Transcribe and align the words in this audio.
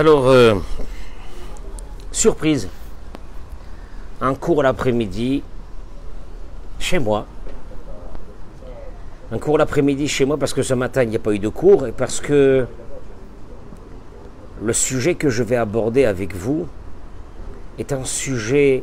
Alors, 0.00 0.30
euh, 0.30 0.54
surprise, 2.10 2.70
un 4.22 4.34
cours 4.34 4.62
l'après-midi 4.62 5.42
chez 6.78 6.98
moi. 6.98 7.26
Un 9.30 9.36
cours 9.36 9.58
l'après-midi 9.58 10.08
chez 10.08 10.24
moi 10.24 10.38
parce 10.38 10.54
que 10.54 10.62
ce 10.62 10.72
matin 10.72 11.02
il 11.02 11.10
n'y 11.10 11.16
a 11.16 11.18
pas 11.18 11.34
eu 11.34 11.38
de 11.38 11.50
cours 11.50 11.86
et 11.86 11.92
parce 11.92 12.18
que 12.18 12.64
le 14.64 14.72
sujet 14.72 15.16
que 15.16 15.28
je 15.28 15.42
vais 15.42 15.56
aborder 15.56 16.06
avec 16.06 16.34
vous 16.34 16.66
est 17.78 17.92
un 17.92 18.06
sujet, 18.06 18.82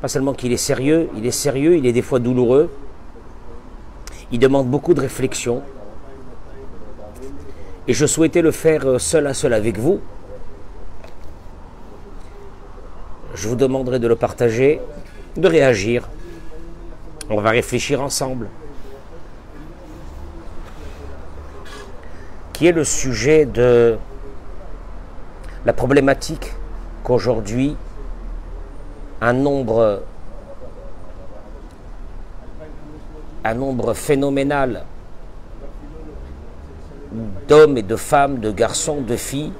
pas 0.00 0.08
seulement 0.08 0.32
qu'il 0.32 0.50
est 0.50 0.56
sérieux, 0.56 1.08
il 1.16 1.24
est 1.24 1.30
sérieux, 1.30 1.76
il 1.76 1.86
est 1.86 1.92
des 1.92 2.02
fois 2.02 2.18
douloureux, 2.18 2.68
il 4.32 4.40
demande 4.40 4.66
beaucoup 4.66 4.92
de 4.92 5.00
réflexion. 5.02 5.62
Et 7.88 7.92
je 7.92 8.06
souhaitais 8.06 8.42
le 8.42 8.50
faire 8.50 9.00
seul 9.00 9.26
à 9.26 9.34
seul 9.34 9.52
avec 9.52 9.78
vous. 9.78 10.00
Je 13.34 13.48
vous 13.48 13.56
demanderai 13.56 13.98
de 13.98 14.08
le 14.08 14.16
partager, 14.16 14.80
de 15.36 15.46
réagir. 15.46 16.08
On 17.30 17.40
va 17.40 17.50
réfléchir 17.50 18.02
ensemble. 18.02 18.48
Qui 22.52 22.66
est 22.66 22.72
le 22.72 22.84
sujet 22.84 23.44
de 23.44 23.96
la 25.64 25.72
problématique 25.72 26.54
qu'aujourd'hui 27.04 27.76
un 29.20 29.32
nombre 29.32 30.02
un 33.44 33.54
nombre 33.54 33.94
phénoménal 33.94 34.84
d'hommes 37.48 37.78
et 37.78 37.82
de 37.82 37.96
femmes, 37.96 38.38
de 38.38 38.50
garçons, 38.50 39.00
de 39.00 39.16
filles 39.16 39.52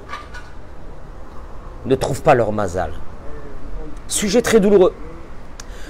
ne 1.85 1.95
trouvent 1.95 2.21
pas 2.21 2.35
leur 2.35 2.51
mazal. 2.51 2.91
Sujet 4.07 4.41
très 4.41 4.59
douloureux. 4.59 4.93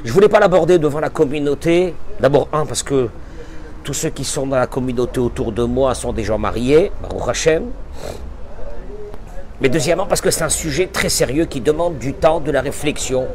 Je 0.03 0.09
ne 0.09 0.13
voulais 0.13 0.29
pas 0.29 0.39
l'aborder 0.39 0.77
devant 0.77 0.99
la 0.99 1.09
communauté. 1.09 1.93
D'abord, 2.19 2.47
un, 2.53 2.65
parce 2.65 2.83
que 2.83 3.09
tous 3.83 3.93
ceux 3.93 4.09
qui 4.09 4.23
sont 4.23 4.45
dans 4.47 4.57
la 4.57 4.67
communauté 4.67 5.19
autour 5.19 5.51
de 5.51 5.63
moi 5.63 5.95
sont 5.95 6.13
des 6.13 6.23
gens 6.23 6.37
mariés, 6.37 6.91
Baruch 7.01 7.29
Hashem. 7.29 7.63
Mais 9.59 9.69
deuxièmement, 9.69 10.05
parce 10.05 10.21
que 10.21 10.29
c'est 10.29 10.43
un 10.43 10.49
sujet 10.49 10.87
très 10.87 11.09
sérieux 11.09 11.45
qui 11.45 11.61
demande 11.61 11.97
du 11.97 12.13
temps, 12.13 12.39
de 12.39 12.51
la 12.51 12.61
réflexion. 12.61 13.25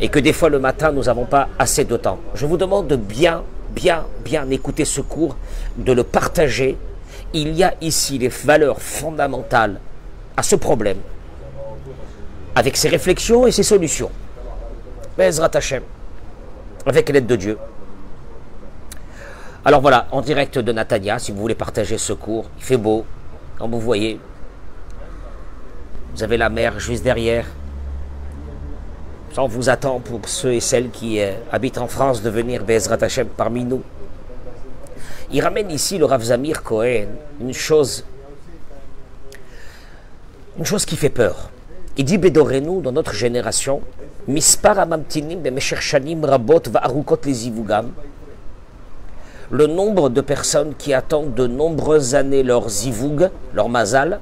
Et 0.00 0.08
que 0.08 0.18
des 0.18 0.32
fois, 0.32 0.50
le 0.50 0.58
matin, 0.58 0.92
nous 0.92 1.04
n'avons 1.04 1.24
pas 1.24 1.48
assez 1.58 1.84
de 1.84 1.96
temps. 1.96 2.18
Je 2.34 2.44
vous 2.44 2.56
demande 2.56 2.86
de 2.86 2.96
bien, 2.96 3.42
bien, 3.70 4.04
bien 4.24 4.48
écouter 4.50 4.84
ce 4.84 5.00
cours, 5.00 5.36
de 5.76 5.92
le 5.92 6.04
partager. 6.04 6.76
Il 7.32 7.56
y 7.56 7.62
a 7.62 7.74
ici 7.80 8.18
les 8.18 8.28
valeurs 8.28 8.82
fondamentales 8.82 9.78
à 10.36 10.42
ce 10.42 10.56
problème, 10.56 10.98
avec 12.56 12.76
ses 12.76 12.88
réflexions 12.88 13.46
et 13.46 13.52
ses 13.52 13.62
solutions. 13.62 14.10
Bezrat 15.16 15.50
Hashem, 15.54 15.82
avec 16.86 17.08
l'aide 17.08 17.26
de 17.26 17.36
Dieu. 17.36 17.58
Alors 19.64 19.80
voilà, 19.80 20.08
en 20.10 20.22
direct 20.22 20.58
de 20.58 20.72
Natania, 20.72 21.18
si 21.18 21.30
vous 21.30 21.38
voulez 21.38 21.54
partager 21.54 21.98
ce 21.98 22.14
cours, 22.14 22.46
il 22.58 22.64
fait 22.64 22.76
beau, 22.76 23.04
comme 23.58 23.70
vous 23.70 23.80
voyez. 23.80 24.18
Vous 26.14 26.22
avez 26.24 26.36
la 26.36 26.48
mer 26.48 26.80
juste 26.80 27.04
derrière. 27.04 27.46
On 29.36 29.46
vous 29.46 29.68
attend 29.68 30.00
pour 30.00 30.20
ceux 30.26 30.54
et 30.54 30.60
celles 30.60 30.90
qui 30.90 31.20
euh, 31.20 31.32
habitent 31.52 31.78
en 31.78 31.86
France 31.86 32.20
de 32.22 32.30
venir 32.30 32.64
Bezrat 32.64 32.98
Hashem 33.00 33.28
parmi 33.28 33.64
nous. 33.64 33.82
Il 35.32 35.42
ramène 35.42 35.70
ici 35.70 35.96
le 35.96 36.06
Rav 36.06 36.22
Zamir 36.22 36.64
Cohen 36.64 37.06
une 37.40 37.52
chose, 37.52 38.04
une 40.58 40.64
chose 40.64 40.84
qui 40.84 40.96
fait 40.96 41.08
peur. 41.08 41.50
Il 41.96 42.04
dit 42.04 42.18
Bédorenu, 42.18 42.82
dans 42.82 42.90
notre 42.90 43.12
génération, 43.12 43.80
Mispar 44.26 44.78
amamtinim 44.80 45.40
bemeshershanim 45.40 46.24
rabot 46.24 46.62
va'arukot 46.68 47.20
les 47.24 47.32
zivugam. 47.32 47.92
Le 49.50 49.66
nombre 49.68 50.08
de 50.08 50.20
personnes 50.20 50.74
qui 50.76 50.92
attendent 50.92 51.34
de 51.34 51.46
nombreuses 51.46 52.16
années 52.16 52.42
leur 52.42 52.68
zivug, 52.68 53.30
leur 53.54 53.68
mazal, 53.68 54.18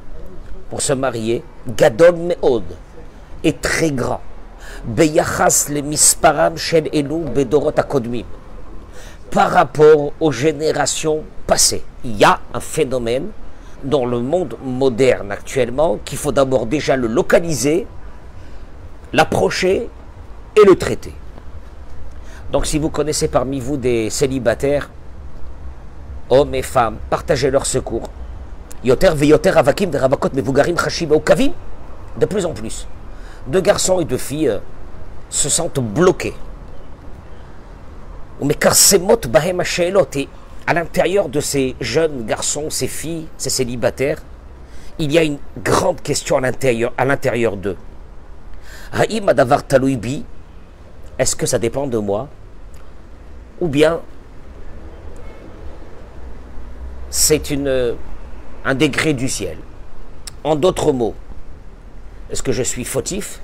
pour 0.69 0.82
se 0.82 0.92
marier, 0.92 1.42
gadol 1.66 2.16
meod, 2.16 2.64
est 3.44 3.60
très 3.62 3.90
grand. 3.90 4.20
Beyachas 4.84 5.69
le 5.70 5.80
misparam 5.80 6.56
shel 6.58 6.88
elu 6.92 7.25
bedorot 7.34 7.72
akodmim. 7.76 8.25
Par 9.30 9.50
rapport 9.50 10.12
aux 10.20 10.32
générations 10.32 11.22
passées, 11.46 11.84
il 12.04 12.16
y 12.16 12.24
a 12.24 12.40
un 12.54 12.60
phénomène 12.60 13.28
dans 13.84 14.06
le 14.06 14.20
monde 14.20 14.56
moderne 14.64 15.30
actuellement 15.30 15.98
qu'il 16.04 16.18
faut 16.18 16.32
d'abord 16.32 16.66
déjà 16.66 16.96
le 16.96 17.06
localiser, 17.08 17.86
l'approcher 19.12 19.88
et 20.56 20.64
le 20.64 20.74
traiter. 20.76 21.12
Donc 22.50 22.64
si 22.66 22.78
vous 22.78 22.88
connaissez 22.88 23.28
parmi 23.28 23.60
vous 23.60 23.76
des 23.76 24.08
célibataires, 24.08 24.88
hommes 26.30 26.54
et 26.54 26.62
femmes, 26.62 26.96
partagez 27.10 27.50
leur 27.50 27.66
secours. 27.66 28.08
Yoter 28.82 29.10
veyoter 29.14 29.50
avakim 29.50 29.90
de 29.90 29.98
rabakot 29.98 30.30
mevugarim 30.34 30.78
chashim 30.78 31.08
kavim, 31.20 31.52
de 32.18 32.26
plus 32.26 32.46
en 32.46 32.52
plus. 32.52 32.86
De 33.46 33.60
garçons 33.60 34.00
et 34.00 34.04
de 34.04 34.16
filles 34.16 34.48
euh, 34.48 34.58
se 35.28 35.48
sentent 35.48 35.80
bloqués. 35.80 36.34
Mais 38.41 38.56
bahem 39.28 39.62
et 40.15 40.28
à 40.66 40.75
l'intérieur 40.75 41.28
de 41.28 41.41
ces 41.41 41.75
jeunes 41.81 42.26
garçons, 42.26 42.71
ces 42.71 42.88
filles, 42.88 43.26
ces 43.38 43.50
célibataires, 43.50 44.22
il 44.99 45.10
y 45.10 45.19
a 45.19 45.22
une 45.25 45.38
grande 45.65 46.03
question 46.03 46.37
à 46.37 46.41
l'intérieur, 46.41 46.93
à 46.99 47.04
l'intérieur 47.04 47.56
d'eux. 47.56 47.76
Haïm 48.93 49.28
adavar 49.28 49.66
talouibi, 49.66 50.25
est-ce 51.19 51.34
que 51.37 51.47
ça 51.47 51.59
dépend 51.59 51.87
de 51.87 51.99
moi? 51.99 52.28
Ou 53.60 53.69
bien 53.69 54.00
c'est 57.10 57.50
une, 57.50 57.97
un 58.65 58.75
degré 58.75 59.15
du 59.15 59.28
ciel. 59.28 59.56
En 60.44 60.55
d'autres 60.55 60.93
mots, 60.93 61.15
est-ce 62.31 62.43
que 62.43 62.53
je 62.53 62.62
suis 62.62 62.84
fautif 62.84 63.41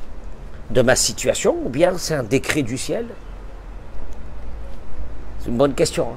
de 0.71 0.83
ma 0.83 0.95
situation 0.95 1.57
ou 1.65 1.69
bien 1.69 1.97
c'est 1.99 2.15
un 2.15 2.23
décret 2.23 2.63
du 2.63 2.77
ciel? 2.77 3.07
C'est 5.45 5.51
une 5.51 5.59
bonne 5.59 5.75
question. 5.75 6.09
Hein. 6.09 6.17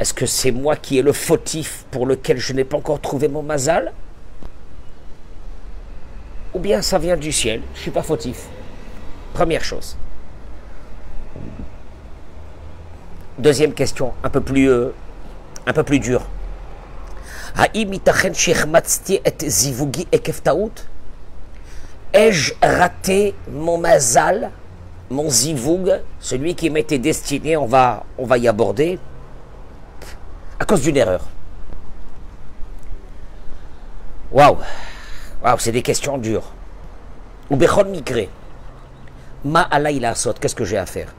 Est-ce 0.00 0.12
que 0.12 0.26
c'est 0.26 0.50
moi 0.50 0.74
qui 0.74 0.98
ai 0.98 1.02
le 1.02 1.12
fautif 1.12 1.84
pour 1.92 2.04
lequel 2.04 2.38
je 2.38 2.52
n'ai 2.52 2.64
pas 2.64 2.78
encore 2.78 3.00
trouvé 3.00 3.28
mon 3.28 3.42
mazal? 3.44 3.92
Ou 6.52 6.58
bien 6.58 6.82
ça 6.82 6.98
vient 6.98 7.16
du 7.16 7.30
ciel, 7.30 7.60
je 7.74 7.78
ne 7.78 7.82
suis 7.82 7.90
pas 7.92 8.02
fautif 8.02 8.46
Première 9.34 9.62
chose. 9.62 9.96
Deuxième 13.38 13.72
question, 13.72 14.12
un 14.24 14.30
peu 14.30 14.40
plus, 14.40 14.68
euh, 14.68 14.92
un 15.66 15.72
peu 15.72 15.84
plus 15.84 16.00
dure. 16.00 16.26
Ai-je 22.12 22.52
raté 22.60 23.34
mon 23.48 23.78
mazal, 23.78 24.50
mon 25.10 25.28
zivoug, 25.28 26.00
celui 26.20 26.54
qui 26.54 26.70
m'était 26.70 26.98
destiné, 26.98 27.56
on 27.56 27.66
va, 27.66 28.04
on 28.16 28.24
va 28.24 28.38
y 28.38 28.46
aborder, 28.46 28.98
à 30.58 30.64
cause 30.64 30.82
d'une 30.82 30.96
erreur 30.96 31.22
Waouh 34.30 34.58
Waouh, 35.42 35.58
c'est 35.58 35.72
des 35.72 35.82
questions 35.82 36.18
dures. 36.18 36.52
Ou 37.50 37.56
bechol 37.56 37.88
migré. 37.88 38.28
Ma 39.44 39.68
la 39.78 40.14
sot, 40.14 40.34
qu'est-ce 40.34 40.54
que 40.54 40.64
j'ai 40.64 40.78
à 40.78 40.86
faire? 40.86 41.12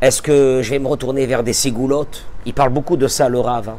Est-ce 0.00 0.22
que 0.22 0.60
je 0.62 0.70
vais 0.70 0.78
me 0.78 0.86
retourner 0.86 1.26
vers 1.26 1.42
des 1.42 1.52
ségoulottes? 1.52 2.24
Il 2.46 2.54
parle 2.54 2.70
beaucoup 2.70 2.96
de 2.96 3.08
ça, 3.08 3.28
le 3.28 3.40
Rav. 3.40 3.68
Hein. 3.68 3.78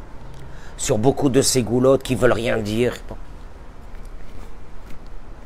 sur 0.77 0.97
beaucoup 0.97 1.29
de 1.29 1.41
ségoulottes 1.41 2.03
qui 2.03 2.15
veulent 2.15 2.33
rien 2.33 2.57
dire. 2.57 2.95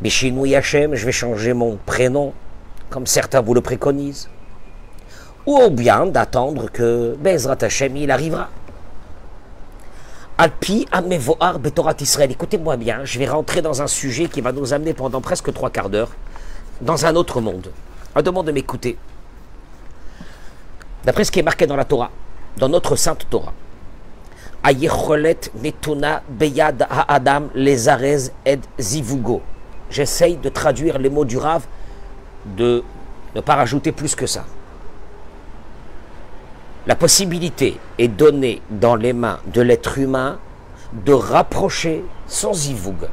Bishinou 0.02 0.46
Yachem, 0.46 0.96
je 0.96 1.06
vais 1.06 1.12
changer 1.12 1.54
mon 1.54 1.78
prénom, 1.86 2.34
comme 2.95 3.07
certains 3.07 3.42
vous 3.42 3.53
le 3.53 3.59
préconisent. 3.59 4.30
Ou 5.45 5.69
bien 5.69 6.06
d'attendre 6.06 6.71
que 6.71 7.13
Bezrat 7.19 7.57
Hashem, 7.59 7.97
il 7.97 8.09
arrivera. 8.09 8.47
Alpi 10.38 10.88
Amevoar 10.94 11.59
Betorat 11.59 11.95
Israël. 12.00 12.31
Écoutez-moi 12.31 12.77
bien, 12.77 13.03
je 13.03 13.19
vais 13.19 13.27
rentrer 13.27 13.62
dans 13.62 13.81
un 13.81 13.88
sujet 13.88 14.30
qui 14.30 14.39
va 14.39 14.53
nous 14.53 14.74
amener 14.74 14.94
pendant 14.94 15.19
presque 15.19 15.51
trois 15.51 15.69
quarts 15.69 15.89
d'heure 15.89 16.12
dans 16.80 17.06
un 17.06 17.18
autre 17.18 17.42
monde. 17.42 17.69
Un 18.15 18.21
demande 18.21 18.47
de 18.47 18.53
m'écouter. 18.53 18.97
D'après 21.03 21.25
ce 21.25 21.33
qui 21.33 21.39
est 21.39 21.44
marqué 21.44 21.68
dans 21.68 21.75
la 21.75 21.83
Torah, 21.83 22.12
dans 22.56 22.69
notre 22.69 22.95
sainte 22.95 23.27
Torah, 23.30 23.51
Ayecholet 24.63 25.42
Netuna 25.62 26.24
Beyad 26.30 26.88
Ha'adam 26.89 27.50
Lezarez 27.56 28.31
Ed 28.45 28.62
Zivugo. 28.80 29.42
J'essaye 29.89 30.38
de 30.38 30.47
traduire 30.47 30.97
les 30.97 31.09
mots 31.09 31.25
du 31.25 31.38
Rav, 31.38 31.63
de 32.45 32.83
ne 33.36 33.42
pas 33.42 33.56
rajouter 33.56 33.92
plus 33.92 34.15
que 34.15 34.25
ça. 34.25 34.45
La 36.88 36.95
possibilité 36.95 37.80
est 37.97 38.07
donnée 38.07 38.62
dans 38.69 38.95
les 38.95 39.13
mains 39.13 39.39
de 39.47 39.62
l'être 39.62 39.97
humain 39.97 40.38
de 40.94 41.13
rapprocher 41.13 42.03
son 42.27 42.53
zivoug. 42.53 43.07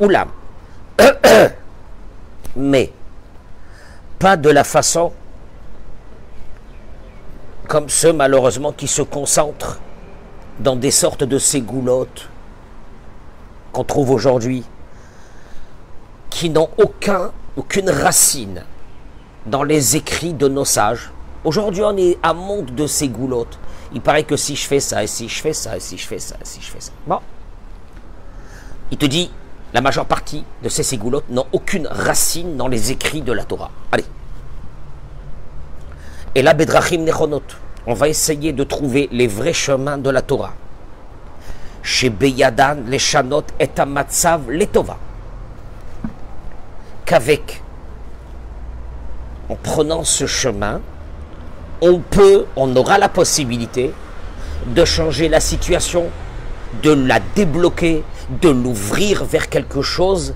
Oulam. 0.00 0.28
Mais 2.56 2.92
pas 4.18 4.36
de 4.36 4.50
la 4.50 4.64
façon 4.64 5.12
comme 7.68 7.88
ceux 7.88 8.12
malheureusement 8.12 8.72
qui 8.72 8.86
se 8.86 9.02
concentrent 9.02 9.80
dans 10.60 10.76
des 10.76 10.90
sortes 10.90 11.24
de 11.24 11.38
ségoulottes 11.38 12.28
qu'on 13.72 13.84
trouve 13.84 14.10
aujourd'hui, 14.10 14.64
qui 16.34 16.50
n'ont 16.50 16.68
aucun, 16.78 17.30
aucune 17.56 17.88
racine 17.88 18.64
dans 19.46 19.62
les 19.62 19.94
écrits 19.94 20.34
de 20.34 20.48
nos 20.48 20.64
sages. 20.64 21.12
Aujourd'hui, 21.44 21.84
on 21.84 21.96
est 21.96 22.18
à 22.24 22.34
monde 22.34 22.74
de 22.74 22.88
ségoulottes. 22.88 23.56
Il 23.92 24.00
paraît 24.00 24.24
que 24.24 24.36
si 24.36 24.56
je 24.56 24.66
fais 24.66 24.80
ça, 24.80 25.04
et 25.04 25.06
si 25.06 25.28
je 25.28 25.40
fais 25.40 25.52
ça, 25.52 25.76
et 25.76 25.80
si 25.80 25.96
je 25.96 26.04
fais 26.04 26.18
ça, 26.18 26.34
et 26.34 26.44
si 26.44 26.60
je 26.60 26.66
fais 26.66 26.80
ça. 26.80 26.90
Bon. 27.06 27.20
Il 28.90 28.98
te 28.98 29.06
dit, 29.06 29.30
la 29.72 29.80
majeure 29.80 30.06
partie 30.06 30.44
de 30.60 30.68
ces 30.68 30.82
ségoulottes 30.82 31.30
n'ont 31.30 31.46
aucune 31.52 31.86
racine 31.86 32.56
dans 32.56 32.66
les 32.66 32.90
écrits 32.90 33.22
de 33.22 33.32
la 33.32 33.44
Torah. 33.44 33.70
Allez. 33.92 34.04
Et 36.34 36.42
là, 36.42 36.52
Bedrachim 36.52 37.04
Nechonot, 37.04 37.42
on 37.86 37.94
va 37.94 38.08
essayer 38.08 38.52
de 38.52 38.64
trouver 38.64 39.08
les 39.12 39.28
vrais 39.28 39.52
chemins 39.52 39.98
de 39.98 40.10
la 40.10 40.20
Torah. 40.20 40.54
Chez 41.84 42.10
Beyadan, 42.10 42.78
les 42.88 42.98
Shanot 42.98 43.44
et 43.60 43.70
Amatsav, 43.78 44.50
les 44.50 44.66
Tova. 44.66 44.98
Qu'avec, 47.04 47.62
en 49.48 49.56
prenant 49.56 50.04
ce 50.04 50.26
chemin, 50.26 50.80
on 51.82 51.98
peut, 51.98 52.46
on 52.56 52.74
aura 52.76 52.98
la 52.98 53.10
possibilité 53.10 53.92
de 54.66 54.84
changer 54.84 55.28
la 55.28 55.40
situation, 55.40 56.06
de 56.82 56.92
la 56.92 57.20
débloquer, 57.34 58.02
de 58.40 58.48
l'ouvrir 58.48 59.24
vers 59.24 59.48
quelque 59.48 59.82
chose 59.82 60.34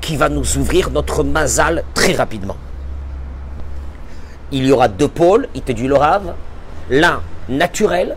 qui 0.00 0.16
va 0.16 0.28
nous 0.28 0.58
ouvrir 0.58 0.90
notre 0.90 1.24
mazal 1.24 1.82
très 1.94 2.12
rapidement. 2.12 2.56
Il 4.52 4.64
y 4.64 4.70
aura 4.70 4.86
deux 4.86 5.08
pôles, 5.08 5.48
il 5.56 5.62
te 5.62 5.72
dit 5.72 5.88
le 5.88 5.96
rave, 5.96 6.34
l'un 6.88 7.20
naturel 7.48 8.16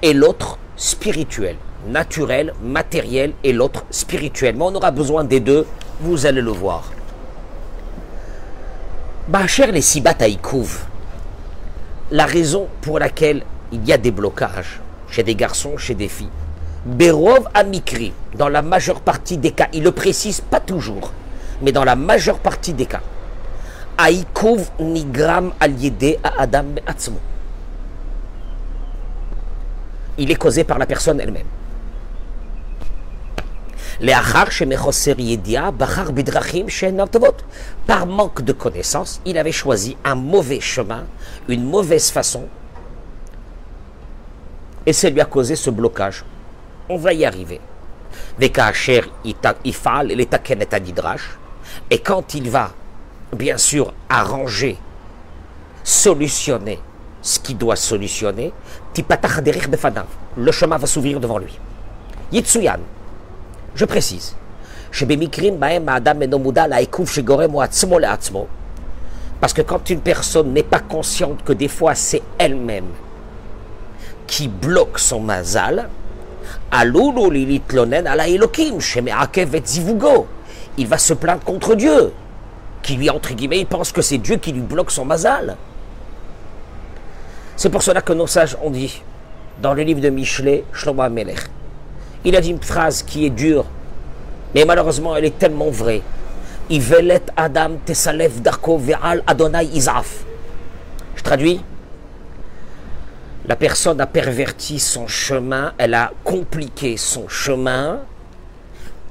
et 0.00 0.14
l'autre 0.14 0.58
spirituel. 0.76 1.56
Naturel, 1.88 2.54
matériel 2.62 3.32
et 3.44 3.52
l'autre 3.52 3.84
spirituel. 3.90 4.56
Mais 4.56 4.64
on 4.64 4.74
aura 4.74 4.92
besoin 4.92 5.24
des 5.24 5.40
deux, 5.40 5.66
vous 6.00 6.24
allez 6.24 6.40
le 6.40 6.50
voir. 6.50 6.90
Bah, 9.28 9.46
cher 9.46 9.70
les 9.70 9.82
Sibat 9.82 10.16
la 12.10 12.26
raison 12.26 12.66
pour 12.80 12.98
laquelle 12.98 13.44
il 13.70 13.86
y 13.86 13.92
a 13.92 13.96
des 13.96 14.10
blocages 14.10 14.80
chez 15.08 15.22
des 15.22 15.36
garçons, 15.36 15.76
chez 15.76 15.94
des 15.94 16.08
filles, 16.08 16.28
Berov 16.84 17.48
Amikri, 17.54 18.12
dans 18.34 18.48
la 18.48 18.62
majeure 18.62 19.00
partie 19.00 19.38
des 19.38 19.52
cas, 19.52 19.68
il 19.72 19.84
le 19.84 19.92
précise 19.92 20.40
pas 20.40 20.58
toujours, 20.58 21.12
mais 21.62 21.70
dans 21.70 21.84
la 21.84 21.94
majeure 21.94 22.40
partie 22.40 22.72
des 22.72 22.86
cas, 22.86 23.00
Aïkouv 23.96 24.68
Nigram 24.80 25.52
Aliédé 25.60 26.18
à 26.24 26.42
Adam 26.42 26.74
Atzmo. 26.84 27.20
Il 30.18 30.32
est 30.32 30.36
causé 30.36 30.64
par 30.64 30.78
la 30.78 30.86
personne 30.86 31.20
elle-même. 31.20 31.46
Par 37.86 38.06
manque 38.06 38.42
de 38.42 38.52
connaissance, 38.52 39.20
il 39.24 39.38
avait 39.38 39.52
choisi 39.52 39.96
un 40.04 40.14
mauvais 40.14 40.60
chemin, 40.60 41.04
une 41.48 41.64
mauvaise 41.64 42.10
façon, 42.10 42.46
et 44.84 44.92
ça 44.92 45.08
lui 45.10 45.20
a 45.20 45.24
causé 45.24 45.56
ce 45.56 45.70
blocage. 45.70 46.24
On 46.88 46.96
va 46.96 47.12
y 47.12 47.24
arriver. 47.24 47.60
Et 48.40 48.50
quand 51.98 52.34
il 52.34 52.50
va, 52.50 52.70
bien 53.32 53.56
sûr, 53.56 53.94
arranger, 54.08 54.76
solutionner 55.84 56.80
ce 57.22 57.38
qu'il 57.38 57.56
doit 57.56 57.76
solutionner, 57.76 58.52
le 60.36 60.52
chemin 60.52 60.76
va 60.76 60.86
s'ouvrir 60.86 61.20
devant 61.20 61.38
lui. 61.38 61.58
Yitsuyan, 62.32 62.80
je 63.74 63.84
précise, 63.84 64.36
parce 69.40 69.52
que 69.52 69.62
quand 69.62 69.90
une 69.90 70.00
personne 70.00 70.52
n'est 70.52 70.62
pas 70.62 70.78
consciente 70.80 71.42
que 71.44 71.52
des 71.52 71.68
fois 71.68 71.94
c'est 71.94 72.22
elle-même 72.38 72.90
qui 74.26 74.48
bloque 74.48 74.98
son 74.98 75.20
mazal, 75.20 75.88
il 80.78 80.86
va 80.86 80.98
se 80.98 81.12
plaindre 81.14 81.44
contre 81.44 81.74
Dieu, 81.74 82.12
qui 82.82 82.96
lui, 82.96 83.10
entre 83.10 83.34
guillemets, 83.34 83.60
il 83.60 83.66
pense 83.66 83.92
que 83.92 84.02
c'est 84.02 84.18
Dieu 84.18 84.36
qui 84.36 84.52
lui 84.52 84.60
bloque 84.60 84.90
son 84.90 85.04
mazal. 85.04 85.56
C'est 87.56 87.70
pour 87.70 87.82
cela 87.82 88.00
que 88.00 88.12
nos 88.12 88.26
sages 88.26 88.56
ont 88.62 88.70
dit, 88.70 89.02
dans 89.60 89.74
le 89.74 89.82
livre 89.82 90.00
de 90.00 90.08
Michelet, 90.08 90.64
Shlomo 90.72 91.08
Melech, 91.10 91.40
il 92.24 92.36
a 92.36 92.40
dit 92.40 92.50
une 92.50 92.62
phrase 92.62 93.02
qui 93.02 93.26
est 93.26 93.30
dure, 93.30 93.64
mais 94.54 94.64
malheureusement 94.64 95.16
elle 95.16 95.24
est 95.24 95.38
tellement 95.38 95.70
vraie. 95.70 96.02
Adam 97.36 97.78
Adonai. 99.26 99.68
Je 101.16 101.22
traduis. 101.22 101.60
La 103.46 103.56
personne 103.56 104.00
a 104.00 104.06
perverti 104.06 104.78
son 104.78 105.08
chemin, 105.08 105.74
elle 105.76 105.94
a 105.94 106.12
compliqué 106.22 106.96
son 106.96 107.28
chemin, 107.28 108.00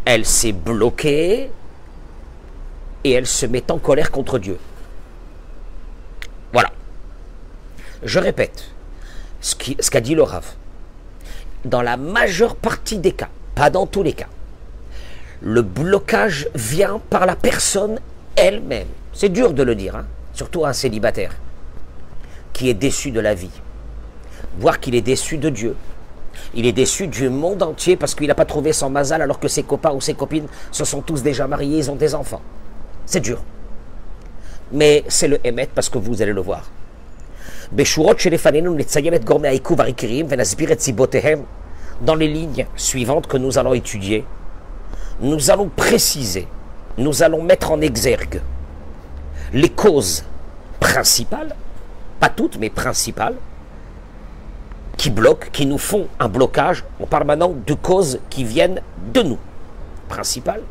elle 0.05 0.25
s'est 0.25 0.53
bloquée 0.53 1.51
et 3.03 3.12
elle 3.12 3.27
se 3.27 3.45
met 3.45 3.69
en 3.69 3.77
colère 3.77 4.09
contre 4.09 4.39
Dieu. 4.39 4.57
Voilà. 6.53 6.71
Je 8.03 8.19
répète 8.19 8.71
ce 9.41 9.55
qu'a 9.55 10.01
dit 10.01 10.15
le 10.15 10.24
dans 11.65 11.81
la 11.81 11.97
majeure 11.97 12.55
partie 12.55 12.97
des 12.97 13.11
cas, 13.11 13.29
pas 13.55 13.69
dans 13.69 13.85
tous 13.85 14.03
les 14.03 14.13
cas, 14.13 14.27
le 15.41 15.61
blocage 15.61 16.47
vient 16.55 16.99
par 17.09 17.25
la 17.25 17.35
personne 17.35 17.99
elle-même. 18.35 18.87
C'est 19.13 19.29
dur 19.29 19.53
de 19.53 19.63
le 19.63 19.75
dire, 19.75 19.95
hein, 19.95 20.05
surtout 20.33 20.65
un 20.65 20.73
célibataire 20.73 21.35
qui 22.53 22.69
est 22.69 22.73
déçu 22.73 23.11
de 23.11 23.19
la 23.19 23.33
vie, 23.33 23.51
voire 24.59 24.79
qu'il 24.79 24.95
est 24.95 25.01
déçu 25.01 25.37
de 25.37 25.49
Dieu. 25.49 25.75
Il 26.53 26.65
est 26.65 26.71
déçu 26.71 27.07
du 27.07 27.29
monde 27.29 27.63
entier 27.63 27.95
parce 27.95 28.15
qu'il 28.15 28.27
n'a 28.27 28.35
pas 28.35 28.45
trouvé 28.45 28.73
son 28.73 28.89
mazal 28.89 29.21
alors 29.21 29.39
que 29.39 29.47
ses 29.47 29.63
copains 29.63 29.91
ou 29.91 30.01
ses 30.01 30.13
copines 30.13 30.47
se 30.71 30.85
sont 30.85 31.01
tous 31.01 31.23
déjà 31.23 31.47
mariés, 31.47 31.79
ils 31.79 31.91
ont 31.91 31.95
des 31.95 32.15
enfants. 32.15 32.41
C'est 33.05 33.19
dur. 33.19 33.41
Mais 34.71 35.03
c'est 35.07 35.27
le 35.27 35.45
émet 35.45 35.69
parce 35.73 35.89
que 35.89 35.97
vous 35.97 36.21
allez 36.21 36.33
le 36.33 36.41
voir. 36.41 36.69
Dans 42.01 42.15
les 42.15 42.27
lignes 42.27 42.65
suivantes 42.75 43.27
que 43.27 43.37
nous 43.37 43.57
allons 43.57 43.73
étudier, 43.73 44.25
nous 45.21 45.51
allons 45.51 45.69
préciser, 45.69 46.47
nous 46.97 47.23
allons 47.23 47.43
mettre 47.43 47.71
en 47.71 47.79
exergue 47.79 48.41
les 49.53 49.69
causes 49.69 50.23
principales, 50.79 51.55
pas 52.19 52.29
toutes, 52.29 52.57
mais 52.57 52.69
principales, 52.69 53.35
qui 54.97 55.09
bloquent, 55.09 55.47
qui 55.51 55.65
nous 55.65 55.77
font 55.77 56.07
un 56.19 56.27
blocage. 56.27 56.83
On 56.99 57.05
parle 57.05 57.25
maintenant 57.25 57.53
de 57.65 57.73
causes 57.73 58.19
qui 58.29 58.43
viennent 58.43 58.81
de 59.13 59.21
nous. 59.21 59.37
Principales. 60.09 60.63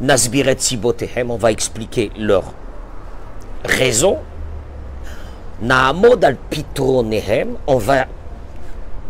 Nasbiret 0.00 0.56
Sibotehem, 0.58 1.30
on 1.30 1.36
va 1.36 1.52
expliquer 1.52 2.10
leurs 2.18 2.52
raisons 3.64 4.18
on 7.67 7.77
va, 7.77 8.05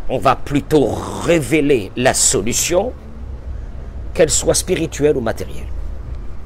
on 0.09 0.17
va 0.17 0.35
plutôt 0.35 0.87
révéler 1.23 1.91
la 1.95 2.13
solution, 2.13 2.91
qu'elle 4.13 4.29
soit 4.29 4.55
spirituelle 4.55 5.17
ou 5.17 5.21
matérielle. 5.21 5.67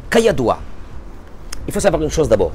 Kayadoua, 0.10 0.60
il 1.68 1.74
faut 1.74 1.80
savoir 1.80 2.02
une 2.04 2.12
chose 2.12 2.30
d'abord. 2.30 2.52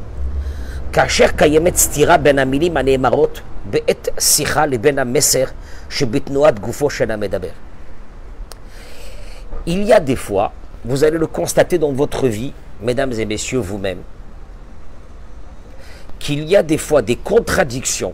כאשר 0.93 1.27
קיימת 1.37 1.77
סתירה 1.77 2.17
בין 2.17 2.39
המילים 2.39 2.77
הנאמרות 2.77 3.41
בעת 3.71 4.09
שיחה 4.19 4.67
לבין 4.67 4.99
המסר 4.99 5.45
שבתנועת 5.91 6.59
גופו 6.59 6.91
של 6.91 7.11
המדבר. 7.11 7.49
Il 9.67 9.83
y 9.85 9.93
a 9.93 10.01
des 10.01 10.17
fois, 10.17 10.53
vous 10.85 11.05
allez 11.05 11.19
le 11.19 11.27
constater 11.27 11.77
dans 11.79 11.93
votre 11.93 12.27
vie, 12.27 12.53
mesdames 12.81 13.13
et 13.13 13.27
messieurs, 13.27 13.59
vous-même, 13.59 13.99
qu'il 16.24 16.48
y 16.48 16.56
a 16.56 16.64
des 16.64 16.78
fois 16.78 17.02
des 17.02 17.18
contradictions 17.18 18.14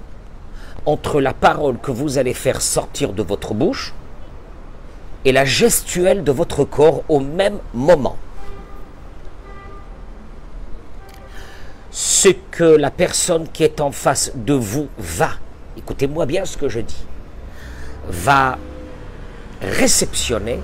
entre 0.87 1.21
la 1.21 1.31
parole 1.31 1.77
que 1.77 1.91
vous 1.91 2.17
allez 2.17 2.33
faire 2.33 2.59
sortir 2.59 3.13
de 3.13 3.21
votre 3.21 3.53
bouche 3.53 3.93
et 5.25 5.31
la 5.31 5.45
gestuelle 5.45 6.23
de 6.23 6.31
votre 6.31 6.63
corps 6.63 7.03
au 7.07 7.19
même 7.19 7.59
moment. 7.71 8.17
Ce 11.91 12.29
que 12.29 12.63
la 12.63 12.89
personne 12.89 13.47
qui 13.47 13.63
est 13.63 13.79
en 13.79 13.91
face 13.91 14.31
de 14.33 14.53
vous 14.53 14.87
va, 14.97 15.29
écoutez-moi 15.77 16.25
bien 16.25 16.45
ce 16.45 16.57
que 16.57 16.67
je 16.67 16.79
dis, 16.79 17.05
va 18.07 18.57
réceptionner, 19.61 20.59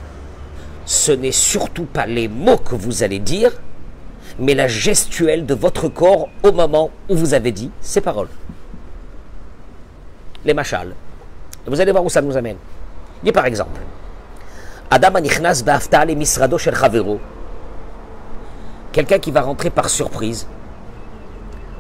ce 0.87 1.11
n'est 1.11 1.31
surtout 1.31 1.85
pas 1.85 2.07
les 2.07 2.27
mots 2.27 2.57
que 2.57 2.73
vous 2.73 3.03
allez 3.03 3.19
dire, 3.19 3.51
mais 4.39 4.53
la 4.53 4.67
gestuelle 4.67 5.45
de 5.45 5.53
votre 5.53 5.87
corps 5.87 6.29
au 6.43 6.51
moment 6.51 6.91
où 7.09 7.15
vous 7.15 7.33
avez 7.33 7.51
dit 7.51 7.71
ces 7.81 8.01
paroles. 8.01 8.29
Les 10.43 10.53
machals. 10.53 10.93
Vous 11.65 11.79
allez 11.79 11.91
voir 11.91 12.03
où 12.05 12.09
ça 12.09 12.21
nous 12.21 12.37
amène. 12.37 12.57
Dis 13.23 13.31
par 13.31 13.45
exemple, 13.45 13.81
Adam 14.91 15.15
anichnas 15.15 15.63
et 16.07 16.15
misrado 16.15 16.57
shel 16.57 16.75
Quelqu'un 18.91 19.19
qui 19.19 19.31
va 19.31 19.41
rentrer 19.41 19.69
par 19.69 19.89
surprise 19.89 20.47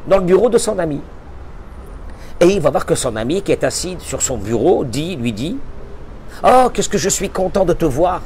dans 0.07 0.17
le 0.17 0.23
bureau 0.23 0.49
de 0.49 0.57
son 0.57 0.79
ami. 0.79 1.01
Et 2.39 2.47
il 2.47 2.59
va 2.59 2.69
voir 2.69 2.85
que 2.85 2.95
son 2.95 3.15
ami 3.15 3.41
qui 3.41 3.51
est 3.51 3.63
assis 3.63 3.95
sur 3.99 4.21
son 4.21 4.37
bureau 4.37 4.83
dit, 4.83 5.15
lui 5.15 5.31
dit 5.31 5.57
Oh, 6.43 6.69
qu'est-ce 6.73 6.89
que 6.89 6.97
je 6.97 7.09
suis 7.09 7.29
content 7.29 7.63
de 7.63 7.73
te 7.73 7.85
voir. 7.85 8.21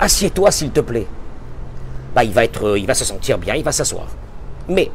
Assieds-toi 0.00 0.50
s'il 0.50 0.70
te 0.70 0.80
plaît. 0.80 1.06
Bah, 2.14 2.24
il 2.24 2.32
va 2.32 2.44
être, 2.44 2.76
il 2.76 2.86
va 2.86 2.94
se 2.94 3.04
sentir 3.04 3.38
bien, 3.38 3.54
il 3.54 3.64
va 3.64 3.72
s'asseoir. 3.72 4.06
Mais 4.68 4.90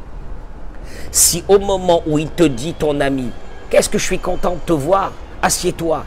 si 1.10 1.44
au 1.48 1.58
moment 1.58 2.02
où 2.06 2.18
il 2.18 2.30
te 2.30 2.44
dit 2.44 2.74
ton 2.74 3.00
ami, 3.00 3.30
qu'est-ce 3.70 3.88
que 3.88 3.98
je 3.98 4.04
suis 4.04 4.18
content 4.18 4.54
de 4.54 4.60
te 4.60 4.72
voir, 4.72 5.12
assieds-toi. 5.42 6.04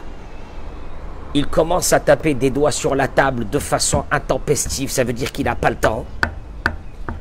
Il 1.34 1.46
commence 1.46 1.92
à 1.92 2.00
taper 2.00 2.34
des 2.34 2.50
doigts 2.50 2.72
sur 2.72 2.94
la 2.94 3.08
table 3.08 3.48
de 3.48 3.58
façon 3.58 4.04
intempestive, 4.10 4.90
ça 4.90 5.04
veut 5.04 5.12
dire 5.12 5.32
qu'il 5.32 5.46
n'a 5.46 5.54
pas 5.54 5.70
le 5.70 5.76
temps. 5.76 6.04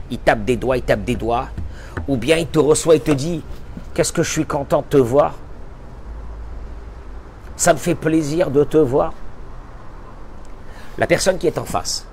Il 0.09 0.19
tape 0.19 0.43
des 0.43 0.57
doigts, 0.57 0.77
il 0.77 0.83
tape 0.83 1.03
des 1.03 1.15
doigts. 1.15 1.47
Ou 2.07 2.17
bien 2.17 2.37
il 2.37 2.47
te 2.47 2.59
reçoit 2.59 2.95
et 2.95 2.99
te 2.99 3.11
dit, 3.11 3.41
qu'est-ce 3.93 4.11
que 4.11 4.23
je 4.23 4.29
suis 4.29 4.45
content 4.45 4.81
de 4.81 4.87
te 4.87 4.97
voir? 4.97 5.35
Ça 7.55 7.73
me 7.73 7.77
fait 7.77 7.95
plaisir 7.95 8.51
de 8.51 8.63
te 8.63 8.77
voir. 8.77 9.13
La 10.97 11.07
personne 11.07 11.37
qui 11.37 11.47
est 11.47 11.57
en 11.57 11.63
face 11.63 12.05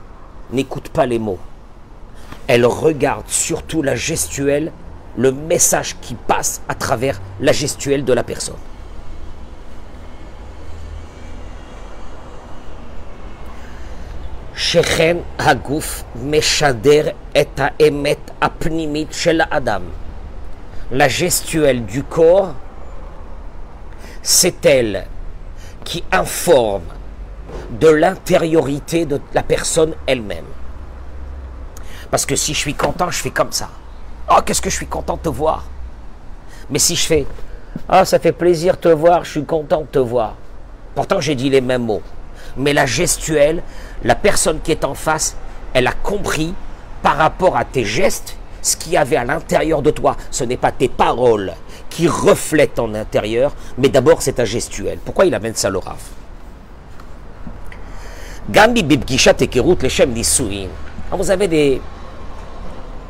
n'écoute 0.53 0.91
pas 0.91 1.07
les 1.07 1.19
mots. 1.19 1.39
Elle 2.49 2.65
regarde 2.65 3.29
surtout 3.29 3.83
la 3.83 3.95
gestuelle, 3.95 4.73
le 5.19 5.33
message 5.33 5.97
qui 6.01 6.15
passe 6.15 6.63
à 6.67 6.75
travers 6.75 7.21
la 7.41 7.53
gestuelle 7.53 8.07
de 8.07 8.13
la 8.15 8.25
personne. 8.25 8.57
La 20.91 21.09
gestuelle 21.09 21.85
du 21.85 22.03
corps, 22.03 22.55
c'est 24.23 24.65
elle 24.65 25.07
qui 25.85 26.03
informe 26.11 26.83
de 27.71 27.89
l'intériorité 27.89 29.05
de 29.05 29.21
la 29.35 29.43
personne 29.43 29.95
elle-même. 30.07 30.45
Parce 32.11 32.27
que 32.27 32.37
si 32.37 32.55
je 32.55 32.59
suis 32.59 32.75
content, 32.75 33.11
je 33.11 33.19
fais 33.19 33.31
comme 33.31 33.53
ça. 33.53 33.69
Oh, 34.31 34.41
qu'est-ce 34.45 34.63
que 34.63 34.71
je 34.71 34.77
suis 34.77 34.87
content 34.87 35.17
de 35.17 35.23
te 35.23 35.29
voir. 35.29 35.65
Mais 36.71 36.79
si 36.79 36.97
je 36.97 37.07
fais, 37.07 37.27
ah, 37.89 38.05
ça 38.05 38.19
fait 38.19 38.33
plaisir 38.33 38.75
de 38.75 38.81
te 38.81 38.89
voir, 38.89 39.25
je 39.25 39.33
suis 39.33 39.45
content 39.45 39.83
de 39.83 39.87
te 39.87 39.99
voir. 39.99 40.35
Pourtant, 40.95 41.21
j'ai 41.21 41.35
dit 41.35 41.51
les 41.51 41.61
mêmes 41.61 41.85
mots. 41.85 42.03
Mais 42.57 42.73
la 42.73 42.87
gestuelle, 42.87 43.63
la 44.05 44.15
personne 44.15 44.61
qui 44.61 44.73
est 44.73 44.85
en 44.85 44.95
face, 44.95 45.37
elle 45.73 45.87
a 45.87 45.93
compris 45.93 46.55
par 47.03 47.17
rapport 47.17 47.57
à 47.57 47.65
tes 47.65 47.85
gestes 47.85 48.37
ce 48.63 48.77
qu'il 48.77 48.93
y 48.93 48.97
avait 48.97 49.17
à 49.17 49.25
l'intérieur 49.25 49.83
de 49.83 49.91
toi. 49.91 50.17
Ce 50.31 50.45
n'est 50.45 50.57
pas 50.57 50.73
tes 50.73 50.89
paroles 50.89 51.55
qui 51.89 52.09
reflètent 52.09 52.75
ton 52.75 52.95
intérieur, 52.95 53.55
mais 53.79 53.89
d'abord 53.89 54.23
c'est 54.23 54.35
ta 54.35 54.45
gestuelle. 54.45 54.99
Pourquoi 55.05 55.27
il 55.27 55.35
amène 55.35 55.55
ça 55.55 55.71
le 55.71 55.81
Gambi 58.51 58.83
bibgisha 58.83 59.35
tekerut 59.35 59.83
leshem 59.83 60.11
nisuin. 60.11 60.69
Vous 61.13 61.31
avez 61.31 61.49
des 61.49 61.81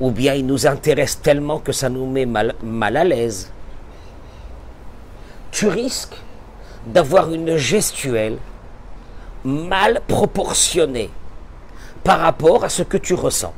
ou 0.00 0.10
bien 0.10 0.34
il 0.34 0.46
nous 0.46 0.66
intéresse 0.66 1.20
tellement 1.20 1.58
que 1.58 1.72
ça 1.72 1.88
nous 1.88 2.06
met 2.06 2.26
mal, 2.26 2.54
mal 2.62 2.96
à 2.96 3.04
l'aise. 3.04 3.52
Tu 5.50 5.68
risques 5.68 6.16
d'avoir 6.86 7.32
une 7.32 7.56
gestuelle 7.56 8.38
mal 9.44 10.00
proportionnée 10.08 11.10
par 12.02 12.20
rapport 12.20 12.64
à 12.64 12.68
ce 12.68 12.82
que 12.82 12.96
tu 12.96 13.14
ressens 13.14 13.54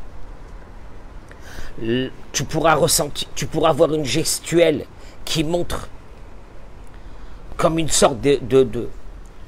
tu 2.32 2.44
pourras 2.44 2.74
ressentir, 2.74 3.28
tu 3.34 3.46
pourras 3.46 3.70
avoir 3.70 3.92
une 3.94 4.04
gestuelle 4.04 4.84
qui 5.24 5.44
montre 5.44 5.88
comme 7.56 7.78
une 7.78 7.88
sorte 7.88 8.20
de, 8.20 8.38
de, 8.42 8.88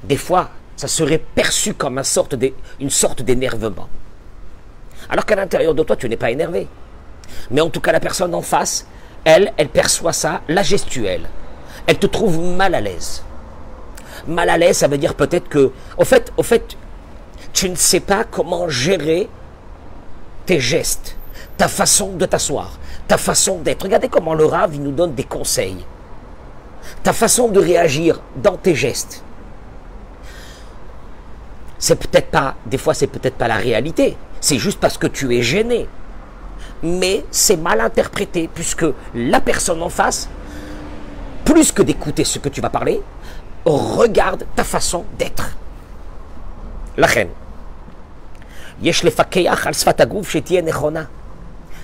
des 0.03 0.17
fois, 0.17 0.49
ça 0.75 0.87
serait 0.87 1.17
perçu 1.17 1.73
comme 1.73 1.97
une 2.79 2.89
sorte 2.89 3.21
d'énervement. 3.21 3.89
Alors 5.09 5.25
qu'à 5.25 5.35
l'intérieur 5.35 5.73
de 5.73 5.83
toi, 5.83 5.95
tu 5.95 6.09
n'es 6.09 6.17
pas 6.17 6.31
énervé. 6.31 6.67
Mais 7.51 7.61
en 7.61 7.69
tout 7.69 7.81
cas, 7.81 7.91
la 7.91 7.99
personne 7.99 8.33
en 8.35 8.41
face, 8.41 8.87
elle, 9.23 9.53
elle 9.57 9.69
perçoit 9.69 10.13
ça, 10.13 10.41
la 10.47 10.63
gestuelle. 10.63 11.27
Elle 11.87 11.97
te 11.97 12.07
trouve 12.07 12.39
mal 12.39 12.75
à 12.75 12.81
l'aise. 12.81 13.23
Mal 14.27 14.49
à 14.49 14.57
l'aise, 14.57 14.77
ça 14.77 14.87
veut 14.87 14.97
dire 14.97 15.15
peut-être 15.15 15.49
que, 15.49 15.71
au 15.97 16.05
fait, 16.05 16.31
au 16.37 16.43
fait, 16.43 16.77
tu 17.53 17.69
ne 17.69 17.75
sais 17.75 17.99
pas 17.99 18.23
comment 18.23 18.67
gérer 18.69 19.29
tes 20.45 20.59
gestes 20.59 21.15
ta 21.57 21.67
façon 21.67 22.13
de 22.13 22.25
t'asseoir, 22.25 22.77
ta 23.07 23.17
façon 23.17 23.59
d'être. 23.59 23.83
Regardez 23.83 24.09
comment 24.09 24.33
le 24.33 24.45
Rav 24.45 24.73
il 24.75 24.81
nous 24.81 24.91
donne 24.91 25.13
des 25.13 25.23
conseils. 25.23 25.85
Ta 27.03 27.13
façon 27.13 27.47
de 27.47 27.59
réagir 27.59 28.21
dans 28.35 28.57
tes 28.57 28.75
gestes. 28.75 29.23
C'est 31.77 31.99
peut-être 31.99 32.29
pas, 32.29 32.55
des 32.65 32.77
fois 32.77 32.93
c'est 32.93 33.07
peut-être 33.07 33.35
pas 33.35 33.47
la 33.47 33.55
réalité, 33.55 34.17
c'est 34.41 34.57
juste 34.57 34.79
parce 34.79 34.97
que 34.97 35.07
tu 35.07 35.35
es 35.35 35.41
gêné. 35.41 35.87
Mais 36.85 37.25
c'est 37.31 37.57
mal 37.57 37.81
interprété 37.81 38.47
puisque 38.53 38.85
la 39.15 39.41
personne 39.41 39.81
en 39.81 39.89
face, 39.89 40.29
plus 41.43 41.71
que 41.71 41.81
d'écouter 41.81 42.23
ce 42.23 42.37
que 42.37 42.47
tu 42.47 42.61
vas 42.61 42.69
parler, 42.69 43.01
regarde 43.65 44.45
ta 44.55 44.63
façon 44.63 45.03
d'être. 45.17 45.49
La 46.95 47.07
reine. 47.07 47.29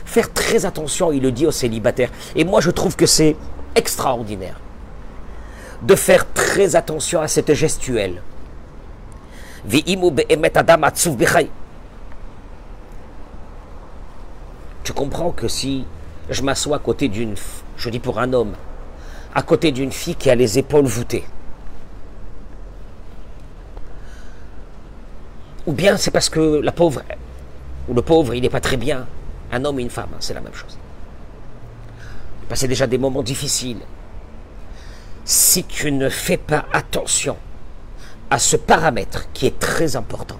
Faire 0.05 0.31
très 0.31 0.65
attention, 0.65 1.11
il 1.11 1.23
le 1.23 1.31
dit 1.31 1.47
aux 1.47 1.51
célibataires. 1.51 2.11
Et 2.35 2.43
moi, 2.43 2.61
je 2.61 2.69
trouve 2.69 2.95
que 2.95 3.05
c'est 3.05 3.35
extraordinaire 3.75 4.59
de 5.81 5.95
faire 5.95 6.31
très 6.33 6.75
attention 6.75 7.21
à 7.21 7.27
cette 7.27 7.53
gestuelle. 7.53 8.21
Tu 14.83 14.93
comprends 14.93 15.31
que 15.31 15.47
si 15.47 15.85
je 16.29 16.41
m'assois 16.41 16.77
à 16.77 16.79
côté 16.79 17.07
d'une, 17.07 17.35
je 17.77 17.89
dis 17.89 17.99
pour 17.99 18.19
un 18.19 18.33
homme, 18.33 18.53
à 19.33 19.43
côté 19.43 19.71
d'une 19.71 19.91
fille 19.91 20.15
qui 20.15 20.29
a 20.29 20.35
les 20.35 20.57
épaules 20.57 20.85
voûtées, 20.85 21.23
ou 25.67 25.73
bien 25.73 25.97
c'est 25.97 26.11
parce 26.11 26.29
que 26.29 26.61
la 26.61 26.71
pauvre, 26.71 27.03
ou 27.87 27.93
le 27.93 28.01
pauvre, 28.01 28.33
il 28.33 28.41
n'est 28.41 28.49
pas 28.49 28.61
très 28.61 28.77
bien, 28.77 29.07
un 29.51 29.65
homme 29.65 29.79
et 29.79 29.83
une 29.83 29.89
femme, 29.89 30.09
hein, 30.13 30.17
c'est 30.19 30.33
la 30.33 30.41
même 30.41 30.53
chose. 30.53 30.77
Passer 32.49 32.67
déjà 32.67 32.87
des 32.87 32.97
moments 32.97 33.23
difficiles. 33.23 33.79
Si 35.23 35.63
tu 35.63 35.91
ne 35.91 36.09
fais 36.09 36.37
pas 36.37 36.65
attention 36.73 37.37
à 38.29 38.39
ce 38.39 38.57
paramètre 38.57 39.31
qui 39.33 39.45
est 39.45 39.59
très 39.59 39.95
important, 39.95 40.39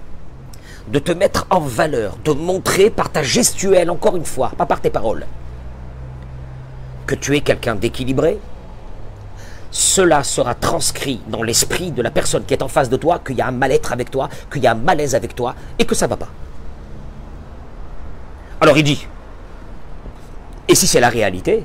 de 0.88 1.00
te 1.00 1.12
mettre 1.12 1.46
en 1.50 1.60
valeur, 1.60 2.18
de 2.24 2.32
montrer 2.32 2.90
par 2.90 3.12
ta 3.12 3.24
gestuelle, 3.24 3.90
encore 3.90 4.16
une 4.16 4.26
fois, 4.26 4.52
pas 4.58 4.66
par 4.66 4.82
tes 4.82 4.90
paroles, 4.90 5.26
que 7.06 7.16
tu 7.16 7.36
es 7.36 7.42
quelqu'un 7.42 7.76
d'équilibré, 7.76 8.40
cela 9.70 10.24
sera 10.24 10.54
transcrit 10.54 11.22
dans 11.28 11.44
l'esprit 11.44 11.92
de 11.92 12.02
la 12.02 12.12
personne 12.12 12.44
qui 12.44 12.54
est 12.54 12.62
en 12.62 12.68
face 12.68 12.90
de 12.90 12.98
toi, 12.98 13.22
qu'il 13.26 13.38
y 13.38 13.42
a 13.42 13.48
un 13.48 13.52
mal-être 13.52 13.94
avec 13.94 14.12
toi, 14.12 14.30
qu'il 14.52 14.62
y 14.62 14.68
a 14.68 14.72
un 14.72 14.76
malaise 14.76 15.16
avec 15.16 15.34
toi, 15.34 15.56
et 15.80 15.86
que 15.86 15.96
ça 15.96 16.08
va 16.08 16.18
pas. 16.18 16.30
Alors 18.60 18.78
il 18.78 18.84
dit, 18.84 19.08
et 20.68 20.76
si 20.76 20.88
c'est 20.88 21.00
la 21.00 21.10
réalité, 21.10 21.64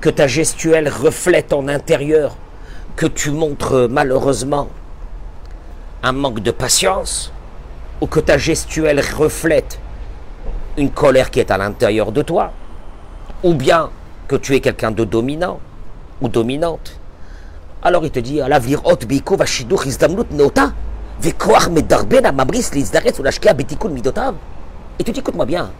que 0.00 0.10
ta 0.10 0.28
gestuelle 0.28 0.88
reflète 0.88 1.52
en 1.52 1.66
intérieur, 1.66 2.36
que 2.94 3.06
tu 3.06 3.30
montres 3.30 3.88
malheureusement 3.90 4.68
un 6.02 6.12
manque 6.12 6.40
de 6.40 6.50
patience, 6.50 7.32
ou 8.00 8.06
que 8.06 8.20
ta 8.20 8.38
gestuelle 8.38 9.00
reflète 9.16 9.80
une 10.76 10.90
colère 10.90 11.30
qui 11.30 11.40
est 11.40 11.50
à 11.50 11.58
l'intérieur 11.58 12.12
de 12.12 12.22
toi, 12.22 12.52
ou 13.42 13.54
bien 13.54 13.90
que 14.28 14.36
tu 14.36 14.54
es 14.54 14.60
quelqu'un 14.60 14.90
de 14.90 15.04
dominant 15.04 15.60
ou 16.20 16.28
dominante, 16.28 16.98
alors 17.82 18.04
il 18.04 18.10
te 18.10 18.18
dit, 18.18 18.40
à 18.40 18.48
l'avenir, 18.48 18.84
hot 18.84 19.06
biko 19.06 19.36
vashiduch 19.36 19.86
izdamnut 19.86 20.30
neota, 20.32 20.72
vekoach 21.20 21.68
medarben 21.70 22.26
amabris 22.26 22.70
lizdaret 22.74 23.18
ou 23.18 23.22
lashkea 23.22 23.54
betikun 23.54 23.90
midotav. 23.90 24.34
Et 24.98 25.04
tu 25.04 25.12
dis, 25.12 25.20
écoute-moi 25.20 25.46
bien. 25.46 25.70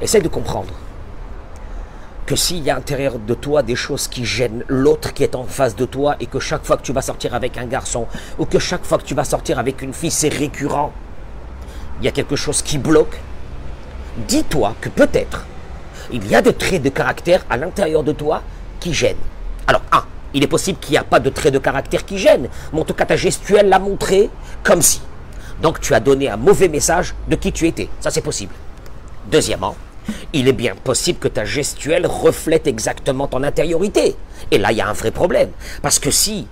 Essaye 0.00 0.22
de 0.22 0.28
comprendre 0.28 0.72
que 2.26 2.36
s'il 2.36 2.62
y 2.62 2.70
a 2.70 2.74
à 2.74 2.76
l'intérieur 2.76 3.18
de 3.18 3.34
toi 3.34 3.62
des 3.62 3.76
choses 3.76 4.08
qui 4.08 4.24
gênent 4.24 4.64
l'autre 4.68 5.12
qui 5.12 5.22
est 5.24 5.34
en 5.34 5.44
face 5.44 5.74
de 5.74 5.84
toi 5.84 6.16
et 6.20 6.26
que 6.26 6.38
chaque 6.38 6.64
fois 6.64 6.76
que 6.76 6.82
tu 6.82 6.92
vas 6.92 7.02
sortir 7.02 7.34
avec 7.34 7.58
un 7.58 7.66
garçon 7.66 8.06
ou 8.38 8.46
que 8.46 8.58
chaque 8.58 8.84
fois 8.84 8.98
que 8.98 9.04
tu 9.04 9.14
vas 9.14 9.24
sortir 9.24 9.58
avec 9.58 9.82
une 9.82 9.92
fille, 9.92 10.10
c'est 10.10 10.28
récurrent, 10.28 10.92
il 12.00 12.04
y 12.04 12.08
a 12.08 12.12
quelque 12.12 12.36
chose 12.36 12.62
qui 12.62 12.78
bloque, 12.78 13.18
dis-toi 14.28 14.74
que 14.80 14.88
peut-être 14.88 15.46
il 16.12 16.26
y 16.28 16.34
a 16.34 16.42
des 16.42 16.52
traits 16.52 16.82
de 16.82 16.90
caractère 16.90 17.44
à 17.48 17.56
l'intérieur 17.56 18.02
de 18.02 18.12
toi 18.12 18.42
qui 18.80 18.92
gênent. 18.92 19.16
Alors, 19.66 19.82
un, 19.92 20.04
il 20.34 20.42
est 20.42 20.48
possible 20.48 20.78
qu'il 20.78 20.92
n'y 20.92 20.98
a 20.98 21.04
pas 21.04 21.20
de 21.20 21.30
traits 21.30 21.52
de 21.54 21.58
caractère 21.58 22.04
qui 22.04 22.18
gênent, 22.18 22.48
mais 22.72 22.80
en 22.80 22.84
tout 22.84 22.94
cas 22.94 23.06
ta 23.06 23.16
gestuelle 23.16 23.68
l'a 23.68 23.78
montré 23.78 24.30
comme 24.62 24.82
si. 24.82 25.00
Donc 25.60 25.80
tu 25.80 25.94
as 25.94 26.00
donné 26.00 26.28
un 26.28 26.36
mauvais 26.36 26.68
message 26.68 27.14
de 27.28 27.36
qui 27.36 27.52
tu 27.52 27.66
étais. 27.66 27.88
Ça 28.00 28.10
c'est 28.10 28.20
possible. 28.20 28.54
Deuxièmement, 29.30 29.76
il 30.32 30.48
est 30.48 30.52
bien 30.52 30.74
possible 30.74 31.18
que 31.18 31.28
ta 31.28 31.44
gestuelle 31.44 32.06
reflète 32.06 32.66
exactement 32.66 33.26
ton 33.28 33.42
intériorité. 33.42 34.16
Et 34.50 34.58
là, 34.58 34.72
il 34.72 34.78
y 34.78 34.80
a 34.80 34.88
un 34.88 34.92
vrai 34.92 35.10
problème. 35.10 35.50
Parce 35.82 35.98
que 35.98 36.10
si 36.10 36.46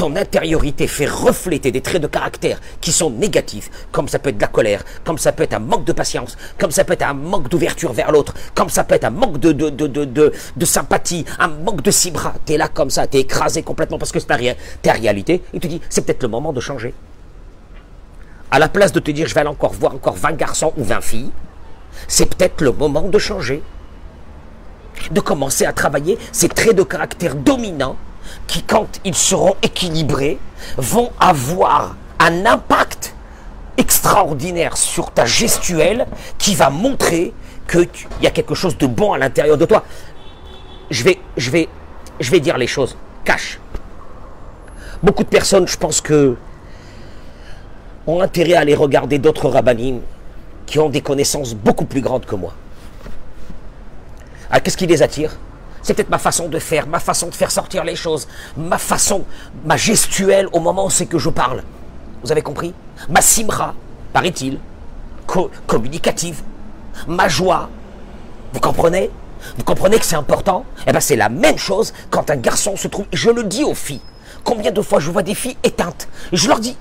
ton 0.00 0.16
intériorité 0.16 0.86
fait 0.86 1.04
refléter 1.04 1.70
des 1.72 1.82
traits 1.82 2.00
de 2.00 2.06
caractère 2.06 2.58
qui 2.80 2.90
sont 2.90 3.10
négatifs, 3.10 3.70
comme 3.92 4.08
ça 4.08 4.18
peut 4.18 4.30
être 4.30 4.38
de 4.38 4.40
la 4.40 4.48
colère, 4.48 4.82
comme 5.04 5.18
ça 5.18 5.30
peut 5.30 5.42
être 5.42 5.52
un 5.52 5.58
manque 5.58 5.84
de 5.84 5.92
patience, 5.92 6.38
comme 6.58 6.70
ça 6.70 6.84
peut 6.84 6.94
être 6.94 7.02
un 7.02 7.12
manque 7.12 7.50
d'ouverture 7.50 7.92
vers 7.92 8.10
l'autre, 8.10 8.32
comme 8.54 8.70
ça 8.70 8.82
peut 8.84 8.94
être 8.94 9.04
un 9.04 9.10
manque 9.10 9.38
de, 9.38 10.64
sympathie, 10.64 11.26
un 11.38 11.48
manque 11.48 11.82
de 11.82 11.90
six 11.90 12.10
bras, 12.10 12.32
tu 12.46 12.54
es 12.54 12.56
là 12.56 12.68
comme 12.68 12.88
ça, 12.88 13.06
tu 13.06 13.18
es 13.18 13.20
écrasé 13.20 13.62
complètement 13.62 13.98
parce 13.98 14.10
que 14.10 14.20
c'est 14.20 14.26
ta, 14.26 14.38
ta 14.80 14.92
réalité, 14.92 15.42
et 15.52 15.60
tu 15.60 15.68
dis, 15.68 15.82
c'est 15.90 16.00
peut-être 16.06 16.22
le 16.22 16.28
moment 16.28 16.54
de 16.54 16.60
changer. 16.60 16.94
À 18.50 18.58
la 18.58 18.68
place 18.68 18.92
de 18.92 19.00
te 19.00 19.10
dire, 19.10 19.28
je 19.28 19.34
vais 19.34 19.40
aller 19.40 19.50
encore 19.50 19.74
voir 19.74 19.94
encore 19.94 20.16
20 20.16 20.32
garçons 20.32 20.72
ou 20.78 20.84
20 20.84 21.02
filles, 21.02 21.30
c'est 22.08 22.26
peut-être 22.34 22.62
le 22.62 22.72
moment 22.72 23.02
de 23.02 23.18
changer. 23.18 23.62
De 25.10 25.20
commencer 25.20 25.64
à 25.64 25.72
travailler 25.72 26.18
ces 26.32 26.48
traits 26.48 26.76
de 26.76 26.82
caractère 26.82 27.34
dominants 27.34 27.96
qui, 28.46 28.62
quand 28.62 29.00
ils 29.04 29.14
seront 29.14 29.54
équilibrés, 29.62 30.38
vont 30.76 31.10
avoir 31.18 31.96
un 32.18 32.44
impact 32.46 33.14
extraordinaire 33.76 34.76
sur 34.76 35.10
ta 35.10 35.24
gestuelle 35.24 36.06
qui 36.38 36.54
va 36.54 36.68
montrer 36.68 37.32
qu'il 37.66 37.88
y 38.22 38.26
a 38.26 38.30
quelque 38.30 38.54
chose 38.54 38.76
de 38.76 38.86
bon 38.86 39.12
à 39.12 39.18
l'intérieur 39.18 39.56
de 39.56 39.64
toi. 39.64 39.84
Je 40.90 41.02
vais, 41.04 41.18
je, 41.36 41.50
vais, 41.50 41.68
je 42.18 42.30
vais 42.30 42.40
dire 42.40 42.58
les 42.58 42.66
choses. 42.66 42.96
Cache. 43.24 43.58
Beaucoup 45.02 45.22
de 45.24 45.28
personnes, 45.28 45.66
je 45.66 45.76
pense 45.76 46.00
que, 46.00 46.36
ont 48.06 48.20
intérêt 48.20 48.54
à 48.54 48.60
aller 48.60 48.74
regarder 48.74 49.18
d'autres 49.18 49.48
rabbinim 49.48 50.00
qui 50.70 50.78
ont 50.78 50.88
des 50.88 51.00
connaissances 51.00 51.52
beaucoup 51.52 51.84
plus 51.84 52.00
grandes 52.00 52.24
que 52.24 52.36
moi. 52.36 52.54
Alors 54.48 54.62
qu'est-ce 54.62 54.76
qui 54.76 54.86
les 54.86 55.02
attire? 55.02 55.36
C'est 55.82 55.94
peut-être 55.94 56.10
ma 56.10 56.18
façon 56.18 56.48
de 56.48 56.60
faire, 56.60 56.86
ma 56.86 57.00
façon 57.00 57.26
de 57.26 57.34
faire 57.34 57.50
sortir 57.50 57.82
les 57.82 57.96
choses, 57.96 58.28
ma 58.56 58.78
façon, 58.78 59.24
ma 59.64 59.76
gestuelle 59.76 60.46
au 60.52 60.60
moment 60.60 60.86
où 60.86 60.90
c'est 60.90 61.06
que 61.06 61.18
je 61.18 61.28
parle. 61.28 61.64
Vous 62.22 62.30
avez 62.30 62.42
compris? 62.42 62.72
Ma 63.08 63.20
simra, 63.20 63.74
paraît-il, 64.12 64.60
communicative, 65.66 66.40
ma 67.08 67.26
joie. 67.26 67.68
Vous 68.52 68.60
comprenez? 68.60 69.10
Vous 69.56 69.64
comprenez 69.64 69.98
que 69.98 70.04
c'est 70.04 70.14
important? 70.14 70.64
Eh 70.86 70.92
bien, 70.92 71.00
c'est 71.00 71.16
la 71.16 71.28
même 71.28 71.58
chose 71.58 71.92
quand 72.10 72.30
un 72.30 72.36
garçon 72.36 72.76
se 72.76 72.86
trouve. 72.86 73.06
Je 73.12 73.30
le 73.30 73.42
dis 73.42 73.64
aux 73.64 73.74
filles. 73.74 74.02
Combien 74.44 74.70
de 74.70 74.82
fois 74.82 75.00
je 75.00 75.10
vois 75.10 75.24
des 75.24 75.34
filles 75.34 75.56
éteintes? 75.64 76.06
Je 76.32 76.46
leur 76.46 76.60
dis 76.60 76.76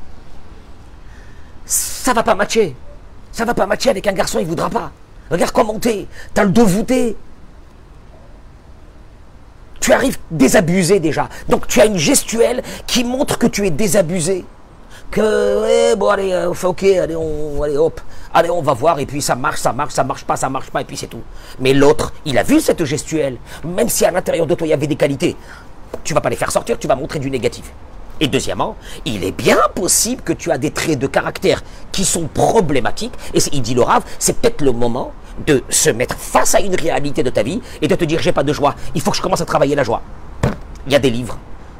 ça 1.65 2.13
va 2.13 2.23
pas 2.23 2.35
matcher. 2.35 2.75
Ça 3.31 3.45
va 3.45 3.53
pas 3.53 3.65
matcher 3.65 3.89
avec 3.89 4.05
un 4.07 4.13
garçon, 4.13 4.39
il 4.39 4.47
voudra 4.47 4.69
pas. 4.69 4.91
Regarde 5.29 5.51
comment 5.51 5.77
t'es. 5.79 6.07
T'as 6.33 6.43
le 6.43 6.49
dos 6.49 6.65
voûté 6.65 7.15
tu 9.79 9.93
arrives 9.93 10.17
désabusé 10.29 10.99
déjà. 10.99 11.29
Donc 11.47 11.67
tu 11.67 11.81
as 11.81 11.85
une 11.85 11.97
gestuelle 11.97 12.61
qui 12.85 13.03
montre 13.03 13.37
que 13.37 13.47
tu 13.47 13.65
es 13.65 13.71
désabusé. 13.71 14.45
Que, 15.09 15.91
eh, 15.91 15.95
bon, 15.95 16.09
allez, 16.09 16.31
euh, 16.31 16.51
ok, 16.51 16.83
allez, 16.83 17.15
on, 17.15 17.63
allez, 17.63 17.77
hop, 17.77 17.99
allez, 18.31 18.51
on 18.51 18.61
va 18.61 18.73
voir, 18.73 18.99
et 18.99 19.07
puis 19.07 19.23
ça 19.23 19.33
marche, 19.33 19.59
ça 19.59 19.73
marche, 19.73 19.93
ça 19.93 20.03
marche 20.03 20.23
pas, 20.23 20.35
ça 20.35 20.49
marche 20.49 20.69
pas, 20.69 20.81
et 20.81 20.85
puis 20.85 20.95
c'est 20.95 21.07
tout. 21.07 21.23
Mais 21.59 21.73
l'autre, 21.73 22.13
il 22.25 22.37
a 22.37 22.43
vu 22.43 22.59
cette 22.59 22.85
gestuelle, 22.85 23.37
même 23.63 23.89
si 23.89 24.05
à 24.05 24.11
l'intérieur 24.11 24.45
de 24.45 24.53
toi 24.53 24.67
il 24.67 24.69
y 24.69 24.73
avait 24.73 24.85
des 24.85 24.95
qualités, 24.95 25.35
tu 26.03 26.13
vas 26.13 26.21
pas 26.21 26.29
les 26.29 26.35
faire 26.35 26.51
sortir, 26.51 26.77
tu 26.77 26.87
vas 26.87 26.95
montrer 26.95 27.17
du 27.17 27.31
négatif. 27.31 27.71
Et 28.19 28.27
deuxièmement, 28.27 28.75
il 29.05 29.23
est 29.23 29.31
bien 29.31 29.59
possible 29.75 30.21
que 30.21 30.33
tu 30.33 30.51
as 30.51 30.57
des 30.57 30.71
traits 30.71 30.99
de 30.99 31.07
caractère 31.07 31.63
qui 31.91 32.03
sont 32.03 32.27
problématiques, 32.27 33.13
et 33.33 33.39
il 33.53 33.61
dit 33.61 33.73
le 33.73 33.83
c'est 34.19 34.39
peut-être 34.39 34.61
le 34.61 34.71
moment 34.71 35.13
de 35.45 35.63
se 35.69 35.89
mettre 35.89 36.15
face 36.17 36.53
à 36.55 36.59
une 36.59 36.75
réalité 36.75 37.23
de 37.23 37.29
ta 37.29 37.43
vie 37.43 37.61
et 37.81 37.87
de 37.87 37.95
te 37.95 38.03
dire 38.03 38.19
j'ai 38.21 38.33
pas 38.33 38.43
de 38.43 38.51
joie, 38.51 38.75
il 38.93 39.01
faut 39.01 39.11
que 39.11 39.17
je 39.17 39.21
commence 39.21 39.41
à 39.41 39.45
travailler 39.45 39.75
la 39.75 39.83
joie. 39.83 40.01
Il 40.85 40.91
y 40.91 40.95
a 40.95 40.99
des 40.99 41.09
livres 41.09 41.37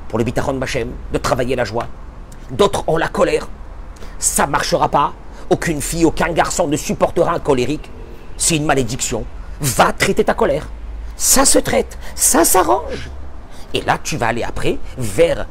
pour 0.08 0.18
le 0.18 0.24
Bitachon 0.24 0.54
Machem 0.54 0.92
de 1.12 1.18
travailler 1.18 1.56
la 1.56 1.66
joie. 1.66 1.88
D'autres 2.52 2.84
ont 2.88 2.98
la 2.98 3.10
colère. 3.10 3.48
Ça 4.18 4.48
marchera 4.48 4.90
pas. 4.90 5.14
Aucune 5.50 5.82
fille, 5.82 6.06
aucun 6.06 6.32
garçon 6.32 6.68
ne 6.68 6.78
supportera 6.78 7.34
un 7.34 7.40
colérique. 7.40 7.90
C'est 8.38 8.56
une 8.56 8.66
malédiction. 8.66 9.26
Va 9.62 9.94
traiter 9.94 10.24
ta 10.24 10.34
colère. 10.34 10.68
Ça 11.16 11.44
se 11.46 11.60
traite, 11.60 11.98
ça 12.16 12.46
s'arrange. 12.46 13.10
Et 13.74 13.82
là, 13.82 13.98
tu 14.02 14.18
vas 14.18 14.28
aller 14.28 14.44
après 14.44 14.78
vers 14.98 15.46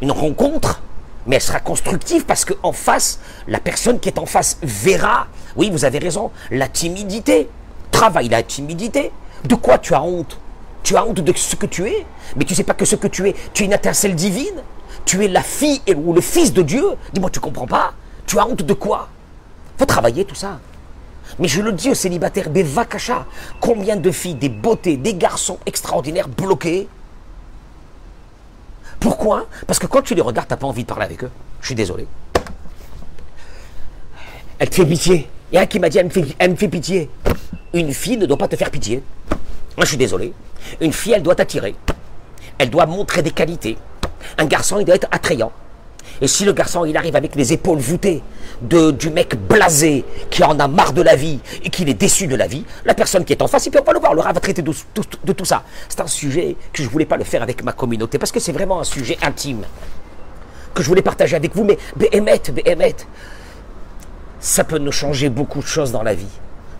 une 0.00 0.12
rencontre 0.12 0.80
mais 1.28 1.36
elle 1.36 1.42
sera 1.42 1.60
constructive 1.60 2.24
parce 2.24 2.44
qu'en 2.44 2.72
face, 2.72 3.20
la 3.46 3.60
personne 3.60 4.00
qui 4.00 4.08
est 4.08 4.18
en 4.18 4.26
face 4.26 4.58
verra, 4.62 5.26
oui, 5.56 5.70
vous 5.70 5.84
avez 5.84 5.98
raison, 5.98 6.30
la 6.50 6.68
timidité. 6.68 7.48
Travaille 7.90 8.28
la 8.28 8.42
timidité. 8.42 9.12
De 9.44 9.54
quoi 9.54 9.78
tu 9.78 9.94
as 9.94 10.02
honte? 10.02 10.38
Tu 10.82 10.96
as 10.96 11.04
honte 11.04 11.20
de 11.20 11.32
ce 11.36 11.54
que 11.54 11.66
tu 11.66 11.86
es, 11.86 12.06
mais 12.34 12.44
tu 12.44 12.54
ne 12.54 12.56
sais 12.56 12.64
pas 12.64 12.72
que 12.72 12.86
ce 12.86 12.96
que 12.96 13.08
tu 13.08 13.28
es, 13.28 13.34
tu 13.52 13.62
es 13.62 13.66
une 13.66 13.74
étincelle 13.74 14.14
divine? 14.14 14.62
Tu 15.04 15.22
es 15.22 15.28
la 15.28 15.42
fille 15.42 15.82
ou 15.94 16.14
le 16.14 16.22
fils 16.22 16.52
de 16.52 16.62
Dieu? 16.62 16.84
Dis-moi, 17.12 17.28
tu 17.30 17.40
comprends 17.40 17.66
pas? 17.66 17.92
Tu 18.26 18.38
as 18.38 18.46
honte 18.46 18.62
de 18.62 18.72
quoi? 18.72 19.08
Faut 19.76 19.84
travailler 19.84 20.24
tout 20.24 20.34
ça. 20.34 20.60
Mais 21.38 21.46
je 21.46 21.60
le 21.60 21.72
dis 21.72 21.90
aux 21.90 21.94
célibataires, 21.94 22.48
Bevakasha, 22.48 23.26
combien 23.60 23.96
de 23.96 24.10
filles, 24.10 24.34
des 24.34 24.48
beautés, 24.48 24.96
des 24.96 25.14
garçons 25.14 25.58
extraordinaires 25.66 26.28
bloqués 26.28 26.88
pourquoi? 29.00 29.46
Parce 29.66 29.78
que 29.78 29.86
quand 29.86 30.02
tu 30.02 30.14
les 30.14 30.22
regardes, 30.22 30.48
tu 30.48 30.52
n'as 30.52 30.56
pas 30.56 30.66
envie 30.66 30.82
de 30.82 30.88
parler 30.88 31.04
avec 31.04 31.22
eux. 31.24 31.30
Je 31.60 31.66
suis 31.66 31.74
désolé. 31.74 32.06
Elle 34.58 34.70
te 34.70 34.74
fait 34.74 34.86
pitié. 34.86 35.28
Il 35.52 35.54
y 35.54 35.58
a 35.58 35.62
un 35.62 35.66
qui 35.66 35.78
m'a 35.78 35.88
dit, 35.88 35.98
elle 35.98 36.06
me, 36.06 36.10
fait, 36.10 36.24
elle 36.38 36.50
me 36.50 36.56
fait 36.56 36.68
pitié. 36.68 37.08
Une 37.72 37.92
fille 37.92 38.16
ne 38.16 38.26
doit 38.26 38.36
pas 38.36 38.48
te 38.48 38.56
faire 38.56 38.70
pitié. 38.70 39.02
Moi, 39.30 39.84
je 39.84 39.86
suis 39.86 39.96
désolé. 39.96 40.32
Une 40.80 40.92
fille, 40.92 41.12
elle 41.12 41.22
doit 41.22 41.34
t'attirer. 41.34 41.74
Elle 42.58 42.70
doit 42.70 42.86
montrer 42.86 43.22
des 43.22 43.30
qualités. 43.30 43.78
Un 44.36 44.46
garçon, 44.46 44.80
il 44.80 44.84
doit 44.84 44.96
être 44.96 45.08
attrayant. 45.10 45.52
Et 46.20 46.28
si 46.28 46.44
le 46.44 46.52
garçon, 46.52 46.84
il 46.84 46.96
arrive 46.96 47.16
avec 47.16 47.34
les 47.34 47.52
épaules 47.52 47.78
voûtées 47.78 48.22
de, 48.62 48.90
du 48.90 49.10
mec 49.10 49.36
blasé, 49.36 50.04
qui 50.30 50.42
en 50.42 50.58
a 50.58 50.66
marre 50.66 50.92
de 50.92 51.02
la 51.02 51.14
vie 51.14 51.38
et 51.64 51.70
qui 51.70 51.82
est 51.82 51.94
déçu 51.94 52.26
de 52.26 52.36
la 52.36 52.46
vie, 52.46 52.64
la 52.84 52.94
personne 52.94 53.24
qui 53.24 53.32
est 53.32 53.42
en 53.42 53.46
face, 53.46 53.66
il 53.66 53.70
peut 53.70 53.82
pas 53.82 53.92
le 53.92 54.00
voir. 54.00 54.14
Le 54.14 54.20
rat 54.20 54.32
va 54.32 54.40
traiter 54.40 54.62
de, 54.62 54.72
tout 55.32 55.44
ça. 55.44 55.62
C'est 55.88 56.00
un 56.00 56.06
sujet 56.06 56.56
que 56.72 56.82
je 56.82 56.88
voulais 56.88 57.06
pas 57.06 57.16
le 57.16 57.24
faire 57.24 57.42
avec 57.42 57.62
ma 57.62 57.72
communauté 57.72 58.18
parce 58.18 58.32
que 58.32 58.40
c'est 58.40 58.52
vraiment 58.52 58.80
un 58.80 58.84
sujet 58.84 59.16
intime 59.22 59.62
que 60.74 60.82
je 60.82 60.88
voulais 60.88 61.02
partager 61.02 61.36
avec 61.36 61.54
vous. 61.54 61.64
Mais 61.64 61.78
Béhémet, 61.96 62.42
Béhémet, 62.52 62.96
ça 64.40 64.64
peut 64.64 64.78
nous 64.78 64.92
changer 64.92 65.28
beaucoup 65.28 65.60
de 65.60 65.66
choses 65.66 65.92
dans 65.92 66.02
la 66.02 66.14
vie 66.14 66.26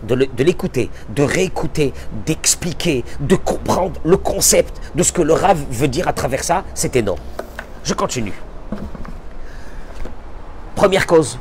de 0.03 0.43
l'écouter, 0.43 0.89
de 1.09 1.23
réécouter, 1.23 1.93
d'expliquer, 2.25 3.03
de 3.19 3.35
comprendre 3.35 3.99
le 4.05 4.15
concept 4.15 4.79
de 4.95 5.03
ce 5.03 5.11
que 5.11 5.21
le 5.21 5.33
Rav 5.33 5.57
veut 5.71 5.89
dire 5.89 6.07
à 6.07 6.13
travers 6.13 6.43
ça, 6.43 6.63
c'est 6.73 6.95
énorme. 6.95 7.19
Je 7.83 7.93
continue. 7.93 8.33
Première 10.79 11.07
cause, 11.07 11.37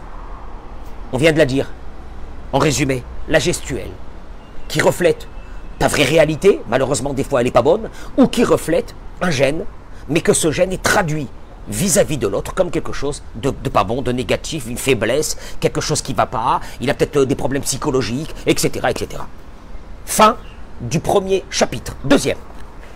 on 1.12 1.16
vient 1.16 1.30
de 1.30 1.38
la 1.38 1.46
dire, 1.46 1.70
en 2.52 2.58
résumé, 2.58 3.04
la 3.28 3.38
gestuelle, 3.38 3.92
qui 4.66 4.80
reflète 4.80 5.28
ta 5.78 5.86
vraie 5.86 6.02
réalité, 6.02 6.60
malheureusement 6.68 7.12
des 7.12 7.22
fois 7.22 7.40
elle 7.40 7.46
n'est 7.46 7.52
pas 7.52 7.62
bonne, 7.62 7.88
ou 8.16 8.26
qui 8.26 8.42
reflète 8.42 8.96
un 9.20 9.30
gène, 9.30 9.64
mais 10.08 10.22
que 10.22 10.32
ce 10.32 10.50
gène 10.50 10.72
est 10.72 10.82
traduit 10.82 11.28
vis-à-vis 11.68 12.18
de 12.18 12.26
l'autre 12.26 12.52
comme 12.52 12.72
quelque 12.72 12.92
chose 12.92 13.22
de, 13.36 13.50
pas 13.50 13.84
bon, 13.84 14.02
de 14.02 14.10
négatif, 14.10 14.66
une 14.66 14.76
faiblesse, 14.76 15.36
quelque 15.60 15.80
chose 15.80 16.02
qui 16.02 16.14
ne 16.14 16.16
va 16.16 16.26
pas, 16.26 16.60
il 16.80 16.90
a 16.90 16.94
peut-être 16.94 17.18
euh, 17.18 17.24
des 17.24 17.36
problèmes 17.36 17.62
psychologiques, 17.62 18.34
etc., 18.44 18.88
etc. 18.90 19.22
Fin 20.04 20.36
du 20.80 20.98
premier 20.98 21.44
chapitre. 21.48 21.94
Deuxième, 22.02 22.38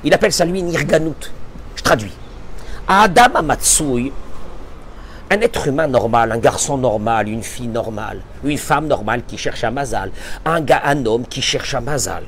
il 0.02 0.12
appelle 0.12 0.33
ça 0.33 0.44
lui 0.44 0.61
Nirganout. 0.61 1.31
Je 1.76 1.85
traduis. 1.85 2.14
Adam 2.88 3.37
Amatsui, 3.37 4.11
un 5.31 5.41
être 5.41 5.67
humain 5.67 5.88
normal, 5.88 6.31
un 6.31 6.38
garçon 6.38 6.77
normal, 6.77 7.27
une 7.27 7.43
fille 7.43 7.67
normale, 7.67 8.21
une 8.43 8.57
femme 8.57 8.88
normale 8.88 9.23
qui 9.27 9.38
cherche 9.38 9.63
un 9.63 9.71
mazal, 9.71 10.12
un 10.45 10.62
gars, 10.62 10.81
un 10.86 11.05
homme 11.05 11.25
qui 11.25 11.41
cherche 11.41 11.75
un 11.75 11.81
mazal. 11.81 12.23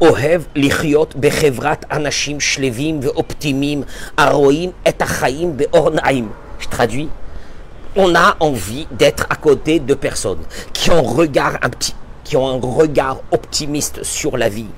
אוהב 0.00 0.42
לחיות 0.56 1.16
בחברת 1.16 1.84
אנשים 1.92 2.40
שלווים 2.40 3.00
ואופטימיים 3.02 3.82
הרואים 4.18 4.70
את 4.88 5.02
החיים 5.02 5.56
באור 5.56 5.90
נעים. 5.90 6.32
Je 6.60 6.68
traduis. 6.68 7.08
On 7.96 8.14
a 8.14 8.36
envie 8.40 8.86
d'être 8.90 9.26
à 9.30 9.36
côté 9.36 9.80
de 9.80 9.94
personnes 9.94 10.44
qui 10.74 10.90
ont, 10.90 11.02
regard 11.02 11.54
un 11.62 11.70
petit, 11.70 11.94
qui 12.24 12.36
ont 12.36 12.48
un 12.48 12.60
regard 12.60 13.18
optimiste 13.30 14.02
sur 14.02 14.36
la 14.36 14.48
vie. 14.48 14.72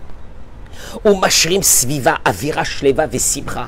ומשרים 1.04 1.62
סביבה 1.62 2.14
אווירה 2.26 2.64
שלווה 2.64 3.04
וsimra. 3.10 3.66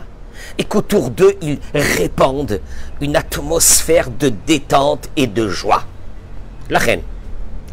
Et 0.57 0.63
qu'autour 0.63 1.09
d'eux, 1.09 1.33
ils 1.41 1.59
répandent 1.73 2.61
une 3.01 3.15
atmosphère 3.15 4.09
de 4.09 4.29
détente 4.29 5.09
et 5.17 5.27
de 5.27 5.47
joie. 5.49 5.83
La 6.69 6.79
reine. 6.79 7.01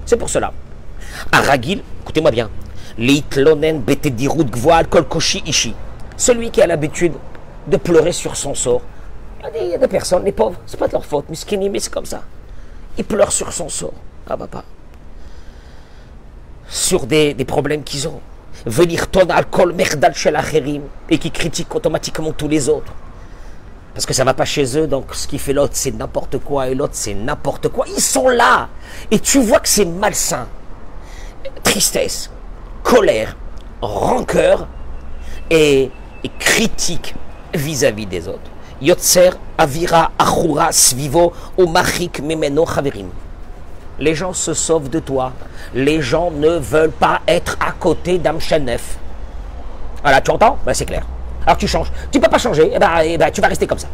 C'est 0.05 0.17
pour 0.17 0.29
cela. 0.29 0.53
Aragil, 1.31 1.83
écoutez-moi 2.03 2.31
bien, 2.31 2.51
Leitlonen 2.99 3.81
betedirut 3.81 4.51
gvoal 4.51 4.89
kolkoshi 4.89 5.43
ishi. 5.47 5.75
Celui 6.17 6.51
qui 6.51 6.61
a 6.61 6.67
l'habitude 6.67 7.13
de 7.67 7.77
pleurer 7.77 8.13
sur 8.13 8.37
son 8.37 8.55
sort. 8.55 8.83
Il 9.41 9.45
y 9.45 9.47
a 9.47 9.51
des, 9.51 9.59
il 9.67 9.71
y 9.71 9.75
a 9.75 9.79
des 9.79 9.89
personnes, 9.89 10.25
les 10.25 10.33
pauvres, 10.33 10.59
c'est 10.67 10.79
pas 10.79 10.89
de 10.89 10.93
leur 10.93 11.05
faute, 11.05 11.29
miskini, 11.29 11.71
mais 11.71 11.79
c'est 11.79 11.93
comme 11.93 12.07
ça. 12.07 12.23
Ils 12.99 13.05
pleurent 13.05 13.33
sur 13.33 13.53
son 13.53 13.69
sort. 13.69 13.95
Ah 14.29 14.37
papa. 14.37 14.65
Sur 16.69 17.07
des 17.07 17.35
problèmes 17.47 17.83
qu'ils 17.83 18.09
ont. 18.09 18.21
Venir 18.67 19.09
ton 19.09 19.29
alcool 19.29 19.73
merdal 19.73 20.15
chez 20.15 20.31
l'acherim 20.31 20.83
et 21.11 21.19
qui 21.19 21.31
critiquent 21.31 21.75
automatiquement 21.75 22.33
tous 22.33 22.49
les 22.49 22.69
autres. 22.69 22.93
Parce 23.95 24.07
que 24.07 24.15
ça 24.15 24.25
va 24.25 24.33
pas 24.35 24.45
chez 24.45 24.79
eux, 24.79 24.87
donc 24.87 25.15
ce 25.15 25.29
qui 25.29 25.39
fait 25.39 25.53
l'autre, 25.53 25.75
c'est 25.75 25.91
n'importe 25.91 26.39
quoi, 26.39 26.69
et 26.69 26.75
l'autre, 26.75 26.95
c'est 26.95 27.15
n'importe 27.15 27.69
quoi. 27.69 27.87
Ils 27.89 28.01
sont 28.01 28.29
là. 28.29 28.69
Et 29.11 29.19
tu 29.19 29.41
vois 29.41 29.61
que 29.61 29.69
c'est 29.69 29.85
malsain. 29.85 30.47
Tristesse, 31.63 32.31
colère, 32.83 33.37
rancœur 33.83 34.67
et, 35.51 35.91
critique 36.39 37.15
vis-à-vis 37.53 38.07
des 38.07 38.29
autres. 38.29 38.39
Yotzer, 38.81 39.31
Avira, 39.59 40.13
Achura, 40.19 40.73
Svivo, 40.73 41.33
Omachik, 41.59 42.21
Memeno, 42.21 42.65
Chaverim. 42.67 43.09
Les 44.03 44.17
gens 44.17 44.33
se 44.33 44.53
sauvent 44.53 44.91
de 44.91 44.99
toi. 44.99 45.33
Les 45.75 46.03
gens 46.03 46.33
ne 46.33 46.49
veulent 46.59 46.91
pas 46.91 47.21
être 47.29 47.57
à 47.61 47.71
côté 47.71 48.19
d'Amchenef. 48.19 48.97
Voilà, 50.03 50.21
tu 50.21 50.33
entends? 50.33 50.59
Ben, 50.67 50.75
C'est 50.75 50.87
clair. 50.87 51.05
Alors 51.47 51.57
tu 51.57 51.69
changes. 51.69 51.93
Tu 52.11 52.19
peux 52.19 52.29
pas 52.29 52.39
changer, 52.39 52.69
eh 52.75 52.79
ben, 52.81 52.91
eh 53.05 53.17
ben, 53.17 53.31
tu 53.31 53.41
vas 53.41 53.47
rester 53.47 53.69
comme 53.69 53.79
ça. 53.79 53.87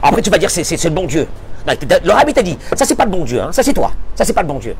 Après 0.00 0.22
tu 0.22 0.30
vas 0.30 0.38
dire 0.38 0.48
c'est 0.48 0.84
le 0.84 0.90
bon 0.90 1.06
Dieu. 1.06 1.26
Le 1.66 2.12
rabbi 2.12 2.32
t'a 2.34 2.42
dit, 2.42 2.56
ça 2.76 2.84
c'est 2.84 2.94
pas 2.94 3.04
le 3.04 3.10
bon 3.10 3.24
Dieu, 3.24 3.40
hein, 3.40 3.50
ça 3.50 3.64
c'est 3.64 3.72
toi, 3.72 3.90
ça 4.14 4.24
c'est 4.24 4.32
pas 4.32 4.42
le 4.42 4.48
bon 4.48 4.60
Dieu. 4.60 4.76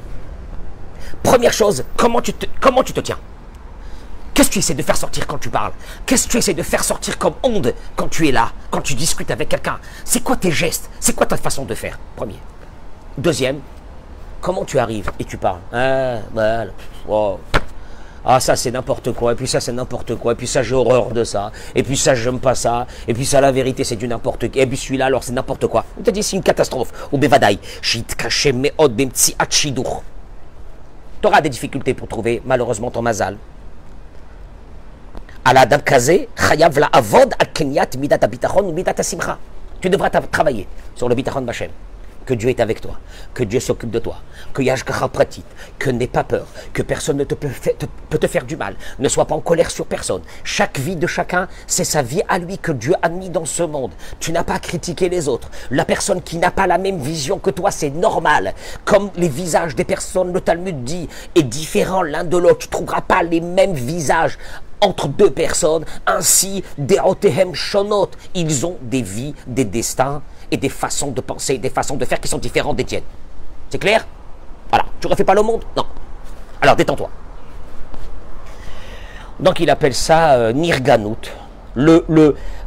Première 1.25 1.53
chose, 1.53 1.85
comment 1.97 2.21
tu 2.21 2.33
comment 2.61 2.85
tu 2.85 2.93
te 2.93 3.01
tiens? 3.01 3.19
Qu'est-ce 4.33 4.49
que 4.49 4.55
tu 4.55 4.59
essaies 4.61 4.75
de 4.75 4.83
faire 4.83 4.97
sortir 4.97 5.27
quand 5.27 5.39
tu 5.39 5.49
parles? 5.49 5.73
Qu'est-ce 6.05 6.27
que 6.27 6.33
tu 6.33 6.39
essaies 6.39 6.55
de 6.55 6.63
faire 6.63 6.85
sortir 6.85 7.19
comme 7.19 7.35
onde 7.43 7.75
quand 7.97 8.09
tu 8.09 8.29
es 8.29 8.33
là, 8.33 8.51
quand 8.71 8.81
tu 8.81 8.95
discutes 8.95 9.31
avec 9.33 9.49
quelqu'un? 9.49 9.79
C'est 10.05 10.23
quoi 10.23 10.37
tes 10.37 10.53
gestes? 10.53 10.89
C'est 11.01 11.15
quoi 11.17 11.27
ta 11.27 11.37
façon 11.37 11.65
de 11.65 11.75
faire? 11.75 11.99
Premier. 12.15 12.39
Deuxième, 13.19 13.61
comment 14.41 14.65
tu 14.65 14.79
arrives 14.79 15.11
et 15.19 15.25
tu 15.25 15.37
parles 15.37 15.61
Ah, 15.73 16.19
voilà. 16.33 16.71
Oh. 17.09 17.39
Ah, 18.29 18.41
ça 18.41 18.57
c'est 18.57 18.73
n'importe 18.73 19.13
quoi, 19.13 19.33
et 19.33 19.35
puis 19.37 19.47
ça 19.47 19.61
c'est 19.61 19.71
n'importe 19.73 20.17
quoi, 20.17 20.33
et 20.33 20.35
puis 20.35 20.49
ça 20.49 20.61
j'ai 20.61 20.75
horreur 20.75 21.11
de 21.13 21.23
ça, 21.23 21.53
et 21.77 21.85
puis 21.85 21.97
ça 21.97 22.17
j'aime 22.17 22.41
pas 22.41 22.57
ça, 22.57 22.85
et 23.07 23.15
puis 23.15 23.25
ça 23.25 23.41
la 23.41 23.53
vérité 23.53 23.85
c'est 23.85 23.95
du 23.95 24.09
n'importe 24.09 24.51
quoi, 24.51 24.63
et 24.63 24.67
puis 24.67 24.77
celui-là 24.77 25.07
alors 25.07 25.23
c'est 25.23 25.31
n'importe 25.33 25.69
quoi. 25.69 25.85
On 25.97 26.03
te 26.03 26.11
dit 26.11 26.25
c'est 26.25 26.35
une 26.35 26.43
catastrophe. 26.43 26.93
Ou 27.13 27.19
achidour. 29.39 30.03
Tu 31.23 31.29
auras 31.29 31.41
des 31.41 31.49
difficultés 31.51 31.95
pour 31.95 32.09
trouver 32.09 32.43
malheureusement 32.45 32.91
ton 32.91 33.01
mazal. 33.03 33.37
Tu 39.81 39.89
devras 39.89 40.11
ta- 40.11 40.21
travailler 40.23 40.67
sur 40.97 41.09
le 41.09 41.15
bitachon 41.15 41.43
Bachem. 41.43 41.71
Que 42.27 42.35
Dieu 42.35 42.49
est 42.51 42.59
avec 42.59 42.81
toi, 42.81 42.99
que 43.35 43.45
Dieu 43.45 43.61
s'occupe 43.61 43.93
de 43.93 44.01
toi, 44.01 44.17
que 44.53 44.61
Yashgacha 44.61 45.07
pratique, 45.07 45.45
que 45.79 45.91
n'aie 45.91 46.09
pas 46.09 46.25
peur, 46.25 46.47
que 46.73 46.83
personne 46.83 47.19
ne 47.19 47.25
te 47.25 47.37
peut, 47.37 47.49
te- 47.79 47.87
peut 48.11 48.19
te 48.19 48.27
faire 48.27 48.45
du 48.45 48.57
mal, 48.57 48.75
ne 48.99 49.09
sois 49.09 49.27
pas 49.27 49.37
en 49.37 49.41
colère 49.41 49.71
sur 49.71 49.87
personne. 49.87 50.23
Chaque 50.43 50.79
vie 50.81 50.97
de 50.97 51.07
chacun, 51.07 51.47
c'est 51.69 51.85
sa 51.85 52.03
vie 52.03 52.23
à 52.29 52.39
lui 52.41 52.59
que 52.59 52.73
Dieu 52.73 52.95
a 53.01 53.09
mis 53.09 53.31
dans 53.31 53.45
ce 53.45 53.63
monde. 53.63 53.93
Tu 54.19 54.33
n'as 54.33 54.43
pas 54.43 54.55
à 54.55 54.59
critiquer 54.59 55.09
les 55.09 55.29
autres. 55.29 55.49
La 55.71 55.85
personne 55.85 56.21
qui 56.21 56.37
n'a 56.39 56.51
pas 56.51 56.67
la 56.67 56.79
même 56.79 56.99
vision 56.99 57.39
que 57.39 57.51
toi, 57.51 57.71
c'est 57.71 57.91
normal. 57.91 58.55
Comme 58.85 59.11
les 59.15 59.29
visages 59.29 59.77
des 59.77 59.85
personnes, 59.85 60.33
le 60.33 60.41
Talmud 60.41 60.83
dit, 60.83 61.09
est 61.37 61.45
différent 61.45 62.03
l'un 62.03 62.25
de 62.25 62.37
l'autre. 62.37 62.59
Tu 62.59 62.67
ne 62.67 62.73
trouveras 62.73 63.03
pas 63.03 63.23
les 63.23 63.41
mêmes 63.41 63.75
visages 63.75 64.37
entre 64.81 65.07
deux 65.09 65.31
personnes, 65.31 65.85
ainsi 66.07 66.63
des 66.77 66.99
Otehem 66.99 67.55
Shonot. 67.55 68.11
Ils 68.35 68.67
ont 68.67 68.77
des 68.83 69.01
vies, 69.03 69.35
des 69.47 69.65
destins 69.65 70.23
et 70.51 70.57
des 70.57 70.69
façons 70.69 71.11
de 71.11 71.21
penser, 71.21 71.59
des 71.59 71.71
façons 71.71 71.97
de 71.97 72.05
faire 72.05 72.21
qui 72.21 72.29
sont 72.29 72.39
différentes 72.39 72.77
des 72.77 72.85
tiennes. 72.85 73.03
C'est 73.71 73.79
clair? 73.79 74.07
Voilà. 74.71 74.85
Tu 75.01 75.07
refais 75.07 75.25
pas 75.25 75.35
le 75.35 75.43
monde? 75.43 75.63
Non. 75.77 75.85
Alors 76.61 76.77
détends-toi. 76.77 77.11
Donc 79.41 79.61
il 79.61 79.69
appelle 79.71 79.95
ça 79.95 80.33
euh, 80.35 80.53
Nirganout. 80.53 81.17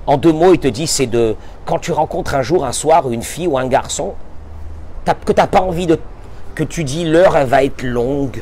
En 0.06 0.18
deux 0.18 0.32
mots, 0.34 0.54
il 0.54 0.60
te 0.60 0.68
dit 0.68 0.86
c'est 0.88 1.08
de 1.08 1.36
quand 1.66 1.80
tu 1.80 1.92
rencontres 1.92 2.36
un 2.36 2.42
jour, 2.42 2.66
un 2.66 2.72
soir, 2.72 3.10
une 3.12 3.24
fille 3.24 3.48
ou 3.48 3.58
un 3.58 3.68
garçon, 3.68 4.14
t'as- 5.06 5.14
que 5.16 5.32
tu 5.34 5.40
n'as 5.40 5.48
pas 5.48 5.62
envie 5.62 5.88
de. 5.88 6.00
que 6.56 6.64
tu 6.64 6.84
dis 6.84 7.06
l'heure 7.06 7.36
elle 7.38 7.48
va 7.48 7.64
être 7.64 7.82
longue. 7.84 8.42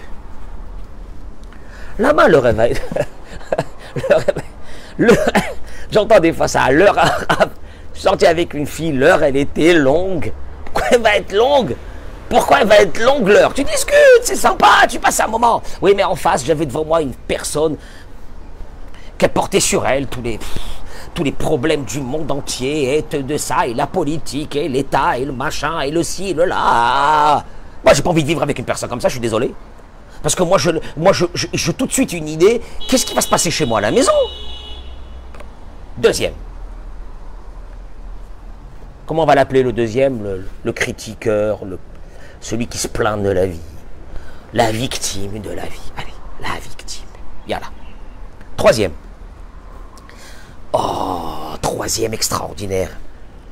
Main, 2.00 2.28
l'heure 2.28 2.48
elle 2.48 2.56
va 2.56 2.68
être. 2.70 2.82
J'entends 5.92 6.20
des 6.20 6.34
fois 6.34 6.48
ça, 6.48 6.70
l'heure. 6.72 6.96
Je 7.98 8.02
suis 8.02 8.10
sorti 8.10 8.28
avec 8.28 8.54
une 8.54 8.68
fille, 8.68 8.92
l'heure 8.92 9.24
elle 9.24 9.36
était 9.36 9.74
longue. 9.74 10.32
Pourquoi 10.66 10.84
elle 10.92 11.02
va 11.02 11.16
être 11.18 11.34
longue? 11.34 11.76
Pourquoi 12.30 12.62
elle 12.62 12.68
va 12.68 12.78
être 12.78 13.00
longue 13.00 13.28
l'heure? 13.28 13.56
Tu 13.56 13.64
discutes, 13.64 14.22
c'est 14.22 14.36
sympa, 14.36 14.86
tu 14.88 15.00
passes 15.00 15.20
un 15.20 15.26
moment. 15.26 15.64
Oui, 15.82 15.94
mais 15.98 16.04
en 16.04 16.16
face, 16.16 16.46
j'avais 16.46 16.68
devant 16.68 16.86
moi 16.86 17.02
une 17.02 17.16
personne 17.16 17.76
qui 19.18 19.28
portait 19.30 19.60
sur 19.60 19.84
elle 19.88 20.06
tous 20.06 20.22
les, 20.22 20.38
tous 21.16 21.24
les 21.24 21.32
problèmes 21.32 21.86
du 21.86 22.00
monde 22.00 22.30
entier, 22.30 23.00
et 23.00 23.24
de 23.24 23.38
ça, 23.38 23.66
et 23.66 23.74
la 23.74 23.88
politique, 23.88 24.56
et 24.56 24.70
l'État, 24.70 25.18
et 25.18 25.26
le 25.26 25.32
machin, 25.32 25.80
et 25.80 25.90
le 25.90 26.04
ci, 26.04 26.30
et 26.30 26.34
le 26.36 26.46
là. 26.46 27.44
Moi, 27.84 27.94
j'ai 27.96 28.04
pas 28.04 28.12
envie 28.12 28.22
de 28.22 28.28
vivre 28.28 28.44
avec 28.44 28.60
une 28.60 28.66
personne 28.66 28.90
comme 28.90 29.02
ça, 29.02 29.08
je 29.08 29.14
suis 29.14 29.22
désolé. 29.22 29.56
Parce 30.22 30.36
que 30.36 30.44
moi, 30.44 30.60
je, 30.60 30.70
moi, 30.96 31.14
je, 31.14 31.26
je, 31.34 31.48
j'ai 31.52 31.74
tout 31.74 31.88
de 31.88 31.92
suite 31.92 32.14
une 32.14 32.28
idée, 32.28 32.62
qu'est-ce 32.88 33.08
qui 33.08 33.16
va 33.16 33.22
se 33.22 33.30
passer 33.30 33.50
chez 33.50 33.66
moi 33.66 33.80
à 33.80 33.82
la 33.82 33.90
maison? 33.90 34.12
Deuxième. 35.98 36.34
Comment 39.08 39.24
on 39.24 39.26
va 39.26 39.36
l'appeler 39.36 39.64
le 39.64 39.72
deuxième 39.72 40.44
le, 40.64 40.74
critiqueur, 40.74 41.62
celui 42.42 42.68
qui 42.68 42.78
se 42.78 42.90
plaint 42.90 43.24
de 43.24 43.30
la 43.30 43.46
vie? 43.46 43.62
La 44.54 44.70
victime 44.70 45.40
de 45.40 45.50
la 45.50 45.64
vie. 45.64 45.92
Allez, 45.98 46.14
la 46.42 46.60
victime. 46.60 47.06
Yalla. 47.48 47.68
Troisième. 48.58 48.92
Oh, 50.74 51.54
troisième 51.62 52.14
extraordinaire. 52.14 52.90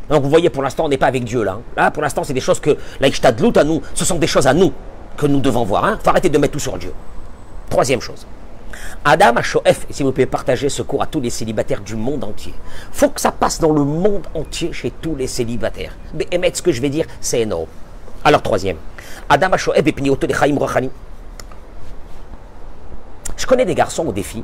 Donc 0.09 0.23
vous 0.23 0.29
voyez, 0.29 0.49
pour 0.49 0.61
l'instant, 0.61 0.85
on 0.85 0.89
n'est 0.89 0.97
pas 0.97 1.07
avec 1.07 1.23
Dieu 1.23 1.43
là. 1.43 1.53
hein. 1.53 1.61
Là, 1.77 1.89
pour 1.89 2.03
l'instant, 2.03 2.25
c'est 2.25 2.33
des 2.33 2.41
choses 2.41 2.59
que, 2.59 2.77
la 2.99 3.07
Ishtadlout 3.07 3.53
à 3.57 3.63
nous, 3.63 3.81
ce 3.93 4.03
sont 4.03 4.17
des 4.17 4.27
choses 4.27 4.47
à 4.47 4.53
nous 4.53 4.73
que 5.15 5.25
nous 5.25 5.39
devons 5.39 5.63
voir. 5.63 5.89
Il 5.97 6.03
faut 6.03 6.09
arrêter 6.09 6.29
de 6.29 6.37
mettre 6.37 6.53
tout 6.53 6.59
sur 6.59 6.77
Dieu. 6.77 6.93
Troisième 7.69 8.01
chose. 8.01 8.27
Adam 9.07 9.39
Shoef, 9.43 9.85
si 9.91 10.01
vous 10.01 10.11
pouvez 10.11 10.25
partager 10.25 10.67
ce 10.67 10.81
cours 10.81 11.03
à 11.03 11.05
tous 11.05 11.21
les 11.21 11.29
célibataires 11.29 11.81
du 11.81 11.95
monde 11.95 12.23
entier. 12.23 12.55
faut 12.91 13.09
que 13.09 13.21
ça 13.21 13.31
passe 13.31 13.59
dans 13.59 13.71
le 13.71 13.83
monde 13.83 14.25
entier 14.33 14.73
chez 14.73 14.89
tous 14.89 15.15
les 15.15 15.27
célibataires. 15.27 15.95
Mais 16.15 16.27
émettre 16.31 16.57
ce 16.57 16.63
que 16.63 16.71
je 16.71 16.81
vais 16.81 16.89
dire, 16.89 17.05
c'est 17.21 17.41
énorme. 17.41 17.67
Alors, 18.23 18.41
troisième. 18.41 18.77
Adam 19.29 19.55
Shoef 19.57 19.77
et 19.77 19.91
Pnioto 19.91 20.25
de 20.25 20.33
Chaim 20.33 20.55
Rochani. 20.57 20.89
Je 23.37 23.45
connais 23.45 23.65
des 23.65 23.75
garçons 23.75 24.07
ou 24.07 24.11
des 24.11 24.23
filles 24.23 24.43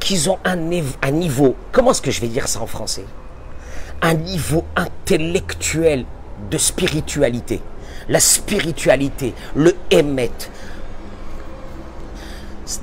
qui 0.00 0.28
ont 0.28 0.38
un, 0.44 0.56
niveau, 0.56 1.54
comment 1.70 1.92
est-ce 1.92 2.02
que 2.02 2.10
je 2.10 2.20
vais 2.20 2.26
dire 2.26 2.48
ça 2.48 2.60
en 2.60 2.66
français? 2.66 3.04
Un 4.02 4.14
niveau 4.14 4.64
intellectuel 4.74 6.04
de 6.50 6.58
spiritualité. 6.58 7.62
La 8.08 8.18
spiritualité, 8.18 9.34
le 9.54 9.76
émet, 9.90 10.32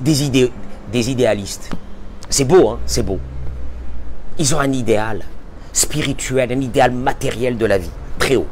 des, 0.00 0.50
des 0.92 1.10
idéalistes. 1.10 1.70
C'est 2.28 2.44
beau, 2.44 2.68
hein 2.70 2.78
c'est 2.86 3.02
beau. 3.02 3.18
Ils 4.38 4.54
ont 4.54 4.60
un 4.60 4.72
idéal 4.72 5.22
spirituel, 5.72 6.52
un 6.52 6.60
idéal 6.60 6.92
matériel 6.92 7.56
de 7.56 7.66
la 7.66 7.78
vie, 7.78 7.90
très 8.18 8.36
haut. 8.36 8.46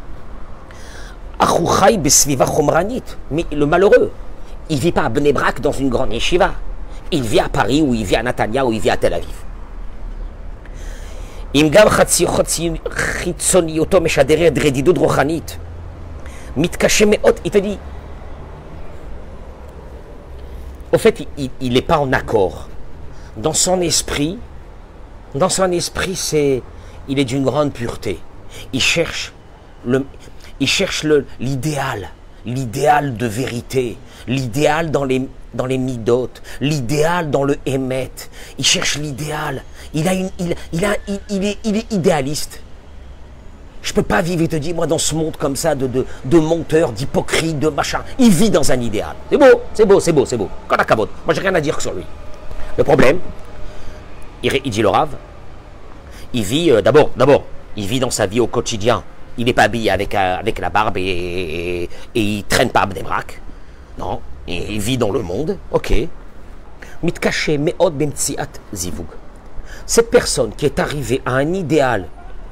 Mais 3.31 3.47
le 3.53 3.67
malheureux, 3.67 4.13
il 4.69 4.79
vit 4.79 4.93
pas 4.93 5.05
à 5.05 5.09
Bnebrak 5.09 5.61
dans 5.61 5.73
une 5.73 5.89
grande 5.89 6.13
yeshiva. 6.13 6.53
Il 7.13 7.23
vit 7.23 7.41
à 7.41 7.49
Paris 7.49 7.83
ou 7.83 7.95
il 7.95 8.05
vit 8.05 8.17
à 8.17 8.23
Natania 8.23 8.65
ou 8.65 8.73
il 8.73 8.81
vit 8.81 8.91
à 8.91 8.97
Tel 8.97 9.15
Aviv. 9.15 9.29
Il 11.55 11.71
te 17.51 17.59
dit, 17.59 17.79
au 20.93 20.99
fait, 20.99 21.27
il 21.61 21.73
n'est 21.73 21.83
pas 21.83 21.99
en 21.99 22.13
accord. 22.13 22.69
Dans 23.37 23.53
son 23.53 23.81
esprit, 23.81 24.39
dans 25.35 25.49
son 25.49 25.71
esprit, 25.71 26.17
c'est, 26.17 26.63
il 27.09 27.19
est 27.19 27.25
d'une 27.25 27.45
grande 27.45 27.73
pureté. 27.73 28.19
Il 28.73 28.81
cherche 28.81 29.33
l'idéal, 31.39 32.11
l'idéal 32.45 33.17
de 33.17 33.27
vérité, 33.27 33.97
l'idéal 34.27 34.91
dans 34.91 35.05
les, 35.05 35.29
dans 35.55 35.67
midotes, 35.67 36.43
l'idéal 36.61 37.31
dans 37.31 37.45
le 37.45 37.57
émet. 37.67 38.11
Il 38.59 38.65
cherche 38.65 38.99
l'idéal. 38.99 39.63
Il, 39.95 40.09
a 40.09 40.15
une, 40.15 40.31
il, 40.39 40.55
il, 40.73 40.85
a, 40.85 40.97
il, 41.29 41.45
est, 41.45 41.59
il 41.65 41.77
est 41.77 41.93
idéaliste. 41.93 42.61
Je 43.83 43.93
peux 43.93 44.03
pas 44.03 44.21
vivre, 44.21 44.43
il 44.43 44.49
te 44.49 44.57
dit, 44.57 44.75
moi, 44.75 44.87
dans 44.87 44.99
ce 44.99 45.15
monde 45.15 45.37
comme 45.37 45.57
ça, 45.57 45.75
de, 45.75 45.87
de, 45.87 46.05
de 46.25 46.39
menteurs, 46.39 46.93
d'hypocrites, 46.93 47.59
de 47.59 47.69
machin. 47.69 48.01
Il 48.19 48.31
vit 48.31 48.51
dans 48.51 48.71
un 48.71 48.81
idéal. 48.81 49.15
C'est 49.31 49.39
beau, 49.39 49.63
c'est 49.73 49.87
beau, 49.87 50.01
c'est 50.01 50.13
beau, 50.13 50.27
c'est 50.27 50.37
beau. 50.37 50.49
Quand. 50.69 50.97
Moi, 50.97 51.09
j'ai 51.35 51.41
rien 51.41 51.55
à 51.55 51.61
dire 51.61 51.81
sur 51.81 51.95
lui. 51.95 52.05
Le 52.77 52.85
problème, 52.85 53.19
il, 54.43 54.61
il 54.65 54.71
dit 54.71 54.83
le 54.83 54.89
rave, 54.89 55.17
il 56.35 56.43
vit, 56.43 56.71
euh, 56.71 56.83
d'abord, 56.83 57.11
d'abord, 57.17 57.45
il 57.77 57.87
vit 57.87 58.01
dans 58.01 58.11
sa 58.11 58.27
vie 58.27 58.41
au 58.41 58.47
quotidien. 58.47 59.03
Il 59.39 59.47
n'est 59.47 59.55
pas 59.55 59.63
habillé 59.63 59.91
avec, 59.91 60.15
euh, 60.15 60.39
avec 60.39 60.59
la 60.59 60.69
barbe 60.69 60.99
et, 60.99 61.03
et, 61.03 61.83
et 62.15 62.21
il 62.21 62.45
traîne 62.45 62.71
pas 62.71 62.85
des 62.87 63.03
braques. 63.03 63.41
Non, 63.99 64.21
il 64.47 64.81
vit 64.81 64.99
dans 64.99 65.11
le 65.11 65.23
monde, 65.23 65.57
ok. 65.73 65.93
Zivug. 68.75 69.07
Cette 69.87 70.11
personne 70.11 70.53
qui 70.55 70.67
est 70.67 70.79
arrivée 70.79 71.23
à 71.25 71.33
un 71.33 71.53
idéal 71.55 72.07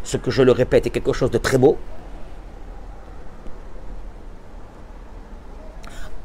ce 0.09 0.17
que 0.17 0.31
je 0.31 0.43
le 0.43 0.53
répète 0.53 0.87
est 0.87 0.91
quelque 0.91 1.13
chose 1.13 1.31
de 1.31 1.37
très 1.37 1.59
beau, 1.59 1.77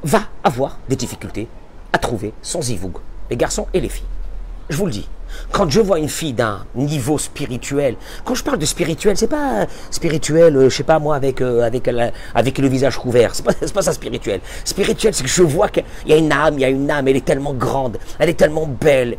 va 0.03 0.21
avoir 0.43 0.79
des 0.87 0.95
difficultés 0.95 1.49
à 1.91 1.97
trouver 1.97 2.33
son 2.41 2.61
zivoug, 2.61 2.93
les 3.29 3.35
garçons 3.35 3.67
et 3.73 3.81
les 3.81 3.89
filles. 3.89 4.07
Je 4.69 4.77
vous 4.77 4.85
le 4.85 4.91
dis. 4.91 5.09
Quand 5.51 5.69
je 5.69 5.81
vois 5.81 5.99
une 5.99 6.07
fille 6.07 6.31
d'un 6.31 6.65
niveau 6.75 7.17
spirituel, 7.17 7.95
quand 8.23 8.35
je 8.35 8.43
parle 8.43 8.59
de 8.59 8.65
spirituel, 8.65 9.17
c'est 9.17 9.27
pas 9.27 9.65
spirituel, 9.91 10.55
euh, 10.55 10.69
je 10.69 10.77
sais 10.77 10.83
pas 10.83 10.99
moi, 10.99 11.15
avec, 11.17 11.41
euh, 11.41 11.63
avec, 11.63 11.89
avec 12.33 12.57
le 12.59 12.67
visage 12.69 12.97
couvert. 12.97 13.35
C'est 13.35 13.43
pas, 13.43 13.53
pas 13.53 13.81
ça 13.81 13.91
spirituel. 13.91 14.39
Spirituel, 14.63 15.13
c'est 15.13 15.23
que 15.23 15.29
je 15.29 15.43
vois 15.43 15.67
qu'il 15.67 15.83
y 16.07 16.13
a 16.13 16.17
une 16.17 16.31
âme, 16.31 16.53
il 16.53 16.61
y 16.61 16.65
a 16.65 16.69
une 16.69 16.89
âme, 16.89 17.07
elle 17.07 17.17
est 17.17 17.25
tellement 17.25 17.53
grande, 17.53 17.97
elle 18.17 18.29
est 18.29 18.35
tellement 18.35 18.67
belle, 18.67 19.17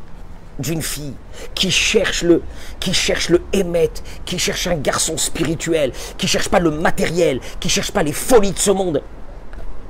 d'une 0.59 0.83
fille 0.83 1.15
qui 1.55 1.71
cherche 1.71 2.23
le 2.23 2.43
qui 2.81 2.95
cherche 2.95 3.29
le 3.29 3.43
émet, 3.53 3.91
qui 4.25 4.39
cherche 4.39 4.67
un 4.67 4.77
garçon 4.77 5.17
spirituel, 5.17 5.93
qui 6.17 6.29
cherche 6.29 6.49
pas 6.49 6.61
le 6.61 6.71
matériel, 6.71 7.41
qui 7.61 7.69
cherche 7.69 7.91
pas 7.91 8.03
les 8.03 8.13
folies 8.13 8.53
de 8.53 8.59
ce 8.59 8.71
monde, 8.71 9.03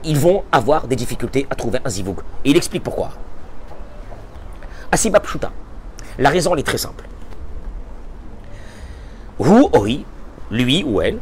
ils 0.05 0.19
vont 0.19 0.45
avoir 0.53 0.87
des 0.87 0.97
difficultés 0.97 1.47
à 1.51 1.55
trouver 1.55 1.81
un 1.85 1.91
zivoug. 1.91 2.21
Et 2.45 2.51
il 2.51 2.57
explique 2.57 2.83
pourquoi. 2.83 3.11
Asiba 4.93 5.21
Pshuta. 5.21 5.51
La 6.19 6.31
raison 6.31 6.55
elle 6.55 6.61
est 6.61 6.65
très 6.65 6.79
simple. 6.79 7.05
Hu 9.41 9.67
oi, 9.73 10.05
lui 10.51 10.85
ou 10.85 11.01
elle, 11.01 11.19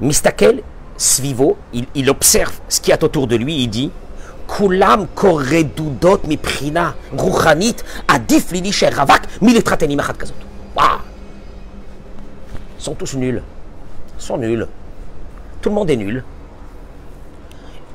mistakel 0.00 0.62
svivo, 0.96 1.56
il, 1.72 1.86
il 1.94 2.10
observe 2.10 2.52
ce 2.68 2.80
qu'il 2.80 2.90
y 2.90 2.92
a 2.92 3.02
autour 3.02 3.26
de 3.26 3.36
lui, 3.36 3.62
il 3.62 3.68
dit 3.68 3.90
כולם 4.47 5.03
קורא 5.13 5.61
דודות 5.75 6.21
מבחינה 6.27 6.91
רוחנית, 7.11 7.83
עדיף 8.07 8.51
לי 8.51 8.61
להישאר 8.61 8.89
רווק 8.95 9.21
מלהתחתן 9.41 9.89
עם 9.89 9.99
אחת 9.99 10.17
כזאת. 10.17 10.35
וואו. 10.75 10.97
Ils 12.79 12.83
sont 12.83 12.95
tous 12.95 13.13
nuls. 13.15 13.41
Ils 14.19 14.25
sont 14.27 14.37
nuls. 14.37 14.67
Tout 15.61 15.69
le 15.69 15.75
monde 15.75 15.89
est 15.89 15.95
nul. 15.95 16.23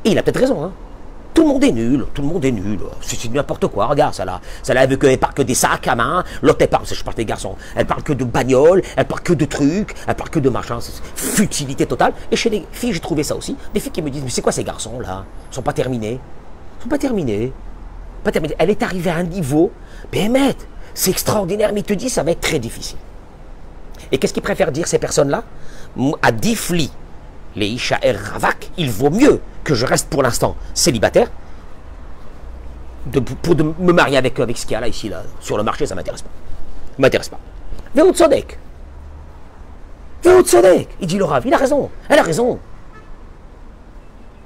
Et 0.04 0.10
il 0.12 0.18
a 0.18 0.22
peut-être 0.22 0.40
raison, 0.40 0.64
hein. 0.64 0.72
Tout 1.34 1.42
le 1.42 1.48
monde 1.50 1.62
est 1.62 1.70
nul, 1.70 2.06
tout 2.14 2.22
le 2.22 2.28
monde 2.28 2.44
est 2.44 2.50
nul. 2.50 2.80
C'est 3.00 3.16
c'est 3.16 3.28
n'importe 3.28 3.66
quoi, 3.68 3.86
regarde 3.86 4.14
ça 4.14 4.24
là. 4.24 4.40
Ça 4.62 4.74
là, 4.74 4.82
elle 4.82 4.90
veut 4.90 4.96
qu'elle 4.96 5.18
parle 5.18 5.34
que 5.34 5.42
des 5.42 5.54
sacs 5.54 5.86
à 5.86 5.94
main. 5.94 6.24
L'autre, 6.42 6.58
elle 6.62 6.68
parle, 6.68 6.84
je 6.84 7.04
parle 7.04 7.16
des 7.16 7.24
garçons, 7.24 7.54
elle 7.76 7.86
parle 7.86 8.02
que 8.02 8.12
de 8.12 8.24
bagnoles, 8.24 8.82
elle 8.96 9.04
parle 9.04 9.20
que 9.20 9.34
de 9.34 9.44
trucs, 9.44 9.94
elle 10.06 10.14
parle 10.16 10.30
que 10.30 10.40
de 10.40 10.48
machin. 10.48 10.78
C'est 10.80 11.00
futilité 11.14 11.86
totale. 11.86 12.12
Et 12.32 12.36
chez 12.36 12.50
les 12.50 12.66
filles, 12.72 12.92
j'ai 12.92 13.00
trouvé 13.00 13.22
ça 13.22 13.36
aussi. 13.36 13.56
Des 13.72 13.78
filles 13.78 13.92
qui 13.92 14.02
me 14.02 14.10
disent, 14.10 14.24
mais 14.24 14.30
c'est 14.30 14.42
quoi 14.42 14.50
ces 14.50 14.64
garçons 14.64 14.98
là 14.98 15.24
Ils 15.52 15.54
sont 15.54 15.62
pas 15.62 15.72
terminés. 15.72 16.18
Sont 16.83 16.89
pas 16.89 16.97
terminés. 16.97 17.53
Pas 18.25 18.31
terminés. 18.31 18.55
Elle 18.59 18.69
est 18.69 18.83
arrivée 18.83 19.09
à 19.09 19.15
un 19.15 19.23
niveau, 19.23 19.71
mais 20.11 20.29
c'est 20.93 21.11
extraordinaire, 21.11 21.71
mais 21.73 21.79
il 21.79 21.85
te 21.85 21.93
dit, 21.93 22.09
ça 22.09 22.23
va 22.23 22.31
être 22.31 22.41
très 22.41 22.59
difficile. 22.59 22.97
Et 24.11 24.17
qu'est-ce 24.17 24.33
qu'ils 24.33 24.43
préfèrent 24.43 24.71
dire 24.71 24.85
ces 24.85 24.99
personnes-là? 24.99 25.43
À 26.21 26.31
Difli, 26.33 26.91
les 27.55 27.67
Ishaer 27.67 28.17
Ravak, 28.17 28.69
il 28.77 28.91
vaut 28.91 29.09
mieux 29.09 29.39
que 29.63 29.73
je 29.73 29.85
reste 29.85 30.09
pour 30.09 30.23
l'instant 30.23 30.57
célibataire 30.73 31.29
pour 33.41 33.55
me 33.55 33.91
marier 33.91 34.17
avec, 34.17 34.39
avec 34.39 34.57
ce 34.57 34.65
qu'il 34.65 34.73
y 34.73 34.75
a 34.75 34.79
là, 34.81 34.87
ici, 34.87 35.09
là, 35.09 35.23
sur 35.39 35.57
le 35.57 35.63
marché, 35.63 35.85
ça 35.85 35.95
m'intéresse 35.95 36.21
pas. 36.21 36.29
M'intéresse 36.97 37.29
pas. 37.29 37.39
Veut 37.95 38.11
Tzodek. 38.11 38.57
Veut 40.23 40.41
Tzodek. 40.41 40.89
Il 41.01 41.07
dit 41.07 41.17
le 41.17 41.25
il 41.45 41.53
a 41.53 41.57
raison. 41.57 41.89
Elle 42.09 42.19
a 42.19 42.23
raison. 42.23 42.59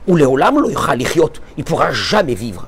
Ou 0.08 0.18
il 0.18 0.24
ne 0.24 1.64
pourra 1.64 1.92
jamais 1.92 2.34
vivre. 2.34 2.68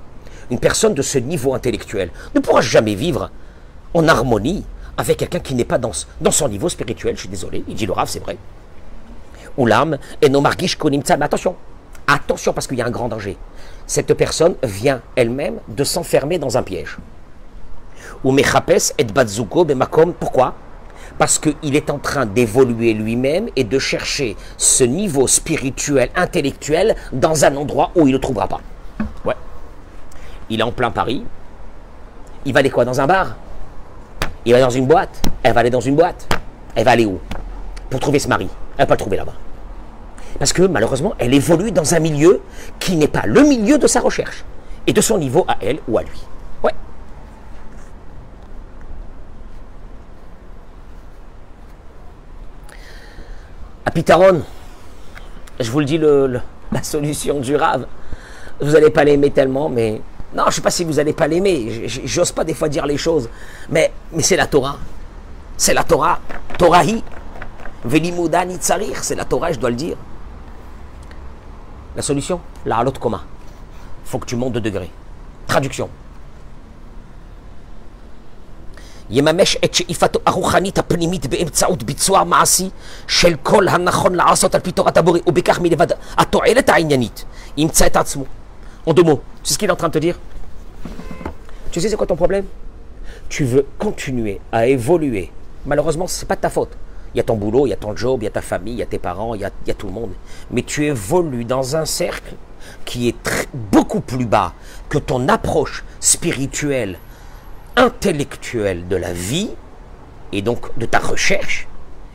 Une 0.52 0.60
personne 0.60 0.93
de 0.93 1.02
ce 1.02 1.17
niveau 1.17 1.54
intellectuel 1.54 2.12
ne 2.36 2.39
pourra 2.39 2.62
jamais 2.62 2.95
vivre 2.95 3.30
en 3.93 4.08
harmonie 4.08 4.65
avec 4.97 5.17
quelqu'un 5.17 5.39
qui 5.39 5.56
n'est 5.56 5.63
pas 5.63 5.78
dans, 5.78 5.93
son 6.32 6.49
niveau 6.49 6.67
spirituel. 6.67 7.15
Je 7.15 7.21
suis 7.21 7.30
désolé, 7.30 7.63
il 7.67 7.75
dit 7.75 7.86
le 7.86 7.93
c'est 8.06 8.19
vrai. 8.19 8.38
Oulam 9.58 9.97
et 10.21 10.30
no 10.30 10.41
margish 10.41 10.75
konimtsa. 10.75 11.15
Mais 11.17 11.25
attention, 11.25 11.56
attention 12.08 12.52
parce 12.52 12.67
qu'il 12.67 12.78
y 12.78 12.82
a 12.82 12.86
un 12.86 12.91
grand 12.91 13.08
danger. 13.08 13.38
Cette 13.88 14.13
personne 14.13 14.56
vient 14.62 15.02
elle-même 15.15 15.60
de 15.67 15.84
s'enfermer 15.84 16.39
dans 16.39 16.58
un 16.58 16.63
piège. 16.63 16.97
Ou 18.23 18.32
mechapes 18.32 18.93
et 18.97 19.04
batzuko 19.06 19.63
bemakom. 19.63 20.13
Pourquoi? 20.13 20.56
Parce 21.17 21.39
qu'il 21.39 21.76
est 21.76 21.89
en 21.89 21.98
train 21.98 22.26
d'évoluer 22.26 22.93
lui-même 22.93 23.50
et 23.56 23.63
de 23.63 23.80
chercher 23.80 24.38
ce 24.58 24.84
niveau 24.84 25.28
spirituel, 25.28 26.10
intellectuel 26.15 26.95
dans 27.12 27.45
un 27.45 27.56
endroit 27.56 27.91
où 27.95 28.08
il 28.08 28.12
ne 28.12 28.13
le 28.13 28.22
trouvera 28.22 28.48
pas. 28.48 28.62
Ouais. 29.26 29.36
Il 30.50 30.60
est 30.60 30.63
en 30.63 30.72
plein 30.72 30.91
Paris. 30.91 31.24
Il 32.45 32.54
va 32.54 32.60
aller 32.60 32.69
quoi 32.69 32.86
Dans 32.86 33.02
un 33.02 33.08
bar? 33.08 33.36
Il 34.45 34.54
va 34.54 34.62
dans 34.62 34.69
une 34.69 34.88
boîte? 34.88 35.22
Elle 35.43 35.54
va 35.54 35.60
aller 35.60 35.69
dans 35.69 35.82
une 35.82 35.95
boîte? 35.95 36.28
Elle 36.76 36.86
va 36.86 36.91
aller 36.91 37.06
où? 37.06 37.19
Pour 37.89 38.00
trouver 38.00 38.19
ce 38.19 38.28
mari. 38.28 38.48
Elle 38.78 38.84
va 38.84 38.86
pas 38.86 38.93
le 38.93 39.00
trouver 39.00 39.17
là-bas. 39.17 39.34
Parce 40.38 40.54
que 40.54 40.62
malheureusement, 40.62 41.13
elle 41.17 41.34
évolue 41.34 41.72
dans 41.72 41.93
un 41.93 42.00
milieu 42.00 42.41
qui 42.80 42.95
n'est 42.95 43.08
pas 43.08 43.24
le 43.26 43.41
milieu 43.41 43.78
de 43.78 43.88
sa 43.88 44.00
recherche 44.00 44.45
et 44.88 44.93
de 44.93 45.02
son 45.02 45.17
niveau 45.17 45.43
à 45.48 45.58
elle 45.62 45.80
ou 45.88 45.98
à 45.98 46.04
lui. 46.04 46.22
Ouais. 46.63 46.74
À 53.86 53.92
Pitaron, 53.92 54.42
je 55.60 55.72
vous 55.72 55.80
le 55.80 55.86
dis, 55.86 55.98
la 55.98 56.84
solution 56.84 57.39
du 57.39 57.56
rave, 57.56 57.88
vous 58.62 58.72
n'allez 58.72 58.89
pas 58.89 59.04
l'aimer 59.04 59.32
tellement, 59.32 59.70
mais 59.70 60.02
non, 60.34 60.44
je 60.44 60.50
ne 60.50 60.54
sais 60.54 60.62
pas 60.62 60.72
si 60.72 60.84
vous 60.84 60.94
n'allez 60.94 61.13
pas 61.13 61.28
l'aimer. 61.28 61.88
J'ose 61.88 62.32
pas 62.32 62.44
des 62.44 62.54
fois 62.54 62.70
dire 62.70 62.86
les 62.86 62.98
choses, 62.98 63.30
mais, 63.70 63.92
c'est 64.20 64.36
la 64.36 64.46
Torah. 64.46 64.78
C'est 65.58 65.74
la 65.74 65.84
Torah. 65.84 66.20
Torahi. 66.58 67.04
Velimuda 67.84 68.46
nitzarir. 68.46 69.04
C'est 69.04 69.15
la 69.15 69.26
Torah, 69.26 69.52
je 69.52 69.60
dois 69.60 69.70
le 69.70 69.76
dire. 69.76 69.98
La 71.96 72.02
solution? 72.02 72.39
La 72.65 72.78
halot 72.78 72.92
koma. 72.92 73.24
faut 74.06 74.20
que 74.20 74.26
tu 74.26 74.36
montes 74.36 74.54
de 74.54 74.60
degré. 74.60 74.89
Traduction. 75.48 75.89
יממש 79.11 79.57
את 79.64 79.74
שאיפתו 79.74 80.18
הרוחנית 80.27 80.79
הפנימית 80.79 81.27
באמצעות 81.27 81.83
ביצוע 81.83 82.24
מעשי 82.24 82.68
של 83.09 83.35
כל 83.42 83.68
הנכון 83.68 84.14
לעשות 84.14 84.55
על 84.55 84.61
פי 84.61 84.72
תורת 84.72 84.96
הבורא 84.96 85.18
ובכך 85.27 85.61
מלבד 85.61 85.87
התועלת 86.16 86.68
העניינית 86.68 87.24
ימצא 87.57 87.87
את 87.87 87.96
עצמו. 87.96 88.24
En 88.87 88.92
deux 88.92 89.03
mots, 89.03 89.20
c'est 89.42 89.55
ce 89.55 89.59
qu'il 89.59 89.68
est 89.68 89.72
en 89.72 89.77
train 89.77 89.88
de 89.88 89.92
te 89.94 89.98
dire 89.98 90.18
Tu 91.70 91.81
sais 91.81 91.88
c'est 91.88 91.96
quoi 91.96 92.07
ton 92.07 92.16
problème 92.16 92.44
Tu 93.29 93.44
veux 93.44 93.66
continuer 93.79 94.40
à 94.53 94.66
évoluer. 94.66 95.31
Malheureusement, 95.66 96.07
ce 96.07 96.20
n'est 96.20 96.29
pas 96.29 96.37
de 96.37 96.42
ta 96.42 96.50
faute. 96.50 96.72
Il 97.14 97.18
y 97.18 97.20
a 97.20 97.24
ton 97.24 97.37
boulot, 97.37 97.66
il 97.66 97.70
y 97.70 97.72
a 97.72 97.77
ton 97.77 97.96
job, 97.96 98.22
il 98.22 98.24
y 98.24 98.29
a 98.29 98.31
ta 98.31 98.42
famille, 98.42 98.74
il 98.74 98.79
y 98.81 98.83
a 98.83 98.87
tes 98.87 98.98
parents, 98.98 99.35
il 99.35 99.40
y 99.40 99.44
a, 99.44 99.50
il 99.64 99.68
y 99.68 99.70
a 99.70 99.74
tout 99.74 99.87
le 99.87 99.92
monde. 99.92 100.12
Mais 100.50 100.62
tu 100.62 100.85
évolues 100.85 101.44
dans 101.44 101.77
un 101.77 101.87
cercle 101.87 102.35
qui 102.85 103.09
est 103.09 103.16
tr- 103.27 103.46
beaucoup 103.55 104.00
plus 104.00 104.27
bas 104.27 104.53
que 104.88 104.98
ton 104.98 105.29
approche 105.29 105.85
spirituelle, 106.00 106.98
intellectuelle 107.80 108.88
de 108.89 108.98
la 108.98 109.13
vie 109.13 109.50
et 110.34 110.42
donc 110.42 110.78
de 110.78 110.86
ta 110.86 111.00
recherche, 111.00 111.68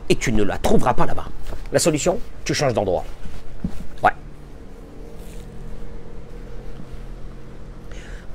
et 0.09 0.15
tu 0.15 0.31
ne 0.31 0.43
la 0.43 0.57
trouveras 0.57 0.93
pas 0.93 1.05
là-bas. 1.05 1.25
La 1.71 1.79
solution, 1.79 2.19
tu 2.45 2.53
changes 2.53 2.73
d'endroit. 2.73 3.03
Ouais. 4.03 4.11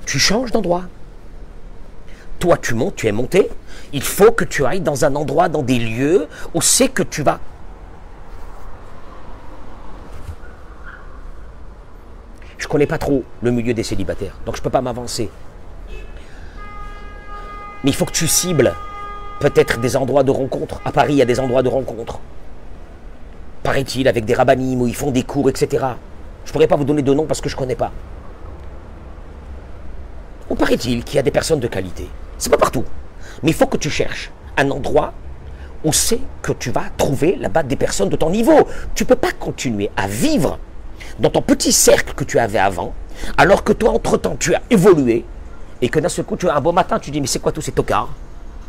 Tu 0.05 0.19
changes 0.19 0.51
d'endroit. 0.51 0.85
Toi, 2.41 2.57
tu 2.57 2.75
montes, 2.75 2.97
tu 2.97 3.07
es 3.07 3.13
monté, 3.13 3.49
Il 3.93 4.03
faut 4.03 4.33
que 4.33 4.45
tu 4.45 4.65
ailles 4.65 4.81
dans 4.81 5.05
un 5.05 5.15
endroit, 5.15 5.49
dans 5.49 5.63
des 5.63 5.79
lieux 5.79 6.29
où 6.55 6.63
c'est 6.63 6.89
que 6.89 7.03
tu 7.03 7.23
vas. 7.23 7.41
Je 12.59 12.69
connais 12.69 12.87
pas 12.87 12.99
trop 12.99 13.25
le 13.43 13.51
milieu 13.51 13.75
des 13.75 13.83
célibataires, 13.83 14.37
donc 14.47 14.55
je 14.55 14.61
ne 14.61 14.65
peux 14.65 14.71
pas 14.71 14.81
m'avancer. 14.81 15.31
Mais 17.85 17.91
il 17.91 17.95
faut 17.95 18.05
que 18.05 18.13
tu 18.13 18.29
cibles 18.29 18.75
peut-être 19.41 19.81
des 19.81 19.97
endroits 19.97 20.23
de 20.23 20.31
rencontre. 20.31 20.81
À 20.85 20.93
Paris, 20.93 21.15
il 21.15 21.19
y 21.19 21.23
a 21.23 21.27
des 21.27 21.41
endroits 21.41 21.63
de 21.63 21.69
rencontre. 21.69 22.21
Paraît-il, 23.63 24.07
avec 24.09 24.25
des 24.25 24.35
rabbinimes 24.35 24.83
où 24.83 24.87
ils 24.87 24.95
font 24.95 25.11
des 25.11 25.23
cours, 25.23 25.49
etc. 25.49 25.85
Je 26.45 26.51
ne 26.51 26.53
pourrais 26.53 26.67
pas 26.67 26.77
vous 26.77 26.85
donner 26.85 27.03
de 27.03 27.15
nom 27.15 27.27
parce 27.27 27.41
que 27.41 27.49
je 27.49 27.57
ne 27.57 27.59
connais 27.59 27.75
pas. 27.75 27.93
Ou 30.49 30.55
paraît-il 30.55 31.05
qu'il 31.05 31.17
y 31.17 31.19
a 31.19 31.23
des 31.23 31.31
personnes 31.31 31.61
de 31.61 31.69
qualité. 31.69 32.09
C'est 32.39 32.51
pas 32.51 32.59
partout. 32.59 32.85
Mais 33.43 33.51
il 33.51 33.55
faut 33.55 33.67
que 33.67 33.77
tu 33.77 33.91
cherches 33.91 34.31
un 34.57 34.71
endroit 34.71 35.13
où 35.85 35.93
c'est 35.93 36.21
que 36.43 36.53
tu 36.53 36.71
vas 36.71 36.85
trouver 36.97 37.37
là-bas 37.37 37.63
des 37.63 37.77
personnes 37.77 38.09
de 38.09 38.17
ton 38.17 38.31
niveau. 38.31 38.69
Tu 38.95 39.05
ne 39.05 39.09
peux 39.09 39.17
pas 39.17 39.33
continuer 39.33 39.91
à 39.97 40.07
vivre 40.07 40.59
dans 41.19 41.31
ton 41.31 41.43
petit 41.43 41.73
cercle 41.73 42.15
que 42.15 42.25
tu 42.25 42.39
avais 42.39 42.59
avant, 42.59 42.93
alors 43.37 43.65
que 43.65 43.73
toi, 43.73 43.91
entre-temps, 43.91 44.37
tu 44.39 44.55
as 44.55 44.63
évolué, 44.71 45.25
et 45.83 45.89
que 45.89 45.99
d'un 45.99 46.09
seul 46.09 46.25
coup, 46.25 46.37
tu 46.37 46.49
as 46.49 46.55
un 46.55 46.61
beau 46.61 46.73
matin, 46.73 46.99
tu 46.99 47.11
dis, 47.11 47.21
mais 47.21 47.27
c'est 47.27 47.39
quoi 47.39 47.53
tous 47.53 47.63
ces 47.63 47.73
tocards? 47.73 48.11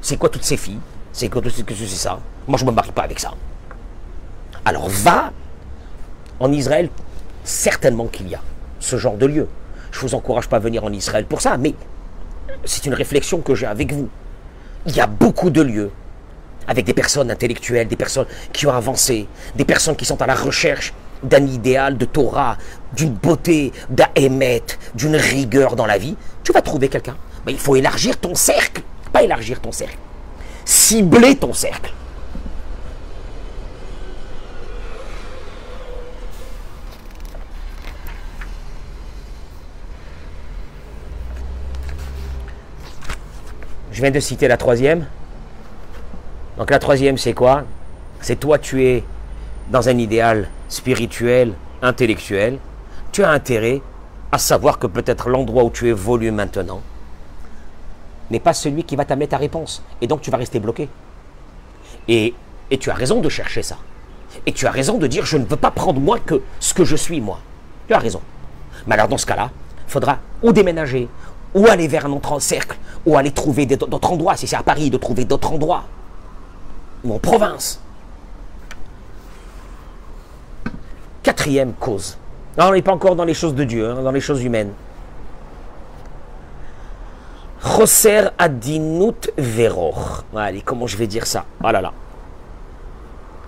C'est 0.02 0.18
quoi 0.18 0.30
toutes 0.30 0.44
ces 0.44 0.58
filles? 0.58 0.80
C'est 1.12 1.30
quoi 1.30 1.42
tout 1.42 1.50
ce 1.50 1.62
que 1.62 1.74
c'est 1.74 1.86
ça? 1.88 2.20
Moi, 2.48 2.58
je 2.58 2.66
ne 2.66 2.72
me 2.72 2.76
marie 2.76 2.92
pas 2.92 3.04
avec 3.04 3.20
ça. 3.20 3.34
Alors 4.64 4.88
va 4.90 5.32
en 6.40 6.52
Israël, 6.52 6.90
certainement 7.44 8.08
qu'il 8.08 8.30
y 8.30 8.36
a 8.36 8.42
ce 8.80 8.98
genre 8.98 9.18
de 9.18 9.26
lieu. 9.26 9.48
Je 9.92 9.98
ne 9.98 10.02
vous 10.04 10.16
encourage 10.16 10.48
pas 10.48 10.58
à 10.58 10.60
venir 10.60 10.84
en 10.84 10.92
Israël 10.92 11.26
pour 11.26 11.42
ça, 11.42 11.58
mais 11.58 11.74
c'est 12.66 12.86
une 12.86 12.94
réflexion 12.94 13.42
que 13.42 13.56
j'ai 13.56 13.66
avec 13.66 13.92
vous. 13.92 14.10
Il 14.86 14.96
y 14.96 15.02
a 15.02 15.08
beaucoup 15.08 15.50
de 15.50 15.62
lieux 15.62 15.92
avec 16.68 16.86
des 16.86 16.94
personnes 16.94 17.30
intellectuelles, 17.30 17.88
des 17.88 17.96
personnes 17.96 18.28
qui 18.54 18.66
ont 18.68 18.74
avancé, 18.74 19.28
des 19.56 19.66
personnes 19.66 19.96
qui 19.96 20.06
sont 20.06 20.22
à 20.22 20.28
la 20.28 20.36
recherche 20.36 20.94
d'un 21.24 21.46
idéal 21.46 21.98
de 21.98 22.06
Torah, 22.06 22.58
d'une 22.94 23.14
beauté, 23.14 23.72
d'un 23.90 24.08
d'une 24.96 25.16
rigueur 25.16 25.76
dans 25.76 25.86
la 25.86 25.98
vie. 25.98 26.16
Tu 26.44 26.52
vas 26.52 26.62
trouver 26.62 26.90
quelqu'un. 26.90 27.16
Mais 27.46 27.54
il 27.54 27.60
faut 27.60 27.76
élargir 27.76 28.18
ton 28.20 28.36
cercle, 28.36 28.82
pas 29.12 29.24
élargir 29.24 29.60
ton 29.60 29.72
cercle, 29.72 29.98
cibler 30.66 31.36
ton 31.36 31.54
cercle. 31.54 31.94
Je 43.92 44.02
viens 44.02 44.12
de 44.12 44.20
citer 44.20 44.48
la 44.48 44.58
troisième. 44.58 45.06
Donc 46.58 46.72
la 46.72 46.80
troisième, 46.80 47.18
c'est 47.18 47.34
quoi? 47.34 47.66
C'est 48.20 48.40
toi, 48.40 48.58
tu 48.58 48.84
es 48.86 49.04
dans 49.70 49.90
un 49.90 49.98
idéal 49.98 50.50
spirituel, 50.72 51.54
intellectuel. 51.84 52.58
Tu 53.12 53.24
as 53.24 53.30
intérêt 53.30 53.82
à 54.32 54.38
savoir 54.38 54.80
que 54.80 54.88
peut-être 54.88 55.30
l'endroit 55.30 55.64
où 55.64 55.70
tu 55.70 55.90
évolues 55.90 56.32
maintenant 56.32 56.82
n'est 58.32 58.40
pas 58.40 58.54
celui 58.54 58.86
qui 58.86 58.96
va 58.96 59.04
t'amener 59.06 59.28
ta 59.28 59.38
réponse. 59.38 59.84
Et 60.02 60.08
donc 60.08 60.22
tu 60.22 60.32
vas 60.32 60.38
rester 60.38 60.60
bloqué. 60.60 60.88
Et, 62.08 62.34
et 62.72 62.78
tu 62.78 62.90
as 62.90 62.94
raison 62.94 63.20
de 63.20 63.30
chercher 63.30 63.62
ça. 63.62 63.78
Et 64.46 64.54
tu 64.54 64.66
as 64.66 64.72
raison 64.72 64.98
de 64.98 65.06
dire 65.08 65.26
je 65.26 65.38
ne 65.38 65.46
veux 65.46 65.58
pas 65.58 65.72
prendre 65.72 66.00
moins 66.00 66.20
que 66.20 66.42
ce 66.62 66.74
que 66.74 66.86
je 66.86 66.96
suis 66.96 67.20
moi. 67.20 67.40
Tu 67.88 67.94
as 67.94 68.00
raison. 68.00 68.22
Mais 68.88 68.96
alors 68.96 69.10
dans 69.10 69.18
ce 69.18 69.26
cas-là, 69.26 69.52
il 69.86 69.92
faudra 69.92 70.20
ou 70.42 70.54
déménager, 70.54 71.10
ou 71.54 71.68
aller 71.68 71.90
vers 71.90 72.06
un 72.06 72.14
autre 72.14 72.40
cercle, 72.40 72.78
ou 73.06 73.18
aller 73.18 73.32
trouver 73.32 73.66
d'autres 73.66 74.10
endroits, 74.12 74.38
si 74.38 74.48
c'est 74.48 74.56
à 74.56 74.64
Paris, 74.64 74.90
de 74.90 74.98
trouver 74.98 75.26
d'autres 75.26 75.52
endroits, 75.52 75.84
ou 77.04 77.14
en 77.14 77.20
province. 77.20 77.82
Quatrième 81.24 81.74
cause. 81.74 82.18
Non, 82.58 82.66
on 82.66 82.74
n'est 82.74 82.82
pas 82.82 82.92
encore 82.92 83.16
dans 83.16 83.26
les 83.26 83.34
choses 83.34 83.56
de 83.56 83.64
Dieu, 83.64 83.90
hein, 83.90 84.02
dans 84.02 84.12
les 84.12 84.20
choses 84.20 84.44
humaines. 84.44 84.72
Choser 87.64 88.30
adinut 88.38 89.32
veror. 89.38 90.24
Allez, 90.36 90.62
comment 90.62 90.88
je 90.88 90.98
vais 90.98 91.08
dire 91.08 91.28
ça? 91.28 91.46
Oh 91.64 91.72
là 91.72 91.80
là. 91.80 91.94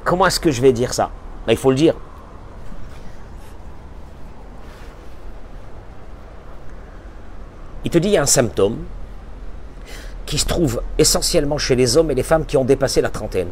Comment 0.04 0.28
est-ce 0.28 0.40
que 0.40 0.52
je 0.52 0.62
vais 0.62 0.72
dire 0.72 0.94
ça? 0.94 1.10
Il 1.48 1.58
faut 1.58 1.72
le 1.72 1.76
dire. 1.76 1.96
Il 7.84 7.92
te 7.92 7.98
dit 7.98 8.10
il 8.10 8.14
y 8.14 8.18
a 8.18 8.22
un 8.22 8.28
symptôme 8.28 8.78
qui 10.26 10.38
se 10.38 10.46
trouve 10.46 10.82
essentiellement 10.98 11.58
chez 11.58 11.76
les 11.76 11.98
hommes 11.98 12.12
et 12.12 12.16
les 12.16 12.24
femmes 12.24 12.46
qui 12.46 12.56
ont 12.56 12.64
dépassé 12.64 13.02
la 13.02 13.10
trentaine. 13.10 13.50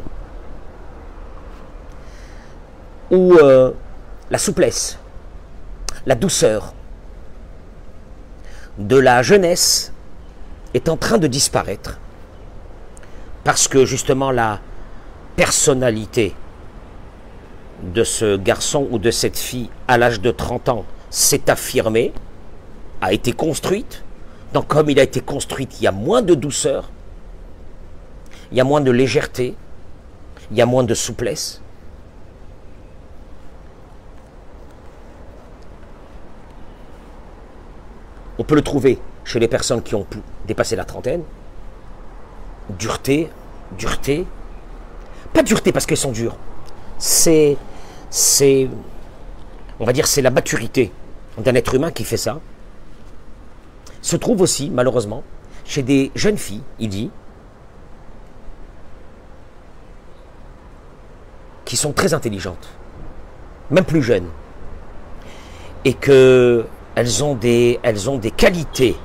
Où 3.10 3.34
euh, 3.34 3.72
la 4.32 4.38
souplesse, 4.38 4.98
la 6.06 6.14
douceur 6.14 6.72
de 8.78 8.96
la 8.96 9.20
jeunesse 9.20 9.92
est 10.72 10.88
en 10.88 10.96
train 10.96 11.18
de 11.18 11.26
disparaître 11.26 12.00
parce 13.44 13.68
que 13.68 13.84
justement 13.84 14.30
la 14.30 14.60
personnalité 15.36 16.34
de 17.82 18.04
ce 18.04 18.38
garçon 18.38 18.88
ou 18.90 18.98
de 18.98 19.10
cette 19.10 19.36
fille 19.36 19.68
à 19.86 19.98
l'âge 19.98 20.22
de 20.22 20.30
30 20.30 20.68
ans 20.70 20.84
s'est 21.10 21.50
affirmée, 21.50 22.14
a 23.02 23.12
été 23.12 23.32
construite, 23.32 24.02
donc 24.54 24.66
comme 24.66 24.88
il 24.88 24.98
a 24.98 25.02
été 25.02 25.20
construit, 25.20 25.68
il 25.78 25.82
y 25.82 25.86
a 25.86 25.92
moins 25.92 26.22
de 26.22 26.34
douceur, 26.34 26.90
il 28.50 28.56
y 28.56 28.62
a 28.62 28.64
moins 28.64 28.80
de 28.80 28.90
légèreté, 28.90 29.56
il 30.50 30.56
y 30.56 30.62
a 30.62 30.66
moins 30.66 30.84
de 30.84 30.94
souplesse. 30.94 31.61
On 38.42 38.44
peut 38.44 38.56
le 38.56 38.62
trouver 38.62 38.98
chez 39.22 39.38
les 39.38 39.46
personnes 39.46 39.84
qui 39.84 39.94
ont 39.94 40.04
dépassé 40.48 40.74
la 40.74 40.84
trentaine. 40.84 41.22
Dureté, 42.76 43.30
dureté. 43.78 44.26
Pas 45.32 45.44
dureté 45.44 45.70
parce 45.70 45.86
qu'elles 45.86 45.96
sont 45.96 46.10
dures. 46.10 46.36
C'est, 46.98 47.56
c'est, 48.10 48.68
on 49.78 49.84
va 49.84 49.92
dire, 49.92 50.08
c'est 50.08 50.22
la 50.22 50.30
maturité 50.30 50.90
d'un 51.38 51.54
être 51.54 51.72
humain 51.72 51.92
qui 51.92 52.02
fait 52.02 52.16
ça 52.16 52.40
se 54.00 54.16
trouve 54.16 54.40
aussi, 54.40 54.70
malheureusement, 54.70 55.22
chez 55.64 55.84
des 55.84 56.10
jeunes 56.16 56.36
filles, 56.36 56.62
il 56.80 56.88
dit, 56.88 57.12
qui 61.64 61.76
sont 61.76 61.92
très 61.92 62.12
intelligentes, 62.12 62.70
même 63.70 63.84
plus 63.84 64.02
jeunes, 64.02 64.26
et 65.84 65.94
que 65.94 66.66
elles 66.94 67.24
ont 67.24 67.34
des, 67.34 67.78
qualités, 68.36 68.96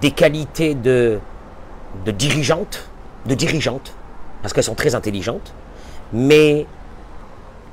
des 0.00 0.10
qualités 0.10 0.74
de, 0.74 1.18
de 2.04 2.10
dirigeantes, 2.10 2.88
de 3.26 3.34
dirigeantes, 3.34 3.94
parce 4.42 4.54
qu'elles 4.54 4.64
sont 4.64 4.74
très 4.74 4.94
intelligentes, 4.94 5.52
mais 6.12 6.66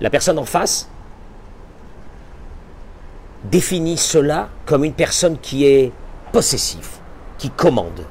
la 0.01 0.09
personne 0.09 0.37
en 0.37 0.45
face 0.45 0.89
définit 3.45 3.97
cela 3.97 4.49
comme 4.65 4.83
une 4.83 4.93
personne 4.93 5.37
qui 5.39 5.65
est 5.65 5.91
possessif, 6.31 6.99
qui 7.37 7.49
commande. 7.49 8.05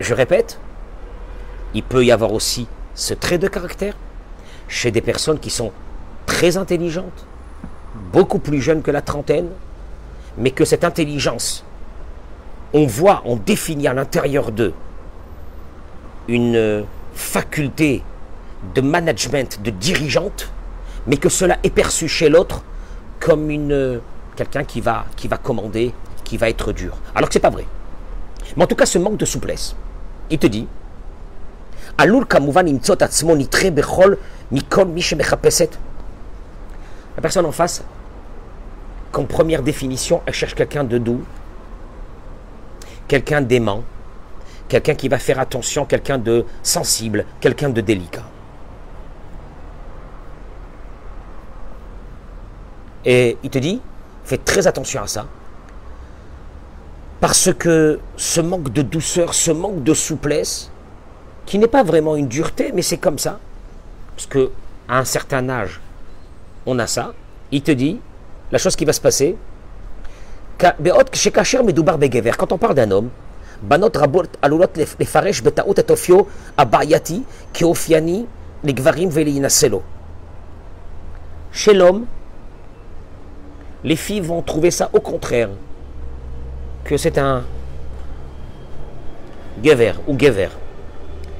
Je 0.00 0.14
répète, 0.14 0.58
il 1.74 1.82
peut 1.82 2.04
y 2.04 2.12
avoir 2.12 2.32
aussi 2.32 2.68
ce 2.94 3.14
trait 3.14 3.38
de 3.38 3.48
caractère 3.48 3.94
chez 4.68 4.90
des 4.90 5.00
personnes 5.00 5.38
qui 5.38 5.50
sont 5.50 5.72
très 6.26 6.56
intelligentes, 6.56 7.26
beaucoup 8.12 8.38
plus 8.38 8.60
jeunes 8.60 8.82
que 8.82 8.90
la 8.90 9.02
trentaine, 9.02 9.48
mais 10.38 10.50
que 10.50 10.64
cette 10.64 10.84
intelligence, 10.84 11.64
on 12.72 12.86
voit, 12.86 13.22
on 13.24 13.36
définit 13.36 13.88
à 13.88 13.94
l'intérieur 13.94 14.50
d'eux 14.50 14.72
une 16.28 16.84
faculté 17.14 18.02
de 18.74 18.80
management, 18.80 19.60
de 19.62 19.70
dirigeante, 19.70 20.50
mais 21.06 21.16
que 21.16 21.28
cela 21.28 21.58
est 21.62 21.70
perçu 21.70 22.08
chez 22.08 22.28
l'autre 22.28 22.62
comme 23.20 23.50
une 23.50 24.00
quelqu'un 24.36 24.64
qui 24.64 24.80
va, 24.80 25.04
qui 25.16 25.28
va 25.28 25.36
commander, 25.36 25.92
qui 26.24 26.36
va 26.36 26.48
être 26.48 26.72
dur. 26.72 26.96
Alors 27.14 27.28
que 27.28 27.34
c'est 27.34 27.40
pas 27.40 27.50
vrai. 27.50 27.66
Mais 28.56 28.64
en 28.64 28.66
tout 28.66 28.76
cas, 28.76 28.86
ce 28.86 28.98
manque 28.98 29.16
de 29.16 29.24
souplesse, 29.24 29.76
il 30.30 30.38
te 30.38 30.46
dit, 30.46 30.66
la 31.98 32.06
personne 37.20 37.46
en 37.46 37.52
face, 37.52 37.84
comme 39.12 39.26
première 39.26 39.62
définition, 39.62 40.22
elle 40.26 40.34
cherche 40.34 40.54
quelqu'un 40.54 40.84
de 40.84 40.98
doux, 40.98 41.22
quelqu'un 43.06 43.42
d'aimant, 43.42 43.84
quelqu'un 44.68 44.94
qui 44.94 45.08
va 45.08 45.18
faire 45.18 45.38
attention, 45.38 45.84
quelqu'un 45.84 46.18
de 46.18 46.46
sensible, 46.62 47.26
quelqu'un 47.40 47.68
de 47.68 47.80
délicat. 47.80 48.24
Et 53.04 53.36
il 53.42 53.50
te 53.50 53.58
dit, 53.58 53.80
fais 54.24 54.38
très 54.38 54.66
attention 54.66 55.02
à 55.02 55.06
ça, 55.06 55.26
parce 57.20 57.52
que 57.52 58.00
ce 58.16 58.40
manque 58.40 58.72
de 58.72 58.82
douceur, 58.82 59.34
ce 59.34 59.50
manque 59.50 59.84
de 59.84 59.94
souplesse, 59.94 60.70
qui 61.44 61.58
n'est 61.58 61.68
pas 61.68 61.82
vraiment 61.82 62.16
une 62.16 62.28
dureté, 62.28 62.72
mais 62.72 62.82
c'est 62.82 62.98
comme 62.98 63.18
ça. 63.18 63.38
Parce 64.16 64.26
que 64.26 64.50
à 64.88 64.98
un 64.98 65.04
certain 65.04 65.48
âge, 65.48 65.80
on 66.66 66.78
a 66.78 66.86
ça. 66.86 67.12
Il 67.50 67.62
te 67.62 67.72
dit, 67.72 68.00
la 68.51 68.57
chose 68.57 68.75
qui 68.75 68.85
va 68.85 68.93
se 68.93 69.01
passer, 69.01 69.35
quand 70.59 70.71
on 72.51 72.57
parle 72.57 72.75
d'un 72.75 72.91
homme, 72.91 73.09
בנות 73.61 73.97
רבות 73.97 74.37
עלולות 74.41 74.77
לפרש 74.99 75.41
בטעות 75.41 75.79
את 75.79 75.91
אופיו 75.91 76.19
הבעייתי 76.57 77.21
כאופייני 77.53 78.25
לגברים 78.63 79.09
ולהינשא 79.11 79.65
לו. 79.65 79.81
Chez 81.53 81.73
l'homme, 81.73 82.05
les 83.83 83.95
filles 83.95 84.21
vont 84.21 84.41
trouver 84.41 84.69
ça 84.69 84.89
au 84.93 84.99
contraire, 84.99 85.49
que 86.83 86.97
c'est 86.97 87.17
un 87.17 87.43
gever 89.63 89.93
ou 90.07 90.19
gever. 90.19 90.49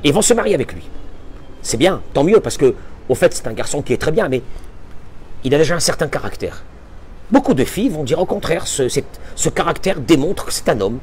Et 0.04 0.12
vont 0.12 0.24
se 0.24 0.34
marier 0.34 0.56
avec 0.56 0.74
lui. 0.74 0.90
C'est 1.62 1.78
bien, 1.78 2.02
tant 2.14 2.24
mieux, 2.24 2.40
parce 2.40 2.58
que, 2.58 2.74
au 3.10 3.16
fait, 3.16 3.34
c'est 3.34 3.48
un 3.48 3.54
garçon 3.54 3.82
qui 3.84 3.94
est 3.94 4.02
très 4.02 4.12
bien, 4.12 4.28
mais 4.28 4.42
il 5.44 5.54
a 5.54 5.58
déjà 5.58 5.76
un 5.76 5.80
certain 5.80 6.08
caractère. 6.08 6.64
Beaucoup 7.33 7.55
de 7.55 7.65
filles 7.65 7.89
vont 7.89 8.05
dire 8.05 8.19
au 8.19 8.27
contraire, 8.27 8.67
ce, 8.67 9.49
caractère 9.49 9.99
démontre 9.99 10.45
que 10.45 10.53
c'est 10.53 10.69
un 10.69 10.79
homme. 10.83 10.99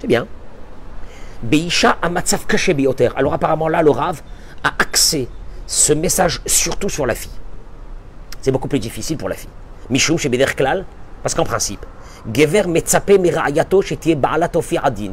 C'est 0.00 0.06
bien. 0.06 0.28
Beisha 1.42 1.98
Amatsav 2.00 2.46
Bioter. 2.76 3.08
Alors 3.16 3.34
apparemment 3.34 3.68
là, 3.68 3.82
le 3.82 3.90
Rav 3.90 4.22
a 4.62 4.72
axé 4.78 5.28
ce 5.66 5.92
message 5.92 6.40
surtout 6.46 6.88
sur 6.88 7.04
la 7.04 7.16
fille. 7.16 7.32
C'est 8.42 8.52
beaucoup 8.52 8.68
plus 8.68 8.78
difficile 8.78 9.16
pour 9.16 9.28
la 9.28 9.34
fille. 9.34 9.50
Mishum 9.90 10.18
chez 10.18 10.30
Klal, 10.30 10.84
parce 11.24 11.34
qu'en 11.34 11.44
principe, 11.44 11.84
Gever 12.32 12.68
Metzape 12.68 13.18
Miraayato 13.18 13.82
Baalatofi 14.16 14.78
Adin. 14.78 15.12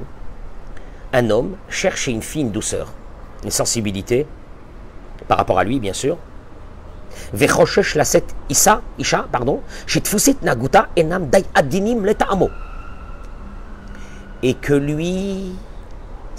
Un 1.13 1.29
homme 1.31 1.55
cherche 1.67 2.05
une 2.05 2.21
fille 2.21 2.43
une 2.43 2.51
douceur, 2.51 2.93
une 3.43 3.49
sensibilité, 3.49 4.27
par 5.27 5.39
rapport 5.39 5.57
à 5.57 5.63
lui, 5.63 5.79
bien 5.79 5.93
sûr. 5.93 6.17
Letaamo. 12.05 12.49
Et 14.41 14.53
que 14.53 14.73
lui 14.73 15.53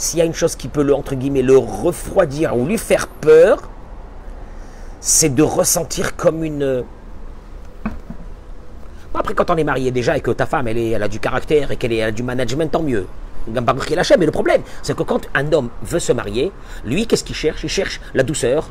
s'il 0.01 0.19
y 0.19 0.23
a 0.23 0.25
une 0.25 0.35
chose 0.35 0.57
qui 0.57 0.69
peut 0.69 0.83
le, 0.83 0.95
entre 0.95 1.15
guillemets, 1.15 1.43
le 1.43 1.59
refroidir 1.59 2.57
ou 2.57 2.65
lui 2.65 2.79
faire 2.79 3.07
peur, 3.07 3.69
c'est 4.99 5.35
de 5.35 5.43
ressentir 5.43 6.17
comme 6.17 6.43
une... 6.43 6.85
Après, 9.15 9.35
quand 9.35 9.51
on 9.51 9.57
est 9.57 9.65
marié 9.65 9.91
déjà 9.91 10.17
et 10.17 10.23
que 10.23 10.31
ta 10.31 10.47
femme, 10.47 10.69
elle, 10.69 10.79
est, 10.79 10.91
elle 10.93 11.03
a 11.03 11.09
du 11.09 11.21
caractère 11.21 11.71
et 11.71 11.77
qu'elle 11.77 12.01
a 12.01 12.11
du 12.11 12.23
management, 12.23 12.73
tant 12.73 12.83
mieux. 12.83 13.07
Mais 13.47 13.61
le 13.61 14.31
problème, 14.31 14.63
c'est 14.83 14.97
que 14.97 15.03
quand 15.03 15.29
un 15.35 15.53
homme 15.53 15.69
veut 15.83 15.99
se 15.99 16.15
marier, 16.15 16.51
lui, 16.87 17.07
qu'est-ce 17.07 17.25
qu'il 17.25 17.37
cherche? 17.37 17.63
Il 17.63 17.69
cherche 17.69 18.01
la 18.15 18.23
douceur, 18.23 18.71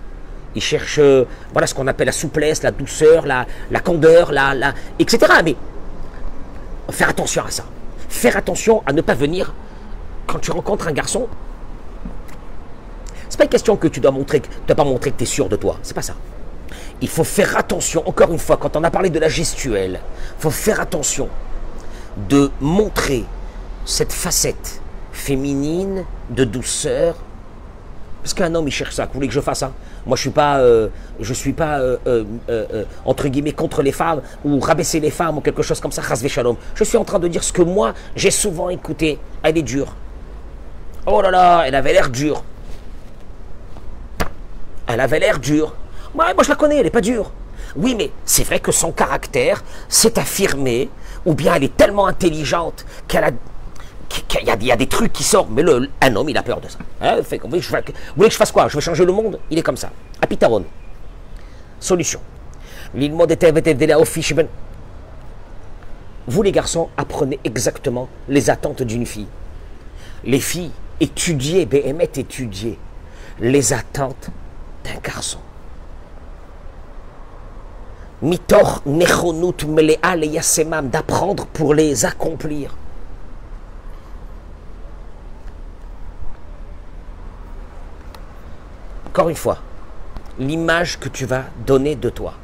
il 0.60 0.62
cherche 0.62 1.00
euh, 1.00 1.24
voilà 1.54 1.68
ce 1.68 1.74
qu'on 1.74 1.88
appelle 1.88 2.08
la 2.08 2.12
souplesse, 2.12 2.64
la 2.64 2.72
douceur, 2.72 3.26
la, 3.26 3.46
candeur, 3.82 4.34
etc. 5.00 5.18
Mais 5.46 5.56
faire 6.92 7.08
attention 7.08 7.46
à 7.46 7.50
ça. 7.50 7.64
Faire 8.10 8.36
attention 8.36 8.84
à 8.86 8.92
ne 8.92 9.00
pas 9.02 9.14
venir 9.14 9.54
quand 10.28 10.40
tu 10.40 10.52
rencontres 10.52 10.90
un 10.90 10.92
garçon, 10.92 11.28
c'est 13.30 13.38
pas 13.38 13.46
une 13.46 13.50
question 13.50 13.78
que 13.78 13.88
tu 13.88 14.02
dois 14.02 14.12
montrer, 14.12 14.42
tu 14.42 14.50
dois 14.68 14.76
pas 14.76 14.84
montrer 14.84 15.12
que 15.12 15.18
tu 15.18 15.24
es 15.24 15.28
sûr 15.28 15.48
de 15.48 15.56
toi. 15.56 15.80
C'est 15.82 15.94
pas 15.94 16.02
ça. 16.02 16.16
Il 17.02 17.08
faut 17.08 17.24
faire 17.24 17.56
attention, 17.56 18.06
encore 18.06 18.32
une 18.34 18.40
fois, 18.40 18.58
quand 18.58 18.76
on 18.76 18.84
a 18.84 18.92
parlé 18.92 19.10
de 19.10 19.20
la 19.20 19.30
gestuelle, 19.30 20.02
il 20.38 20.42
faut 20.42 20.52
faire 20.52 20.82
attention 20.82 21.30
de 22.28 22.52
montrer 22.60 23.24
cette 23.86 24.12
facette 24.12 24.82
féminine 25.14 26.04
de 26.30 26.44
douceur. 26.44 27.16
Parce 28.22 28.34
qu'un 28.34 28.54
homme, 28.54 28.68
il 28.68 28.72
cherche 28.72 28.96
ça. 28.96 29.06
Vous 29.06 29.14
voulez 29.14 29.30
que 29.30 29.34
je 29.34 29.40
fasse 29.40 29.60
ça 29.60 29.72
Moi, 30.10 30.16
je 30.16 30.22
suis 30.22 30.32
pas, 30.32 30.58
euh, 30.58 30.88
je 31.20 31.34
suis 31.36 31.54
pas 31.54 31.78
euh, 31.78 31.98
euh, 32.08 32.84
entre 33.06 33.28
guillemets 33.28 33.52
contre 33.52 33.84
les 33.84 33.92
femmes 33.92 34.24
ou 34.44 34.60
rabaisser 34.60 35.00
les 35.00 35.12
femmes 35.12 35.38
ou 35.38 35.42
quelque 35.42 35.62
chose 35.62 35.80
comme 35.80 35.92
ça. 35.92 36.02
Je 36.02 36.84
suis 36.84 36.98
en 36.98 37.04
train 37.04 37.20
de 37.20 37.28
dire 37.28 37.44
ce 37.44 37.54
que 37.54 37.62
moi 37.62 37.94
j'ai 38.16 38.32
souvent 38.32 38.70
écouté. 38.70 39.20
Elle 39.44 39.60
est 39.60 39.62
dure. 39.62 39.94
Oh 41.06 41.22
là 41.22 41.30
là, 41.30 41.64
elle 41.68 41.76
avait 41.76 41.94
l'air 41.94 42.10
dure. 42.10 42.44
Elle 44.88 45.00
avait 45.00 45.20
l'air 45.20 45.38
dure. 45.38 45.76
moi 46.16 46.34
je 46.42 46.50
la 46.50 46.56
connais, 46.56 46.78
elle 46.78 46.86
n'est 46.86 46.90
pas 46.90 47.02
dure. 47.02 47.32
Oui, 47.76 47.94
mais 47.96 48.10
c'est 48.26 48.46
vrai 48.46 48.60
que 48.60 48.72
son 48.72 48.92
caractère 48.92 49.64
s'est 49.90 50.18
affirmé, 50.18 50.90
ou 51.24 51.36
bien 51.36 51.54
elle 51.54 51.66
est 51.66 51.78
tellement 51.78 52.08
intelligente 52.08 52.84
qu'elle 53.08 53.26
a 53.26 53.32
qu'il 54.10 54.46
y, 54.46 54.72
a, 54.72 54.76
des 54.76 54.88
trucs 54.88 55.14
qui 55.14 55.24
sortent, 55.24 55.50
mais 55.52 55.64
un 56.02 56.16
homme, 56.16 56.30
il 56.30 56.38
a 56.38 56.44
peur 56.44 56.60
de 56.60 56.68
ça. 56.68 56.80
Hein, 57.02 57.18
vous, 57.22 57.50
voulez 57.50 57.62
que 57.62 58.30
je, 58.30 58.38
fasse 58.38 58.52
quoi? 58.52 58.68
Je 58.68 58.76
vais 58.76 58.82
changer 58.82 59.06
le 59.06 59.14
monde? 59.14 59.40
Il 59.50 59.58
est 59.58 59.62
comme 59.62 59.78
ça. 59.78 59.92
Apitaron. 60.22 60.66
Solution. 61.80 62.20
Vous, 66.28 66.42
les 66.42 66.52
garçons, 66.52 66.90
apprenez 66.98 67.40
exactement 67.44 68.10
les 68.28 68.50
attentes 68.50 68.82
d'une 68.84 69.06
fille. 69.06 69.28
Les 70.24 70.40
filles, 70.40 70.72
étudier, 71.00 71.66
Béhémet 71.66 72.10
étudier 72.16 72.78
les 73.40 73.74
attentes 73.74 74.30
d'un 74.84 75.00
garçon. 75.02 75.40
Mitor 78.22 78.82
nechonut 78.86 79.64
melea 79.66 80.16
le 80.16 80.82
d'apprendre 80.90 81.46
pour 81.46 81.74
les 81.74 82.06
accomplir. 82.06 82.76
Encore 89.20 89.28
une 89.28 89.36
fois, 89.36 89.58
l'image 90.40 90.98
que 90.98 91.10
tu 91.10 91.26
vas 91.26 91.44
donner 91.68 91.98
de 91.98 92.10
toi, 92.10 92.36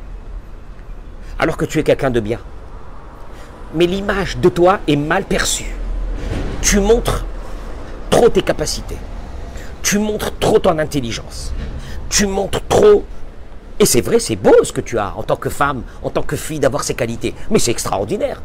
alors 1.39 1.55
que 1.55 1.63
tu 1.63 1.79
es 1.79 1.83
quelqu'un 1.83 2.11
de 2.11 2.19
bien. 2.19 2.39
Mais 3.73 3.85
l'image 3.85 4.35
de 4.35 4.49
toi 4.49 4.79
est 4.85 4.97
mal 4.97 5.23
perçue. 5.23 5.73
Tu 6.61 6.81
montres 6.81 7.23
trop 8.09 8.27
tes 8.27 8.41
capacités. 8.41 8.97
Tu 9.83 9.99
montres 9.99 10.37
trop 10.37 10.59
ton 10.59 10.77
intelligence. 10.77 11.53
Tu 12.09 12.27
montres 12.27 12.59
trop... 12.67 13.05
Et 13.79 13.85
c'est 13.85 14.01
vrai, 14.01 14.19
c'est 14.19 14.35
beau 14.35 14.61
ce 14.63 14.73
que 14.73 14.81
tu 14.81 14.99
as 14.99 15.13
en 15.15 15.23
tant 15.23 15.37
que 15.37 15.49
femme, 15.49 15.83
en 16.03 16.09
tant 16.09 16.23
que 16.23 16.35
fille, 16.35 16.59
d'avoir 16.59 16.83
ces 16.83 16.93
qualités. 16.93 17.33
Mais 17.51 17.59
c'est 17.59 17.71
extraordinaire. 17.71 18.41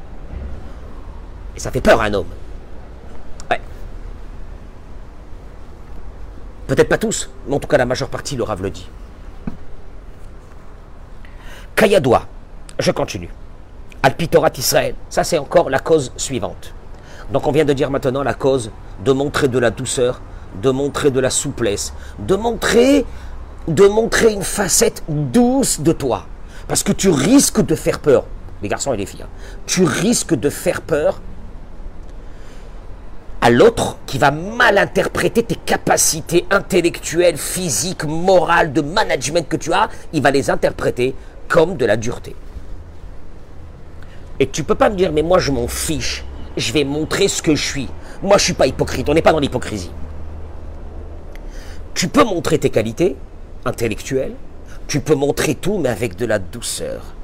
Et 1.56 1.58
ça 1.58 1.72
fait 1.72 1.80
peur 1.80 2.00
à 2.00 2.04
un 2.04 2.14
homme. 2.14 2.30
Peut-être 6.70 6.88
pas 6.88 6.98
tous, 6.98 7.28
mais 7.48 7.56
en 7.56 7.58
tout 7.58 7.66
cas 7.66 7.78
la 7.78 7.84
majeure 7.84 8.08
partie, 8.08 8.36
le 8.36 8.44
le 8.62 8.70
dit. 8.70 8.88
Kayadoua, 11.74 12.28
je 12.78 12.92
continue. 12.92 13.28
Alpitorat 14.04 14.52
Israël, 14.56 14.94
ça 15.08 15.24
c'est 15.24 15.38
encore 15.38 15.68
la 15.68 15.80
cause 15.80 16.12
suivante. 16.16 16.72
Donc 17.32 17.48
on 17.48 17.50
vient 17.50 17.64
de 17.64 17.72
dire 17.72 17.90
maintenant 17.90 18.22
la 18.22 18.34
cause 18.34 18.70
de 19.04 19.10
montrer 19.10 19.48
de 19.48 19.58
la 19.58 19.72
douceur, 19.72 20.20
de 20.62 20.70
montrer 20.70 21.10
de 21.10 21.18
la 21.18 21.30
souplesse, 21.30 21.92
de 22.20 22.36
montrer, 22.36 23.04
de 23.66 23.88
montrer 23.88 24.32
une 24.32 24.44
facette 24.44 25.02
douce 25.08 25.80
de 25.80 25.90
toi. 25.90 26.26
Parce 26.68 26.84
que 26.84 26.92
tu 26.92 27.08
risques 27.08 27.66
de 27.66 27.74
faire 27.74 27.98
peur, 27.98 28.26
les 28.62 28.68
garçons 28.68 28.94
et 28.94 28.96
les 28.96 29.06
filles, 29.06 29.24
hein. 29.24 29.56
tu 29.66 29.82
risques 29.82 30.36
de 30.36 30.48
faire 30.48 30.82
peur 30.82 31.20
à 33.40 33.50
l'autre 33.50 33.98
qui 34.06 34.18
va 34.18 34.30
mal 34.30 34.78
interpréter 34.78 35.42
tes 35.42 35.54
capacités 35.54 36.46
intellectuelles, 36.50 37.38
physiques, 37.38 38.04
morales, 38.04 38.72
de 38.72 38.80
management 38.80 39.48
que 39.48 39.56
tu 39.56 39.72
as, 39.72 39.88
il 40.12 40.22
va 40.22 40.30
les 40.30 40.50
interpréter 40.50 41.14
comme 41.48 41.76
de 41.76 41.86
la 41.86 41.96
dureté. 41.96 42.36
Et 44.38 44.48
tu 44.48 44.64
peux 44.64 44.74
pas 44.74 44.90
me 44.90 44.96
dire, 44.96 45.12
mais 45.12 45.22
moi 45.22 45.38
je 45.38 45.52
m'en 45.52 45.68
fiche 45.68 46.24
je 46.56 46.72
vais 46.72 46.84
montrer 46.84 47.28
ce 47.28 47.42
que 47.42 47.54
je 47.54 47.64
suis. 47.64 47.88
Moi, 48.22 48.38
je 48.38 48.44
suis 48.44 48.52
pas 48.52 48.66
hypocrite, 48.66 49.08
on 49.08 49.14
n'est 49.14 49.22
pas 49.22 49.32
dans 49.32 49.40
l'hypocrisie. 49.40 49.90
Tu 51.94 52.08
peux 52.08 52.24
montrer 52.24 52.58
tes 52.58 52.70
qualités 52.70 53.16
intellectuelles, 53.64 54.34
tu 54.86 55.00
peux 55.00 55.14
montrer 55.14 55.54
tout, 55.54 55.78
mais 55.78 55.88
avec 55.88 56.16
de 56.16 56.26
la 56.26 56.38
douceur, 56.38 57.14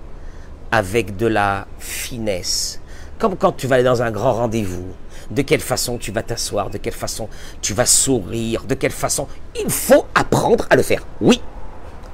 avec 0.71 1.17
de 1.17 1.27
la 1.27 1.67
finesse. 1.79 2.81
Comme 3.19 3.37
quand 3.37 3.53
tu 3.53 3.67
vas 3.67 3.77
aller 3.77 3.85
dans 3.85 4.03
un 4.03 4.11
grand 4.11 4.35
rendez-vous, 4.35 4.87
de 5.31 5.43
quelle 5.43 5.61
façon 5.61 5.99
tu 5.99 6.12
vas 6.12 6.22
t'asseoir, 6.22 6.70
de 6.70 6.79
quelle 6.79 6.93
façon 6.93 7.29
tu 7.61 7.74
vas 7.74 7.87
sourire, 7.87 8.64
de 8.64 8.74
quelle 8.74 8.93
façon... 8.93 9.27
Il 9.61 9.70
faut 9.70 10.07
apprendre 10.14 10.66
à 10.70 10.77
le 10.77 10.83
faire. 10.83 11.03
Oui, 11.20 11.41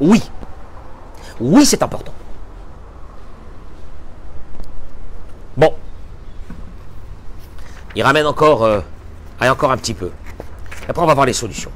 oui, 0.01 0.23
oui, 1.41 1.67
c'est 1.67 1.83
important. 1.83 2.15
Bon, 5.57 5.75
il 7.95 8.03
ramène 8.03 8.27
encore, 8.27 8.65
euh, 8.65 8.81
encore 9.41 9.73
un 9.73 9.77
petit 9.77 9.95
peu. 9.95 10.11
Après, 10.89 11.03
on 11.03 11.07
va 11.07 11.15
voir 11.15 11.27
les 11.27 11.33
solutions. 11.33 11.71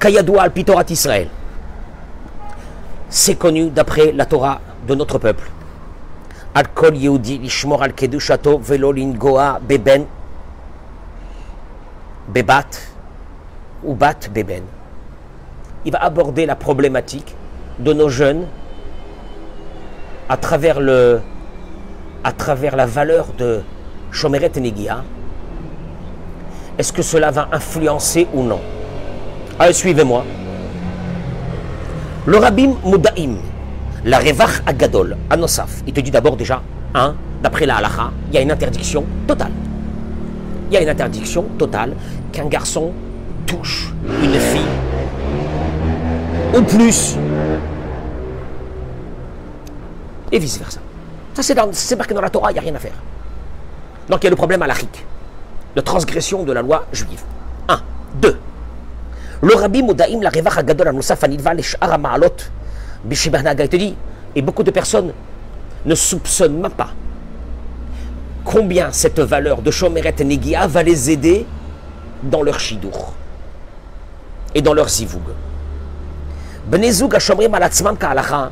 Kayadoua 0.00 0.42
al 0.42 0.52
Pitorat 0.52 0.84
Israël. 0.90 1.28
C'est 3.08 3.36
connu 3.36 3.70
d'après 3.70 4.12
la 4.12 4.26
Torah 4.26 4.60
de 4.86 4.94
notre 4.94 5.18
peuple. 5.18 5.48
Al 6.54 6.68
kol 6.74 6.96
Yehudi 6.96 7.38
lishmor 7.38 7.82
al 7.82 7.94
kedushato 7.94 8.58
velo 8.58 8.92
lingoa 8.92 9.60
beben 9.60 10.06
bebat 12.28 12.68
ou 13.82 13.94
bat 13.94 14.28
beben. 14.32 14.64
il 15.84 15.92
va 15.92 16.02
aborder 16.02 16.46
la 16.46 16.56
problématique 16.56 17.34
de 17.78 17.92
nos 17.92 18.08
jeunes 18.08 18.46
à 20.28 20.36
travers, 20.36 20.80
la 20.80 21.20
valeur 22.86 23.28
de 23.38 23.62
Shomeret 24.10 24.52
Negia. 24.60 25.02
Est-ce 26.78 26.92
que 26.92 27.02
cela 27.02 27.30
va 27.30 27.48
influencer 27.52 28.26
ou 28.34 28.42
non? 28.42 28.60
Suivez-moi. 29.72 30.24
Le 32.26 32.36
Rabbi 32.36 32.68
Moudaim, 32.84 33.36
la 34.04 34.18
Revach 34.18 34.62
Agadol, 34.66 35.16
Anosaf, 35.30 35.82
il 35.86 35.94
te 35.94 36.00
dit 36.00 36.10
d'abord 36.10 36.36
déjà, 36.36 36.60
hein, 36.94 37.14
d'après 37.42 37.64
la 37.64 37.76
halacha, 37.76 38.10
il 38.28 38.34
y 38.34 38.38
a 38.38 38.42
une 38.42 38.50
interdiction 38.50 39.04
totale. 39.26 39.52
Il 40.70 40.74
y 40.74 40.76
a 40.76 40.82
une 40.82 40.90
interdiction 40.90 41.44
totale 41.56 41.94
qu'un 42.32 42.46
garçon 42.46 42.92
touche 43.46 43.92
une 44.22 44.38
fille 44.38 44.60
ou 46.56 46.62
plus 46.62 47.16
et 50.30 50.38
vice-versa. 50.38 50.80
Ça, 51.34 51.42
c'est 51.72 51.96
marqué 51.96 52.14
dans 52.14 52.20
la 52.20 52.30
Torah, 52.30 52.50
il 52.50 52.54
n'y 52.54 52.58
a 52.58 52.62
rien 52.62 52.74
à 52.74 52.78
faire. 52.78 52.92
Donc 54.08 54.22
il 54.22 54.24
y 54.24 54.26
a 54.26 54.30
le 54.30 54.36
problème 54.36 54.62
halachique, 54.62 55.04
de 55.74 55.80
transgression 55.80 56.42
de 56.42 56.52
la 56.52 56.62
loi 56.62 56.86
juive. 56.92 57.22
Un. 57.68 57.80
Deux. 58.20 58.38
Le 59.42 59.54
rabbi 59.54 59.82
Modaim, 59.82 60.20
la 60.20 60.30
Revach 60.30 60.58
Agadol, 60.58 60.88
Anosaf, 60.88 61.22
Anilva, 61.24 61.54
les 61.54 61.62
Ma'alot, 61.98 62.26
il 63.08 63.30
te 63.30 63.76
dit, 63.76 63.94
et 64.34 64.42
beaucoup 64.42 64.62
de 64.62 64.70
personnes 64.70 65.12
ne 65.86 65.94
soupçonnent 65.94 66.60
même 66.60 66.72
pas 66.72 66.90
combien 68.44 68.90
cette 68.92 69.20
valeur 69.20 69.60
de 69.60 69.70
Shomeret 69.70 70.14
Negia 70.24 70.66
va 70.66 70.82
les 70.82 71.10
aider 71.10 71.46
dans 72.22 72.42
leur 72.42 72.58
shidur 72.58 73.12
et 74.54 74.62
dans 74.62 74.74
leur 74.74 74.88
zivoug. 74.88 75.22
Bnezoug 76.66 77.14
Ashomrim 77.14 77.54
Alatzmam 77.54 77.96
Ka'alacha, 77.96 78.50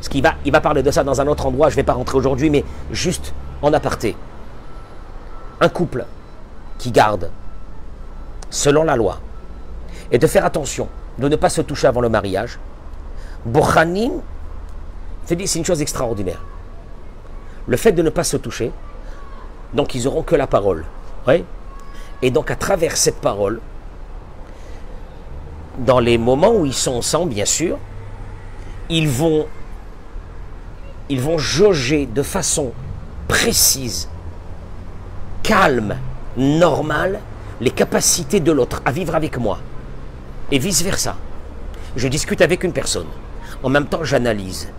ce 0.00 0.08
qui 0.08 0.20
va, 0.20 0.34
il 0.44 0.52
va 0.52 0.60
parler 0.60 0.82
de 0.82 0.90
ça 0.90 1.02
dans 1.04 1.20
un 1.20 1.26
autre 1.26 1.46
endroit, 1.46 1.68
je 1.68 1.74
ne 1.74 1.76
vais 1.76 1.82
pas 1.82 1.94
rentrer 1.94 2.16
aujourd'hui, 2.16 2.50
mais 2.50 2.64
juste 2.90 3.32
en 3.62 3.72
aparté. 3.72 4.16
Un 5.60 5.68
couple 5.68 6.04
qui 6.78 6.90
garde, 6.90 7.30
selon 8.50 8.84
la 8.84 8.96
loi, 8.96 9.18
et 10.10 10.18
de 10.18 10.26
faire 10.26 10.44
attention 10.44 10.88
de 11.18 11.28
ne 11.28 11.36
pas 11.36 11.48
se 11.48 11.62
toucher 11.62 11.86
avant 11.86 12.00
le 12.00 12.08
mariage, 12.08 12.58
Bochanim, 13.46 14.20
c'est 15.24 15.54
une 15.54 15.64
chose 15.64 15.80
extraordinaire. 15.80 16.42
Le 17.66 17.76
fait 17.76 17.92
de 17.92 18.02
ne 18.02 18.10
pas 18.10 18.24
se 18.24 18.36
toucher, 18.36 18.72
donc 19.72 19.94
ils 19.94 20.06
auront 20.06 20.22
que 20.22 20.36
la 20.36 20.46
parole. 20.46 20.84
Et 22.24 22.30
donc 22.30 22.50
à 22.50 22.56
travers 22.56 22.96
cette 22.96 23.20
parole, 23.20 23.60
dans 25.76 26.00
les 26.00 26.16
moments 26.16 26.54
où 26.54 26.64
ils 26.64 26.72
sont 26.72 26.94
ensemble, 26.94 27.34
bien 27.34 27.44
sûr, 27.44 27.76
ils 28.88 29.10
vont, 29.10 29.46
ils 31.10 31.20
vont 31.20 31.36
jauger 31.36 32.06
de 32.06 32.22
façon 32.22 32.72
précise, 33.28 34.08
calme, 35.42 35.96
normale, 36.38 37.20
les 37.60 37.70
capacités 37.70 38.40
de 38.40 38.52
l'autre 38.52 38.80
à 38.86 38.90
vivre 38.90 39.14
avec 39.14 39.36
moi. 39.36 39.58
Et 40.50 40.58
vice-versa. 40.58 41.16
Je 41.94 42.08
discute 42.08 42.40
avec 42.40 42.64
une 42.64 42.72
personne. 42.72 43.08
En 43.62 43.68
même 43.68 43.86
temps, 43.86 44.02
j'analyse. 44.02 44.70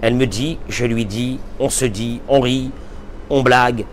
Elle 0.00 0.16
me 0.16 0.26
dit, 0.26 0.58
je 0.68 0.84
lui 0.84 1.04
dis, 1.04 1.38
on 1.60 1.70
se 1.70 1.84
dit, 1.84 2.20
on 2.28 2.40
rit, 2.40 2.72
on 3.30 3.44
blague, 3.44 3.84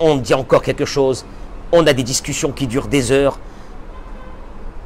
on 0.00 0.16
dit 0.16 0.32
encore 0.32 0.62
quelque 0.62 0.86
chose, 0.86 1.26
on 1.72 1.86
a 1.86 1.94
des 1.94 2.02
discussions 2.02 2.52
qui 2.52 2.66
durent 2.66 2.88
des 2.88 3.10
heures. 3.10 3.38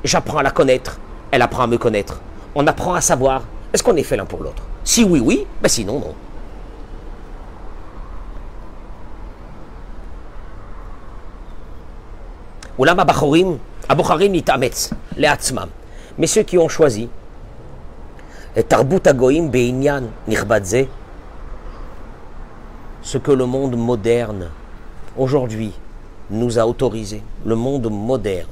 J'apprends 0.05 0.39
à 0.39 0.43
la 0.43 0.53
connaître, 0.53 0.99
elle 1.33 1.43
apprend 1.43 1.65
à 1.65 1.67
me 1.67 1.77
connaître. 1.77 2.21
On 2.55 2.67
apprend 2.67 2.95
à 2.95 3.01
savoir, 3.01 3.43
est-ce 3.73 3.83
qu'on 3.83 3.97
est 3.97 4.05
fait 4.05 4.17
l'un 4.17 4.25
pour 4.25 4.43
l'autre 4.43 4.63
Si 4.85 5.03
oui, 5.03 5.21
oui, 5.21 5.47
ben 5.61 5.69
sinon, 5.69 5.99
non. 5.99 6.15
Mais 16.19 16.27
ceux 16.27 16.43
qui 16.43 16.57
ont 16.59 16.69
choisi 16.69 17.09
ce 23.03 23.19
que 23.19 23.33
le 23.33 23.47
monde 23.47 23.77
moderne 23.77 24.51
aujourd'hui 25.17 25.73
nous 26.31 26.59
a 26.59 26.67
autorisé, 26.67 27.23
le 27.45 27.55
monde 27.55 27.91
moderne, 27.91 28.49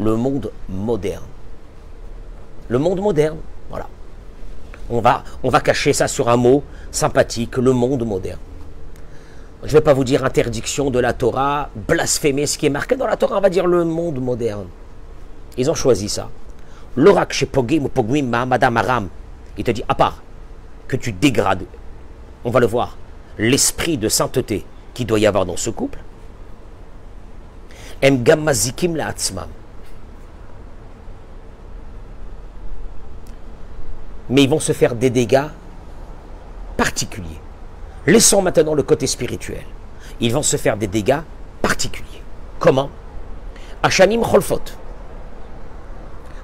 le 0.00 0.16
monde 0.16 0.50
moderne, 0.68 1.24
le 2.68 2.78
monde 2.78 3.00
moderne, 3.00 3.38
voilà. 3.70 3.88
On 4.90 5.00
va, 5.00 5.60
cacher 5.60 5.92
ça 5.92 6.08
sur 6.08 6.28
un 6.28 6.36
mot 6.36 6.62
sympathique, 6.90 7.56
le 7.56 7.72
monde 7.72 8.06
moderne. 8.06 8.38
Je 9.62 9.68
ne 9.68 9.72
vais 9.72 9.80
pas 9.80 9.94
vous 9.94 10.04
dire 10.04 10.24
interdiction 10.24 10.90
de 10.90 10.98
la 10.98 11.14
Torah, 11.14 11.70
blasphémer 11.88 12.44
ce 12.46 12.58
qui 12.58 12.66
est 12.66 12.70
marqué 12.70 12.96
dans 12.96 13.06
la 13.06 13.16
Torah, 13.16 13.38
on 13.38 13.40
va 13.40 13.48
dire 13.48 13.66
le 13.66 13.84
monde 13.84 14.20
moderne. 14.20 14.66
Ils 15.56 15.70
ont 15.70 15.74
choisi 15.74 16.08
ça. 16.08 16.28
L'orak 16.96 17.32
chez 17.32 17.46
Pogim 17.46 17.84
ou 17.84 17.88
Pogwim 17.88 18.28
Mahamadam 18.28 18.76
Aram, 18.76 19.08
il 19.56 19.64
te 19.64 19.70
dit, 19.70 19.84
à 19.88 19.94
part 19.94 20.22
que 20.86 20.96
tu 20.96 21.12
dégrades, 21.12 21.64
on 22.44 22.50
va 22.50 22.60
le 22.60 22.66
voir, 22.66 22.96
l'esprit 23.38 23.96
de 23.96 24.08
sainteté 24.08 24.64
qu'il 24.92 25.06
doit 25.06 25.18
y 25.18 25.26
avoir 25.26 25.46
dans 25.46 25.56
ce 25.56 25.70
couple, 25.70 25.98
la 28.02 29.14
mais 34.30 34.42
ils 34.42 34.48
vont 34.48 34.60
se 34.60 34.72
faire 34.72 34.94
des 34.94 35.10
dégâts 35.10 35.48
particuliers. 36.76 37.40
Laissons 38.06 38.42
maintenant 38.42 38.74
le 38.74 38.82
côté 38.82 39.06
spirituel. 39.06 39.64
Ils 40.20 40.32
vont 40.32 40.42
se 40.42 40.56
faire 40.56 40.76
des 40.76 40.86
dégâts 40.86 41.20
particuliers. 41.62 42.22
Comment? 42.58 42.90
Ashanim 43.82 44.22
Cholfot. 44.22 44.60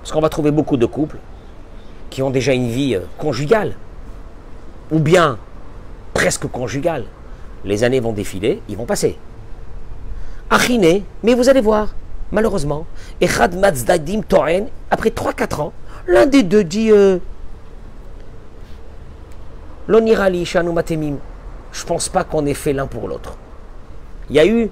Parce 0.00 0.12
qu'on 0.12 0.20
va 0.20 0.28
trouver 0.28 0.50
beaucoup 0.50 0.76
de 0.76 0.86
couples 0.86 1.18
qui 2.10 2.22
ont 2.22 2.30
déjà 2.30 2.52
une 2.52 2.68
vie 2.68 2.96
euh, 2.96 3.02
conjugale, 3.18 3.76
ou 4.90 4.98
bien 4.98 5.38
presque 6.12 6.48
conjugale. 6.48 7.04
Les 7.64 7.84
années 7.84 8.00
vont 8.00 8.12
défiler, 8.12 8.60
ils 8.68 8.76
vont 8.76 8.86
passer. 8.86 9.16
Achine, 10.50 11.02
mais 11.22 11.34
vous 11.34 11.48
allez 11.48 11.60
voir, 11.60 11.94
malheureusement, 12.32 12.86
Echad 13.20 13.56
Matzdadim 13.56 14.22
Toren, 14.22 14.66
après 14.90 15.10
3-4 15.10 15.60
ans, 15.60 15.72
l'un 16.06 16.26
des 16.26 16.42
deux 16.42 16.64
dit 16.64 16.90
euh, 16.90 17.18
L'onirali 19.86 20.50
Matemim. 20.74 21.16
Je 21.72 21.84
pense 21.84 22.08
pas 22.08 22.24
qu'on 22.24 22.46
ait 22.46 22.54
fait 22.54 22.72
l'un 22.72 22.86
pour 22.86 23.06
l'autre. 23.06 23.36
Il 24.28 24.36
y 24.36 24.40
a 24.40 24.46
eu, 24.46 24.70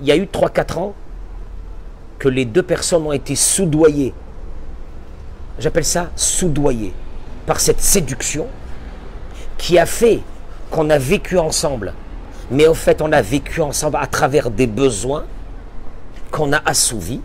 il 0.00 0.06
y 0.06 0.12
a 0.12 0.16
eu 0.16 0.24
3-4 0.24 0.78
ans 0.78 0.94
que 2.18 2.28
les 2.28 2.46
deux 2.46 2.62
personnes 2.62 3.06
ont 3.06 3.12
été 3.12 3.36
soudoyées 3.36 4.14
j'appelle 5.58 5.84
ça 5.84 6.10
soudoyer, 6.16 6.92
par 7.46 7.60
cette 7.60 7.80
séduction 7.80 8.46
qui 9.58 9.78
a 9.78 9.86
fait 9.86 10.20
qu'on 10.70 10.90
a 10.90 10.98
vécu 10.98 11.38
ensemble. 11.38 11.94
Mais 12.50 12.66
au 12.66 12.74
fait, 12.74 13.02
on 13.02 13.12
a 13.12 13.22
vécu 13.22 13.60
ensemble 13.60 13.96
à 14.00 14.06
travers 14.06 14.50
des 14.50 14.66
besoins 14.66 15.24
qu'on 16.30 16.52
a 16.52 16.62
assouvis. 16.64 17.20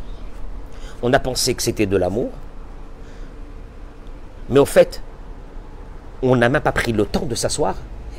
On 1.04 1.14
a 1.14 1.20
pensé 1.20 1.54
que 1.54 1.64
c'était 1.64 1.86
de 1.86 1.98
l'amour. 1.98 2.30
Mais 4.50 4.60
au 4.60 4.66
fait, 4.66 5.02
on 6.22 6.36
n'a 6.36 6.50
même 6.50 6.62
pas 6.62 6.72
pris 6.72 6.92
le 6.92 7.06
temps 7.06 7.26
de 7.26 7.36
s'asseoir 7.36 7.76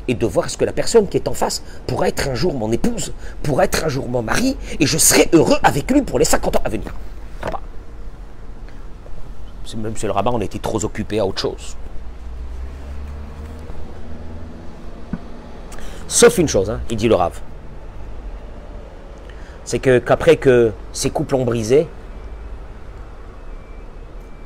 et 0.07 0.15
de 0.15 0.25
voir 0.25 0.49
ce 0.49 0.57
que 0.57 0.65
la 0.65 0.73
personne 0.73 1.07
qui 1.07 1.17
est 1.17 1.27
en 1.27 1.33
face 1.33 1.63
pourra 1.87 2.09
être 2.09 2.27
un 2.27 2.35
jour 2.35 2.53
mon 2.53 2.71
épouse, 2.71 3.13
pourra 3.41 3.65
être 3.65 3.85
un 3.85 3.89
jour 3.89 4.09
mon 4.09 4.21
mari, 4.21 4.57
et 4.79 4.85
je 4.85 4.97
serai 4.97 5.29
heureux 5.31 5.57
avec 5.63 5.89
lui 5.89 6.01
pour 6.01 6.19
les 6.19 6.25
50 6.25 6.57
ans 6.57 6.61
à 6.65 6.69
venir 6.69 6.93
même 9.77 9.93
c'est 9.95 10.07
le 10.07 10.13
rabbin, 10.13 10.31
on 10.33 10.41
était 10.41 10.59
trop 10.59 10.83
occupé 10.83 11.19
à 11.19 11.25
autre 11.25 11.41
chose. 11.41 11.75
Sauf 16.07 16.37
une 16.37 16.47
chose, 16.47 16.69
hein, 16.69 16.79
il 16.89 16.97
dit 16.97 17.07
le 17.07 17.15
Rav. 17.15 17.39
C'est 19.65 19.79
que 19.79 19.99
qu'après 19.99 20.37
que 20.37 20.71
ces 20.91 21.09
couples 21.09 21.35
ont 21.35 21.45
brisé, 21.45 21.87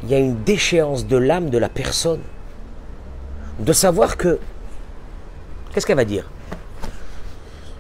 il 0.04 0.10
y 0.10 0.14
a 0.14 0.20
une 0.20 0.44
déchéance 0.44 1.08
de 1.08 1.18
l'âme 1.18 1.50
de 1.50 1.58
la 1.58 1.70
personne. 1.70 2.22
De 3.60 3.74
savoir 3.74 4.18
que. 4.18 4.40
Qu'est-ce 5.74 5.86
qu'elle 5.86 5.98
va 5.98 6.06
dire? 6.06 6.30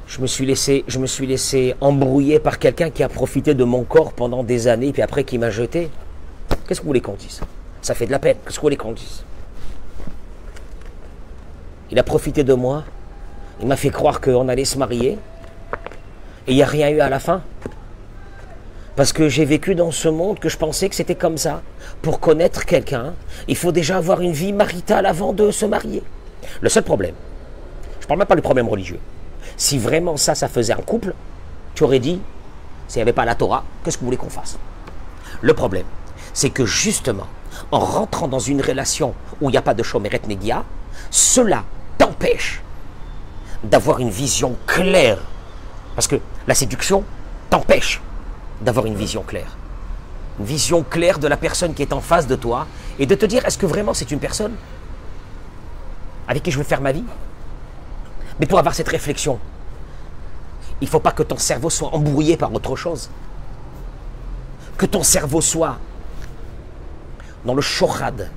Je 0.08 0.22
me 0.22 0.28
suis 0.28 0.46
laissé, 0.46 0.84
je 0.88 1.00
me 1.00 1.06
suis 1.06 1.28
laissé 1.28 1.76
embrouiller 1.80 2.40
par 2.40 2.60
quelqu'un 2.60 2.90
qui 2.90 3.04
a 3.04 3.10
profité 3.10 3.54
de 3.54 3.64
mon 3.64 3.84
corps 3.84 4.14
pendant 4.14 4.44
des 4.44 4.68
années, 4.68 4.92
puis 4.92 5.02
après 5.02 5.24
qui 5.24 5.38
m'a 5.38 5.52
jeté. 5.52 5.92
Qu'est-ce 6.68 6.80
que 6.80 6.86
vous 6.86 6.90
voulez 6.90 7.02
qu'on 7.02 7.14
dise? 7.14 7.42
Ça 7.82 7.94
fait 7.94 8.08
de 8.08 8.12
la 8.12 8.20
peine. 8.20 8.38
Qu'est-ce 8.44 8.56
que 8.56 8.62
vous 8.62 8.66
voulez 8.66 8.78
qu'on 8.78 8.94
dise? 8.94 9.24
Il 11.92 12.00
a 12.00 12.04
profité 12.04 12.44
de 12.44 12.54
moi. 12.54 12.84
Il 13.62 13.68
m'a 13.68 13.76
fait 13.76 13.90
croire 13.90 14.22
qu'on 14.22 14.48
allait 14.50 14.66
se 14.66 14.78
marier. 14.78 15.18
Et 16.48 16.52
il 16.52 16.56
n'y 16.56 16.64
a 16.64 16.68
rien 16.68 16.90
eu 16.90 17.00
à 17.00 17.10
la 17.10 17.20
fin. 17.20 17.42
Parce 18.96 19.14
que 19.14 19.30
j'ai 19.30 19.46
vécu 19.46 19.76
dans 19.76 19.92
ce 19.92 20.08
monde 20.08 20.40
que 20.40 20.50
je 20.50 20.58
pensais 20.58 20.90
que 20.90 20.96
c'était 20.96 21.16
comme 21.16 21.38
ça. 21.38 21.62
Pour 22.02 22.20
connaître 22.20 22.66
quelqu'un, 22.66 23.14
il 23.48 23.56
faut 23.56 23.72
déjà 23.72 23.98
avoir 23.98 24.22
une 24.22 24.32
vie 24.32 24.54
maritale 24.54 25.06
avant 25.06 25.34
de 25.34 25.52
se 25.52 25.66
marier. 25.66 26.02
Le 26.62 26.70
seul 26.70 26.84
problème, 26.84 27.14
je 28.00 28.06
ne 28.06 28.08
parle 28.08 28.20
même 28.20 28.28
pas 28.28 28.36
du 28.36 28.42
problème 28.42 28.68
religieux. 28.68 29.00
Si 29.56 29.78
vraiment 29.78 30.18
ça, 30.18 30.36
ça 30.36 30.48
faisait 30.48 30.74
un 30.74 30.78
couple, 30.78 31.14
tu 31.76 31.84
aurais 31.84 32.00
dit, 32.00 32.22
s'il 32.88 33.00
n'y 33.00 33.02
avait 33.04 33.14
pas 33.14 33.26
la 33.26 33.36
Torah, 33.36 33.64
qu'est-ce 33.84 33.98
que 33.98 34.02
vous 34.02 34.08
voulez 34.08 34.18
qu'on 34.18 34.30
fasse? 34.30 34.58
Le 35.42 35.54
problème, 35.54 35.86
c'est 36.34 36.50
que 36.50 36.66
justement, 36.66 37.28
en 37.72 37.80
rentrant 37.80 38.28
dans 38.28 38.40
une 38.40 38.62
relation 38.62 39.14
où 39.42 39.50
il 39.50 39.52
n'y 39.52 39.58
a 39.58 39.62
pas 39.62 39.74
de 39.74 39.84
Shomeret 39.84 40.22
Negia, 40.28 40.64
cela 41.12 41.64
t'empêche 41.98 42.62
d'avoir 43.64 44.00
une 44.00 44.10
vision 44.10 44.56
claire. 44.66 45.20
Parce 45.96 46.08
que 46.08 46.18
la 46.48 46.56
séduction 46.56 47.04
t'empêche 47.50 48.02
d'avoir 48.62 48.86
une 48.86 48.96
vision 48.96 49.24
claire. 49.24 49.58
Une 50.40 50.46
vision 50.46 50.84
claire 50.84 51.20
de 51.20 51.28
la 51.28 51.38
personne 51.38 51.74
qui 51.74 51.82
est 51.82 51.94
en 51.94 52.02
face 52.02 52.28
de 52.28 52.36
toi 52.36 52.68
et 53.00 53.06
de 53.06 53.16
te 53.16 53.26
dire 53.26 53.46
est-ce 53.46 53.58
que 53.58 53.66
vraiment 53.66 53.94
c'est 53.94 54.12
une 54.12 54.20
personne 54.20 54.54
avec 56.28 56.44
qui 56.44 56.52
je 56.52 56.58
veux 56.58 56.64
faire 56.64 56.82
ma 56.82 56.92
vie? 56.92 57.06
Mais 58.40 58.46
pour 58.46 58.60
avoir 58.60 58.76
cette 58.76 58.90
réflexion, 58.90 59.40
il 60.82 60.86
ne 60.86 60.90
faut 60.90 61.00
pas 61.00 61.12
que 61.12 61.24
ton 61.24 61.38
cerveau 61.38 61.70
soit 61.70 61.94
embrouillé 61.94 62.38
par 62.38 62.54
autre 62.54 62.76
chose. 62.76 63.10
Que 64.78 64.86
ton 64.86 65.02
cerveau 65.02 65.42
soit 65.42 65.78
dans 67.46 67.56
le 67.56 67.62
shochad. 67.62 68.30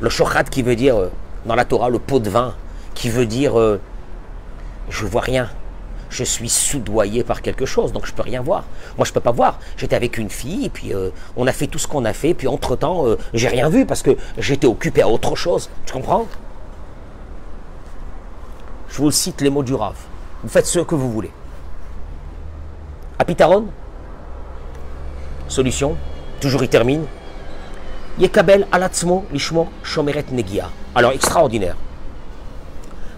Le 0.00 0.10
shochad 0.10 0.50
qui 0.50 0.62
veut 0.62 0.76
dire, 0.76 0.96
euh, 0.96 1.10
dans 1.46 1.54
la 1.54 1.64
Torah, 1.64 1.88
le 1.88 1.98
pot 1.98 2.18
de 2.18 2.28
vin, 2.28 2.54
qui 2.94 3.10
veut 3.10 3.26
dire 3.26 3.58
euh, 3.58 3.80
je 4.88 5.04
vois 5.06 5.22
rien. 5.22 5.50
Je 6.10 6.22
suis 6.22 6.48
soudoyé 6.48 7.24
par 7.24 7.42
quelque 7.42 7.66
chose, 7.66 7.92
donc 7.92 8.06
je 8.06 8.12
peux 8.12 8.22
rien 8.22 8.40
voir. 8.40 8.64
Moi, 8.96 9.04
je 9.04 9.12
peux 9.12 9.20
pas 9.20 9.32
voir. 9.32 9.58
J'étais 9.76 9.96
avec 9.96 10.16
une 10.16 10.30
fille, 10.30 10.66
et 10.66 10.68
puis 10.68 10.94
euh, 10.94 11.10
on 11.36 11.46
a 11.46 11.52
fait 11.52 11.66
tout 11.66 11.78
ce 11.78 11.88
qu'on 11.88 12.04
a 12.04 12.12
fait, 12.12 12.34
puis 12.34 12.46
entre-temps, 12.46 13.04
j'ai 13.32 13.48
rien 13.48 13.68
vu 13.68 13.84
parce 13.84 14.02
que 14.02 14.16
j'étais 14.38 14.68
occupé 14.68 15.02
à 15.02 15.08
autre 15.08 15.34
chose. 15.34 15.70
Tu 15.86 15.92
comprends? 15.92 16.28
Je 18.90 18.98
vous 18.98 19.10
cite 19.10 19.40
les 19.40 19.50
mots 19.50 19.64
du 19.64 19.74
Rav. 19.74 19.96
Vous 20.44 20.48
faites 20.48 20.66
ce 20.66 20.78
que 20.78 20.94
vous 20.94 21.10
voulez. 21.10 21.32
Apitaron? 23.18 23.66
Solution? 25.48 25.96
Toujours 26.40 26.62
il 26.62 26.68
termine. 26.68 27.04
Yekabel 28.20 28.68
alatzmo 28.70 29.24
lishmo 29.32 29.68
shomeret 29.82 30.26
negia. 30.30 30.70
Alors, 30.94 31.10
extraordinaire. 31.10 31.74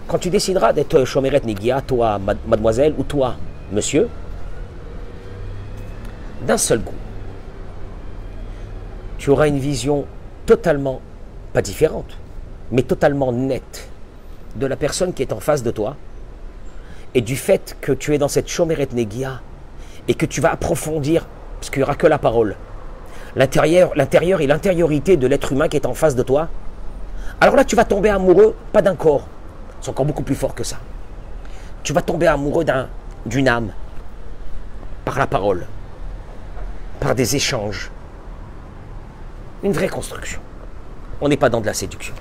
Quand 0.07 0.19
tu 0.19 0.29
décideras 0.29 0.71
d'être 0.71 1.03
shomeret 1.03 1.41
negia, 1.43 1.81
toi, 1.81 2.17
mademoiselle, 2.47 2.93
ou 2.97 3.03
toi, 3.03 3.35
monsieur, 3.73 4.07
d'un 6.43 6.57
seul 6.57 6.79
coup, 6.79 6.95
tu 9.17 9.29
auras 9.31 9.49
une 9.49 9.59
vision 9.59 10.05
totalement, 10.45 11.01
pas 11.51 11.61
différente, 11.61 12.17
mais 12.71 12.83
totalement 12.83 13.33
nette 13.33 13.89
de 14.55 14.65
la 14.65 14.77
personne 14.77 15.13
qui 15.13 15.23
est 15.23 15.33
en 15.33 15.41
face 15.41 15.61
de 15.61 15.71
toi 15.71 15.97
et 17.13 17.19
du 17.19 17.35
fait 17.35 17.75
que 17.81 17.91
tu 17.91 18.15
es 18.15 18.17
dans 18.17 18.29
cette 18.29 18.47
chomeret 18.47 18.87
negia 18.93 19.41
et 20.07 20.13
que 20.13 20.25
tu 20.25 20.39
vas 20.39 20.53
approfondir, 20.53 21.27
parce 21.59 21.69
qu'il 21.69 21.79
n'y 21.79 21.83
aura 21.83 21.95
que 21.95 22.07
la 22.07 22.17
parole, 22.17 22.55
l'intérieur, 23.35 23.91
l'intérieur 23.97 24.39
et 24.39 24.47
l'intériorité 24.47 25.17
de 25.17 25.27
l'être 25.27 25.51
humain 25.51 25.67
qui 25.67 25.75
est 25.75 25.85
en 25.85 25.93
face 25.93 26.15
de 26.15 26.23
toi, 26.23 26.47
alors 27.41 27.57
là 27.57 27.65
tu 27.65 27.75
vas 27.75 27.83
tomber 27.83 28.07
amoureux, 28.07 28.55
pas 28.71 28.81
d'un 28.81 28.95
corps, 28.95 29.27
encore 29.89 30.05
beaucoup 30.05 30.23
plus 30.23 30.35
fort 30.35 30.55
que 30.55 30.63
ça. 30.63 30.77
Tu 31.83 31.93
vas 31.93 32.01
tomber 32.01 32.27
amoureux 32.27 32.63
d'un, 32.63 32.87
d'une 33.25 33.47
âme, 33.47 33.71
par 35.05 35.17
la 35.17 35.27
parole, 35.27 35.65
par 36.99 37.15
des 37.15 37.35
échanges, 37.35 37.91
une 39.63 39.71
vraie 39.71 39.89
construction. 39.89 40.39
On 41.21 41.29
n'est 41.29 41.37
pas 41.37 41.49
dans 41.49 41.61
de 41.61 41.65
la 41.65 41.73
séduction. 41.73 42.13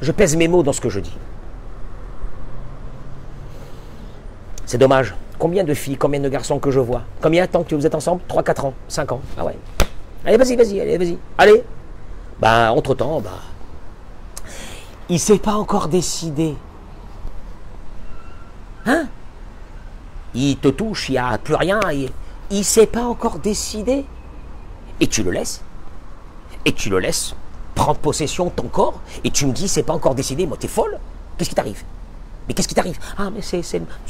Je 0.00 0.12
pèse 0.12 0.36
mes 0.36 0.48
mots 0.48 0.62
dans 0.62 0.72
ce 0.72 0.80
que 0.80 0.88
je 0.88 1.00
dis. 1.00 1.16
C'est 4.64 4.78
dommage. 4.78 5.14
Combien 5.38 5.64
de 5.64 5.74
filles, 5.74 5.96
combien 5.96 6.20
de 6.20 6.28
garçons 6.28 6.58
que 6.58 6.70
je 6.70 6.80
vois? 6.80 7.02
Combien 7.20 7.44
de 7.44 7.50
temps 7.50 7.64
que 7.64 7.74
vous 7.74 7.86
êtes 7.86 7.94
ensemble? 7.94 8.20
3, 8.28 8.42
4 8.42 8.64
ans, 8.66 8.74
5 8.88 9.12
ans? 9.12 9.20
Ah 9.36 9.44
ouais. 9.44 9.56
Allez, 10.24 10.36
vas-y, 10.36 10.54
vas-y, 10.54 10.80
allez, 10.80 10.98
vas-y. 10.98 11.18
Allez. 11.38 11.64
Ben, 12.40 12.70
entre-temps, 12.70 13.20
bah, 13.20 13.30
il 15.10 15.14
ne 15.14 15.18
s'est 15.18 15.38
pas 15.40 15.54
encore 15.54 15.88
décidé. 15.88 16.54
Hein? 18.86 19.08
Il 20.34 20.56
te 20.56 20.68
touche, 20.68 21.08
il 21.08 21.12
n'y 21.12 21.18
a 21.18 21.36
plus 21.36 21.56
rien. 21.56 21.80
Il 21.90 22.58
ne 22.58 22.62
s'est 22.62 22.86
pas 22.86 23.02
encore 23.02 23.40
décidé. 23.40 24.06
Et 25.00 25.08
tu 25.08 25.24
le 25.24 25.32
laisses. 25.32 25.62
Et 26.64 26.72
tu 26.72 26.90
le 26.90 27.00
laisses 27.00 27.34
prendre 27.74 27.98
possession 27.98 28.46
de 28.46 28.50
ton 28.50 28.68
corps. 28.68 29.00
Et 29.24 29.32
tu 29.32 29.46
me 29.46 29.52
dis, 29.52 29.66
c'est 29.66 29.82
pas 29.82 29.94
encore 29.94 30.14
décidé. 30.14 30.46
Moi, 30.46 30.56
t'es 30.56 30.68
folle. 30.68 30.96
Qu'est-ce 31.36 31.50
qui 31.50 31.56
t'arrive? 31.56 31.82
Mais 32.46 32.54
qu'est-ce 32.54 32.68
qui 32.68 32.76
t'arrive? 32.76 32.98
Ah, 33.18 33.30
mais 33.34 33.42
c'est, 33.42 33.62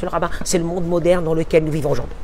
le 0.02 0.08
rabbin, 0.08 0.28
c'est 0.44 0.58
le 0.58 0.64
monde 0.64 0.86
moderne 0.86 1.24
dans 1.24 1.34
lequel 1.34 1.64
nous 1.64 1.72
vivons 1.72 1.92
aujourd'hui. 1.92 2.16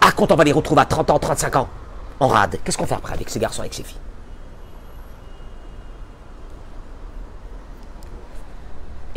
Ah, 0.00 0.12
quand 0.16 0.32
on 0.32 0.36
va 0.36 0.44
les 0.44 0.52
retrouver 0.52 0.80
à 0.80 0.86
30 0.86 1.10
ans, 1.10 1.18
35 1.18 1.56
ans, 1.56 1.68
en 2.20 2.28
rade, 2.28 2.58
qu'est-ce 2.64 2.78
qu'on 2.78 2.86
fait 2.86 2.94
après 2.94 3.12
avec 3.12 3.28
ces 3.28 3.38
garçons, 3.38 3.60
avec 3.60 3.74
ces 3.74 3.82
filles? 3.82 3.98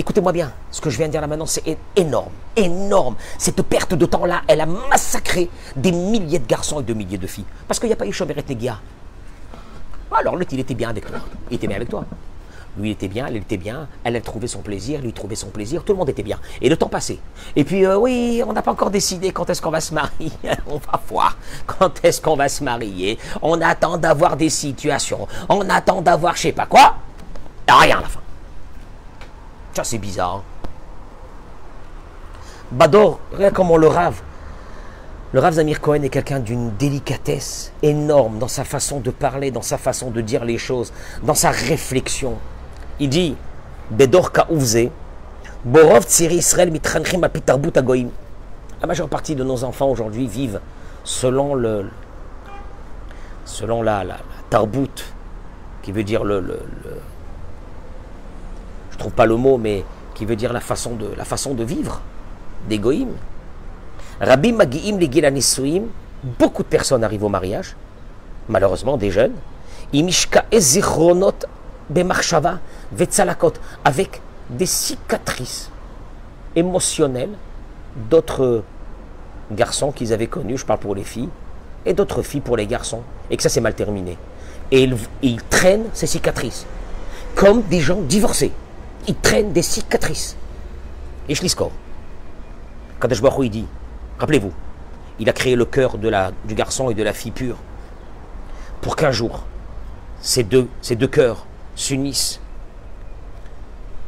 Écoutez-moi 0.06 0.34
bien, 0.34 0.54
ce 0.70 0.82
que 0.82 0.92
je 0.92 0.98
viens 0.98 1.08
de 1.08 1.14
dire 1.14 1.22
là 1.22 1.26
maintenant, 1.26 1.48
c'est 1.48 1.80
énorme, 1.96 2.30
énorme. 2.56 3.16
Cette 3.40 3.64
perte 3.64 3.96
de 3.96 4.06
temps-là, 4.06 4.44
elle 4.48 4.62
a 4.62 4.68
massacré 4.68 5.50
des 5.76 5.92
milliers 5.92 6.38
de 6.38 6.46
garçons 6.46 6.80
et 6.80 6.84
de 6.84 6.94
milliers 6.94 7.18
de 7.18 7.26
filles. 7.26 7.46
Parce 7.68 7.80
qu'il 7.80 7.90
n'y 7.90 7.94
a 7.94 7.96
pas 7.96 8.06
eu 8.06 8.14
Chomeret 8.14 8.44
Negia. 8.48 8.80
Alors 10.16 10.36
l'autre, 10.36 10.52
il 10.54 10.60
était 10.60 10.76
bien 10.76 10.90
avec 10.90 11.08
toi. 11.08 11.18
Il 11.50 11.56
était 11.56 11.66
bien 11.66 11.78
avec 11.78 11.90
toi. 11.90 12.06
Lui, 12.78 12.90
il 12.90 12.92
était 12.92 13.08
bien, 13.08 13.26
elle 13.26 13.38
était 13.38 13.58
bien, 13.58 13.88
elle 14.04 14.16
a 14.16 14.22
trouvé 14.22 14.46
son 14.46 14.60
plaisir, 14.60 15.02
lui 15.02 15.12
trouvait 15.12 15.34
son 15.34 15.48
plaisir, 15.48 15.84
tout 15.84 15.94
le 15.94 15.98
monde 15.98 16.10
était 16.10 16.22
bien. 16.22 16.40
Et 16.62 16.70
le 16.70 16.78
temps 16.78 16.88
passait. 16.88 17.18
Et 17.56 17.64
puis, 17.64 17.84
euh, 17.84 17.98
oui, 17.98 18.44
on 18.46 18.54
n'a 18.54 18.62
pas 18.62 18.72
encore 18.72 18.92
décidé 18.92 19.32
quand 19.32 19.50
est-ce 19.50 19.60
qu'on 19.60 19.72
va 19.72 19.82
se 19.82 19.92
marier. 19.92 20.32
on 20.68 20.78
va 20.78 21.02
voir 21.10 21.36
quand 21.66 22.06
est-ce 22.06 22.22
qu'on 22.22 22.36
va 22.36 22.48
se 22.48 22.64
marier. 22.64 23.18
On 23.42 23.60
attend 23.60 23.98
d'avoir 23.98 24.38
des 24.38 24.52
situations. 24.52 25.28
On 25.50 25.68
attend 25.68 26.04
d'avoir 26.04 26.36
je 26.36 26.44
sais 26.44 26.52
pas 26.52 26.68
quoi. 26.68 26.96
Rien 27.68 27.98
à 27.98 28.02
la 28.02 28.08
fin. 28.08 28.20
C'est 29.84 29.98
bizarre. 29.98 30.44
Bador, 32.72 33.20
regarde 33.34 33.54
comment 33.54 33.78
le 33.78 33.88
rave. 33.88 34.22
Le 35.34 35.40
Rav 35.40 35.54
Zamir 35.56 35.82
Cohen 35.82 36.02
est 36.04 36.10
quelqu'un 36.10 36.40
d'une 36.40 36.72
délicatesse 36.78 37.74
énorme 37.84 38.40
dans 38.40 38.48
sa 38.48 38.64
façon 38.64 39.02
de 39.02 39.12
parler, 39.12 39.52
dans 39.52 39.62
sa 39.62 39.78
façon 39.78 40.10
de 40.10 40.22
dire 40.22 40.46
les 40.46 40.58
choses, 40.58 40.94
dans 41.24 41.34
sa 41.34 41.52
réflexion. 41.52 42.36
Il 43.00 43.10
dit 43.10 43.36
Bedor 43.92 44.32
Kaouvze, 44.32 44.90
Borov 45.66 46.04
Tsiri 46.04 46.36
Israël 46.36 46.72
Mitranchim 46.72 47.22
Apitarbut 47.24 47.78
Agoim. 47.78 48.08
La 48.82 48.88
majeure 48.88 49.10
partie 49.10 49.36
de 49.36 49.44
nos 49.44 49.64
enfants 49.66 49.90
aujourd'hui 49.90 50.28
vivent 50.28 50.62
selon 51.04 51.54
le 51.54 51.90
selon 53.44 53.82
la, 53.82 54.04
la, 54.04 54.18
tarbut, 54.50 55.14
qui 55.84 55.92
veut 55.92 56.04
dire 56.04 56.24
le, 56.24 56.40
le, 56.40 56.60
je 58.96 59.00
trouve 59.00 59.12
pas 59.12 59.26
le 59.26 59.36
mot, 59.36 59.58
mais 59.58 59.84
qui 60.14 60.24
veut 60.26 60.38
dire 60.38 60.54
la 60.54 60.62
façon 60.62 60.96
de, 60.96 61.64
vivre 61.66 62.02
des. 62.70 62.80
Rabbi 64.22 64.54
Magiim 64.54 64.98
les 64.98 65.82
beaucoup 66.24 66.64
de 66.64 66.68
personnes 66.70 67.04
arrivent 67.04 67.26
au 67.26 67.30
mariage, 67.30 67.76
malheureusement 68.48 68.96
des 68.96 69.12
jeunes. 69.12 69.34
Imishka 69.92 70.46
ezichronot 70.50 71.34
avec 73.84 74.22
des 74.50 74.66
cicatrices 74.66 75.70
émotionnelles 76.56 77.36
d'autres 78.10 78.64
garçons 79.52 79.92
qu'ils 79.92 80.14
avaient 80.14 80.28
connus, 80.28 80.58
je 80.60 80.66
parle 80.66 80.80
pour 80.80 80.96
les 80.96 81.04
filles, 81.04 81.30
et 81.86 81.94
d'autres 81.94 82.22
filles 82.22 82.40
pour 82.42 82.56
les 82.56 82.66
garçons, 82.66 83.02
et 83.30 83.36
que 83.36 83.44
ça 83.44 83.50
s'est 83.50 83.62
mal 83.62 83.76
terminé. 83.76 84.18
Et 84.72 84.90
ils, 85.22 85.42
traînent 85.44 85.86
ces 85.94 86.08
cicatrices, 86.08 86.66
comme 87.36 87.62
des 87.64 87.82
gens 87.82 88.00
divorcés. 88.02 88.54
Ils 89.08 89.16
traînent 89.16 89.54
des 89.54 89.62
cicatrices. 89.62 90.36
Et 91.30 91.36
je 91.36 91.42
lis 91.42 91.50
score. 91.50 91.72
Quand 93.00 93.14
je 93.14 93.44
il 93.44 93.50
dit, 93.50 93.66
rappelez-vous, 94.20 94.54
il 95.20 95.30
a 95.30 95.34
créé 95.34 95.56
le 95.56 95.66
cœur 95.66 95.98
du 95.98 96.56
garçon 96.56 96.90
et 96.90 96.94
de 96.94 97.04
la 97.04 97.14
fille 97.14 97.32
pure 97.32 97.58
pour 98.82 98.96
qu'un 98.96 99.12
jour, 99.12 99.44
ces 100.22 100.44
deux, 100.44 100.68
ces 100.82 100.96
deux 100.96 101.08
cœurs 101.08 101.46
s'unissent 101.76 102.40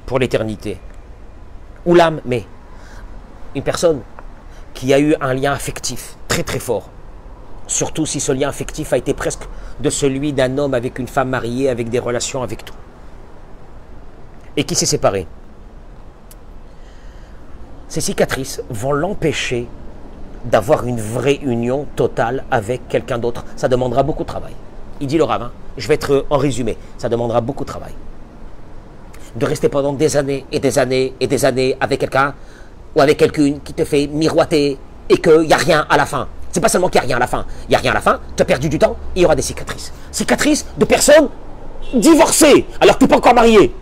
pour 0.05 0.19
l'éternité. 0.19 0.79
Ou 1.85 1.95
l'âme, 1.95 2.21
mais 2.25 2.45
une 3.55 3.63
personne 3.63 4.01
qui 4.73 4.93
a 4.93 4.99
eu 4.99 5.15
un 5.19 5.33
lien 5.33 5.51
affectif 5.51 6.15
très 6.27 6.43
très 6.43 6.59
fort, 6.59 6.89
surtout 7.65 8.05
si 8.05 8.19
ce 8.19 8.31
lien 8.31 8.49
affectif 8.49 8.93
a 8.93 8.97
été 8.97 9.13
presque 9.13 9.47
de 9.79 9.89
celui 9.89 10.33
d'un 10.33 10.57
homme 10.57 10.73
avec 10.73 10.99
une 10.99 11.07
femme 11.07 11.29
mariée, 11.29 11.69
avec 11.69 11.89
des 11.89 11.99
relations 11.99 12.43
avec 12.43 12.63
tout, 12.63 12.75
et 14.57 14.63
qui 14.63 14.75
s'est 14.75 14.85
séparé. 14.87 15.27
Ces 17.87 18.01
cicatrices 18.01 18.61
vont 18.69 18.91
l'empêcher 18.91 19.67
d'avoir 20.45 20.85
une 20.85 20.99
vraie 20.99 21.35
union 21.35 21.85
totale 21.95 22.43
avec 22.51 22.87
quelqu'un 22.89 23.17
d'autre. 23.17 23.45
Ça 23.55 23.67
demandera 23.67 24.03
beaucoup 24.03 24.23
de 24.23 24.27
travail. 24.27 24.53
Il 24.99 25.07
dit 25.07 25.17
le 25.17 25.23
rabbin, 25.23 25.51
je 25.77 25.87
vais 25.87 25.93
être 25.93 26.25
en 26.29 26.37
résumé, 26.37 26.77
ça 26.97 27.07
demandera 27.07 27.39
beaucoup 27.39 27.63
de 27.63 27.69
travail. 27.69 27.93
De 29.35 29.45
rester 29.45 29.69
pendant 29.69 29.93
des 29.93 30.17
années 30.17 30.45
et 30.51 30.59
des 30.59 30.79
années 30.79 31.13
et 31.19 31.27
des 31.27 31.45
années 31.45 31.77
avec 31.79 31.99
quelqu'un 31.99 32.33
ou 32.95 33.01
avec 33.01 33.17
quelqu'une 33.17 33.61
qui 33.61 33.73
te 33.73 33.85
fait 33.85 34.07
miroiter 34.07 34.77
et 35.09 35.17
qu'il 35.17 35.41
n'y 35.41 35.53
a 35.53 35.57
rien 35.57 35.85
à 35.89 35.97
la 35.97 36.05
fin. 36.05 36.27
C'est 36.51 36.61
pas 36.61 36.69
seulement 36.69 36.89
qu'il 36.89 36.99
n'y 37.01 37.05
a 37.05 37.07
rien 37.07 37.17
à 37.17 37.19
la 37.19 37.27
fin. 37.27 37.45
Il 37.67 37.69
n'y 37.69 37.75
a 37.75 37.79
rien 37.79 37.91
à 37.91 37.95
la 37.95 38.01
fin, 38.01 38.19
tu 38.35 38.41
as 38.41 38.45
perdu 38.45 38.69
du 38.69 38.79
temps, 38.79 38.95
il 39.15 39.21
y 39.21 39.25
aura 39.25 39.35
des 39.35 39.41
cicatrices. 39.43 39.93
Cicatrices 40.11 40.65
de 40.77 40.85
personnes 40.85 41.29
divorcées 41.93 42.65
alors 42.79 42.95
que 42.95 42.99
tu 42.99 43.05
n'es 43.05 43.09
pas 43.09 43.17
encore 43.17 43.35
marié. 43.35 43.73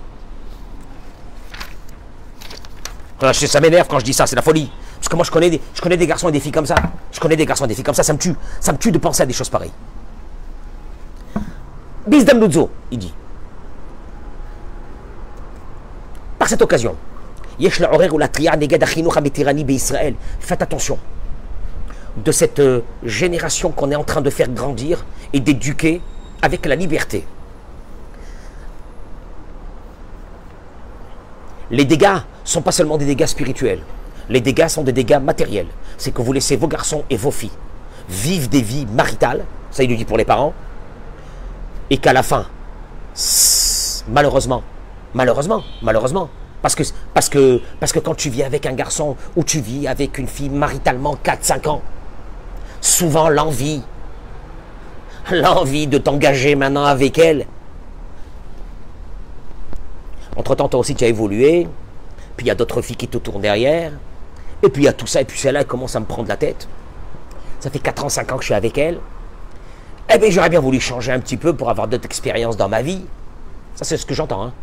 Ça 3.20 3.62
m'énerve 3.62 3.88
quand 3.88 4.00
je 4.00 4.06
dis 4.06 4.14
ça, 4.14 4.28
c'est 4.28 4.36
la 4.36 4.42
folie. 4.42 4.70
Parce 4.96 5.08
que 5.08 5.16
moi, 5.16 5.26
je 5.26 5.32
connais, 5.32 5.50
des, 5.98 6.08
garçons 6.08 6.30
et 6.30 6.32
des 6.32 6.40
filles 6.40 6.52
comme 6.52 6.66
ça. 6.66 6.76
Je 7.12 7.20
connais 7.20 7.36
des 7.36 7.46
garçons 7.46 7.66
et 7.66 7.68
des 7.68 7.76
filles 7.76 7.84
comme 7.84 7.96
ça, 7.96 8.04
ça 8.04 8.14
me 8.14 8.18
tue. 8.18 8.36
Ça 8.60 8.74
me 8.74 8.78
tue 8.78 8.92
de 8.92 8.98
penser 8.98 9.24
à 9.24 9.26
des 9.26 9.34
choses 9.34 9.50
pareilles. 9.50 9.72
Bizdam 12.08 12.40
Ludzo, 12.40 12.70
il 12.92 13.00
dit. 13.00 13.14
Par 16.40 16.48
cette 16.50 16.62
occasion, 16.62 16.96
Faites 20.40 20.62
attention 20.62 21.00
de 22.18 22.32
cette 22.32 22.60
euh, 22.60 22.82
génération 23.04 23.72
qu'on 23.72 23.92
est 23.92 23.96
en 23.96 24.04
train 24.04 24.22
de 24.22 24.30
faire 24.30 24.50
grandir 24.50 25.06
et 25.34 25.40
d'éduquer 25.40 26.02
avec 26.42 26.66
la 26.66 26.76
liberté. 26.76 27.26
Les 31.72 31.86
dégâts 31.86 32.18
sont 32.44 32.62
pas 32.62 32.72
seulement 32.72 32.98
des 32.98 33.06
dégâts 33.06 33.26
spirituels. 33.26 33.80
Les 34.30 34.42
dégâts 34.42 34.68
sont 34.68 34.84
des 34.84 34.92
dégâts 34.92 35.20
matériels. 35.22 35.68
C'est 35.98 36.12
que 36.12 36.22
vous 36.22 36.34
laissez 36.34 36.56
vos 36.56 36.68
garçons 36.68 37.04
et 37.10 37.18
vos 37.18 37.32
filles 37.32 37.52
vivre 38.10 38.48
des 38.48 38.62
vies 38.62 38.86
maritales, 38.86 39.46
ça 39.72 39.84
il 39.84 39.90
lui 39.90 39.98
dit 39.98 40.06
pour 40.06 40.18
les 40.18 40.26
parents, 40.26 40.54
et 41.90 41.98
qu'à 41.98 42.14
la 42.14 42.24
fin, 42.24 42.46
malheureusement, 44.08 44.64
malheureusement, 45.14 45.64
malheureusement, 45.82 46.30
parce 46.62 46.76
que, 46.76 46.84
parce, 47.14 47.30
que, 47.30 47.62
parce 47.80 47.92
que 47.92 48.00
quand 48.00 48.16
tu 48.16 48.30
vis 48.30 48.44
avec 48.44 48.66
un 48.66 48.74
garçon 48.74 49.16
ou 49.36 49.44
tu 49.44 49.60
vis 49.60 49.88
avec 49.88 50.18
une 50.18 50.28
fille 50.28 50.50
maritalement 50.50 51.16
4-5 51.24 51.68
ans, 51.68 51.82
souvent 52.82 53.30
l'envie, 53.30 53.82
l'envie 55.32 55.88
de 55.88 55.98
t'engager 55.98 56.56
maintenant 56.56 56.86
avec 56.86 57.18
elle. 57.18 57.46
Entre-temps, 60.36 60.68
toi 60.68 60.80
aussi, 60.80 60.96
tu 60.96 61.04
as 61.04 61.08
évolué, 61.08 61.68
puis 62.36 62.46
il 62.46 62.48
y 62.48 62.52
a 62.52 62.56
d'autres 62.56 62.82
filles 62.82 62.98
qui 62.98 63.08
te 63.08 63.18
tournent 63.18 63.42
derrière, 63.42 63.92
et 64.64 64.70
puis 64.70 64.84
il 64.84 64.86
y 64.86 64.90
a 64.90 64.94
tout 64.94 65.08
ça, 65.08 65.22
et 65.22 65.26
puis 65.26 65.40
celle-là, 65.40 65.62
elle 65.62 65.68
commence 65.68 65.96
à 65.96 66.00
me 66.00 66.06
prendre 66.06 66.28
la 66.28 66.38
tête. 66.38 66.68
Ça 67.60 67.70
fait 67.70 67.80
4 67.80 68.06
ans, 68.06 68.10
5 68.10 68.32
ans 68.32 68.36
que 68.36 68.42
je 68.42 68.48
suis 68.48 68.54
avec 68.54 68.78
elle. 68.78 69.00
Eh 70.14 70.18
bien, 70.18 70.30
j'aurais 70.30 70.50
bien 70.50 70.60
voulu 70.60 70.80
changer 70.80 71.12
un 71.12 71.20
petit 71.20 71.38
peu 71.38 71.56
pour 71.56 71.70
avoir 71.70 71.88
d'autres 71.88 72.06
expériences 72.06 72.58
dans 72.58 72.70
ma 72.70 72.82
vie. 72.82 73.06
Ça, 73.76 73.86
c'est 73.86 73.98
ce 73.98 74.06
que 74.06 74.14
j'entends. 74.14 74.44
Hein. 74.44 74.54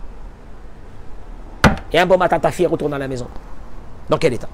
Et 1.93 1.99
un 1.99 2.07
bon 2.07 2.17
matin, 2.17 2.39
ta 2.39 2.51
fille 2.51 2.67
retourne 2.67 2.95
à 2.95 2.99
la 2.99 3.09
maison. 3.09 3.27
Dans 4.09 4.19
quel 4.19 4.35
état? 4.35 4.49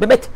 Mais 0.00 0.06
bête, 0.06 0.30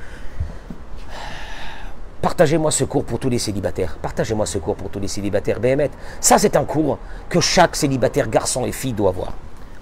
partagez-moi 2.26 2.72
ce 2.72 2.82
cours 2.82 3.04
pour 3.04 3.20
tous 3.20 3.28
les 3.28 3.38
célibataires. 3.38 3.96
Partagez-moi 4.02 4.46
ce 4.46 4.58
cours 4.58 4.74
pour 4.74 4.90
tous 4.90 4.98
les 4.98 5.06
célibataires. 5.06 5.60
Béhémet, 5.60 5.92
ça, 6.20 6.38
c'est 6.38 6.56
un 6.56 6.64
cours 6.64 6.98
que 7.28 7.38
chaque 7.38 7.76
célibataire, 7.76 8.28
garçon 8.28 8.66
et 8.66 8.72
fille, 8.72 8.92
doit 8.92 9.10
avoir. 9.10 9.32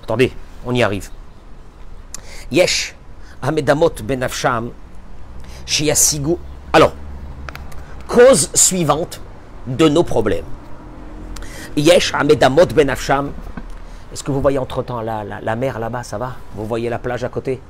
Attendez, 0.03 0.31
on 0.67 0.75
y 0.75 0.83
arrive. 0.83 1.09
Yesh, 2.53 2.95
Ahmedamot 3.41 3.95
Ben 4.05 4.23
Afsham, 4.23 4.73
Shiasigu. 5.65 6.37
Alors, 6.75 6.93
cause 8.07 8.51
suivante 8.53 9.23
de 9.67 9.89
nos 9.89 10.05
problèmes. 10.05 10.45
Yesh 11.79 12.13
Amedamot 12.13 12.67
Ben 12.75 12.91
Afsham. 12.91 13.33
Est-ce 14.13 14.23
que 14.23 14.31
vous 14.31 14.43
voyez 14.43 14.59
entre-temps 14.59 15.01
la, 15.01 15.25
la, 15.25 15.57
mer 15.57 15.79
là-bas, 15.79 16.03
ça 16.03 16.19
va? 16.19 16.35
Vous 16.55 16.67
voyez 16.67 16.91
la 16.91 16.99
plage 16.99 17.25
à 17.25 17.31
côté? 17.31 17.63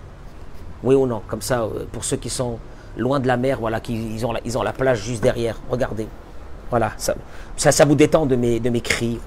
Oui 0.83 0.97
ou 0.97 1.07
non? 1.07 1.23
Comme 1.29 1.43
ça, 1.43 1.61
euh, 1.61 1.85
pour 1.93 2.05
ceux 2.05 2.17
qui 2.17 2.29
sont 2.29 2.59
loin 2.97 3.21
de 3.21 3.27
la 3.27 3.37
mer, 3.37 3.59
voilà, 3.61 3.81
qui, 3.81 3.95
ils, 3.95 4.25
ont 4.27 4.33
la, 4.33 4.41
ils 4.45 4.57
ont 4.59 4.63
la 4.63 4.73
plage 4.73 5.03
juste 5.03 5.23
derrière. 5.23 5.57
Regardez. 5.69 6.07
Voilà, 6.71 6.93
ça, 6.97 7.15
ça, 7.57 7.85
vous 7.85 7.95
détend 7.95 8.27
de 8.27 8.37
mes, 8.37 8.59
de 8.59 8.71
mes 8.71 8.81
cris. 8.81 9.21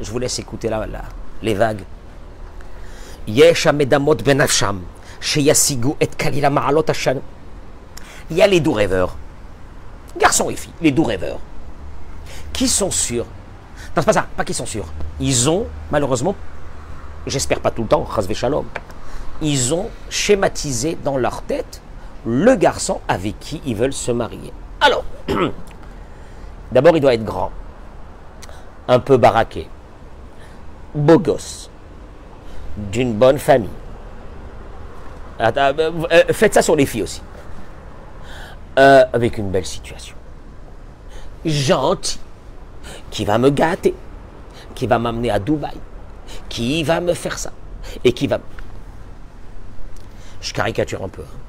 Je 0.00 0.10
vous 0.10 0.18
laisse 0.18 0.38
écouter 0.38 0.68
là, 0.68 0.86
là 0.86 1.02
les 1.42 1.54
vagues. 1.54 1.82
Il 3.26 3.34
y 3.34 3.42
a 8.42 8.46
les 8.46 8.60
doux 8.60 8.72
rêveurs 8.72 9.16
garçons 10.18 10.50
et 10.50 10.56
filles, 10.56 10.72
les 10.80 10.90
doux 10.90 11.04
rêveurs, 11.04 11.38
qui 12.52 12.68
sont 12.68 12.90
sûrs, 12.90 13.24
non, 13.24 14.02
c'est 14.02 14.06
pas 14.06 14.12
ça, 14.12 14.26
pas 14.36 14.44
qu'ils 14.44 14.54
sont 14.54 14.66
sûrs, 14.66 14.86
ils 15.20 15.48
ont, 15.48 15.66
malheureusement, 15.90 16.34
j'espère 17.26 17.60
pas 17.60 17.70
tout 17.70 17.82
le 17.82 17.88
temps, 17.88 18.06
ils 19.42 19.74
ont 19.74 19.88
schématisé 20.08 20.96
dans 21.04 21.16
leur 21.16 21.42
tête 21.42 21.82
le 22.26 22.56
garçon 22.56 23.00
avec 23.06 23.38
qui 23.38 23.62
ils 23.64 23.76
veulent 23.76 23.92
se 23.92 24.10
marier. 24.10 24.52
Alors, 24.80 25.04
d'abord, 26.72 26.96
il 26.96 27.00
doit 27.00 27.14
être 27.14 27.24
grand, 27.24 27.52
un 28.88 28.98
peu 28.98 29.16
baraqué, 29.16 29.68
beau 30.94 31.18
gosse, 31.18 31.70
d'une 32.76 33.14
bonne 33.14 33.38
famille. 33.38 33.70
Euh, 35.40 36.02
faites 36.32 36.54
ça 36.54 36.62
sur 36.62 36.76
les 36.76 36.86
filles 36.86 37.04
aussi. 37.04 37.22
Euh, 38.78 39.04
avec 39.12 39.38
une 39.38 39.50
belle 39.50 39.64
situation. 39.64 40.16
Gentil, 41.44 42.18
qui 43.10 43.24
va 43.24 43.38
me 43.38 43.50
gâter, 43.50 43.94
qui 44.74 44.86
va 44.86 44.98
m'amener 44.98 45.30
à 45.30 45.38
Dubaï, 45.38 45.76
qui 46.48 46.82
va 46.82 47.00
me 47.00 47.14
faire 47.14 47.38
ça, 47.38 47.52
et 48.02 48.12
qui 48.12 48.26
va... 48.26 48.40
Je 50.40 50.52
caricature 50.52 51.02
un 51.02 51.08
peu, 51.08 51.22
hein. 51.22 51.45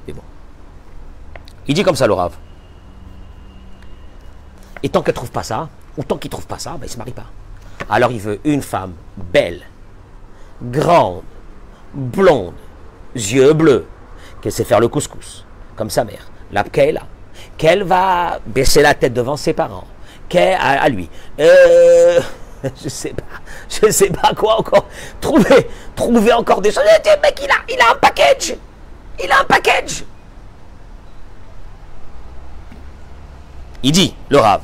Il 1.67 1.73
dit 1.73 1.83
comme 1.83 1.95
ça, 1.95 2.07
le. 2.07 2.15
Et 4.83 4.89
tant 4.89 5.01
qu'elle 5.01 5.13
trouve 5.13 5.31
pas 5.31 5.43
ça, 5.43 5.69
ou 5.97 6.03
tant 6.03 6.17
qu'il 6.17 6.29
trouve 6.29 6.47
pas 6.47 6.59
ça, 6.59 6.71
ben, 6.71 6.85
il 6.85 6.89
se 6.89 6.97
marie 6.97 7.11
pas. 7.11 7.25
Alors 7.89 8.11
il 8.11 8.19
veut 8.19 8.39
une 8.43 8.61
femme 8.61 8.93
belle, 9.17 9.61
grande, 10.61 11.23
blonde, 11.93 12.53
yeux 13.15 13.53
bleus, 13.53 13.87
qui 14.41 14.51
sait 14.51 14.63
faire 14.63 14.79
le 14.79 14.87
couscous, 14.87 15.45
comme 15.75 15.89
sa 15.89 16.03
mère, 16.03 16.29
la 16.51 16.63
là 16.63 17.01
qu'elle 17.57 17.83
va 17.83 18.39
baisser 18.45 18.81
la 18.81 18.93
tête 18.93 19.13
devant 19.13 19.37
ses 19.37 19.53
parents, 19.53 19.87
qu'elle 20.29 20.57
à, 20.59 20.87
lui. 20.89 21.09
Euh, 21.39 22.19
je 22.83 22.89
sais 22.89 23.13
pas, 23.13 23.23
je 23.69 23.91
sais 23.91 24.09
pas 24.09 24.33
quoi 24.35 24.59
encore. 24.59 24.85
Trouver, 25.19 25.67
trouver 25.95 26.33
encore 26.33 26.61
des 26.61 26.71
choses. 26.71 26.83
Mec, 26.83 27.39
il 27.43 27.49
a, 27.49 27.55
il 27.69 27.81
a 27.81 27.91
un 27.91 27.95
package. 27.95 28.55
Il 29.23 29.31
a 29.31 29.41
un 29.41 29.45
package. 29.45 30.03
Il 33.83 33.91
dit, 33.91 34.15
le 34.29 34.39
rave. 34.39 34.63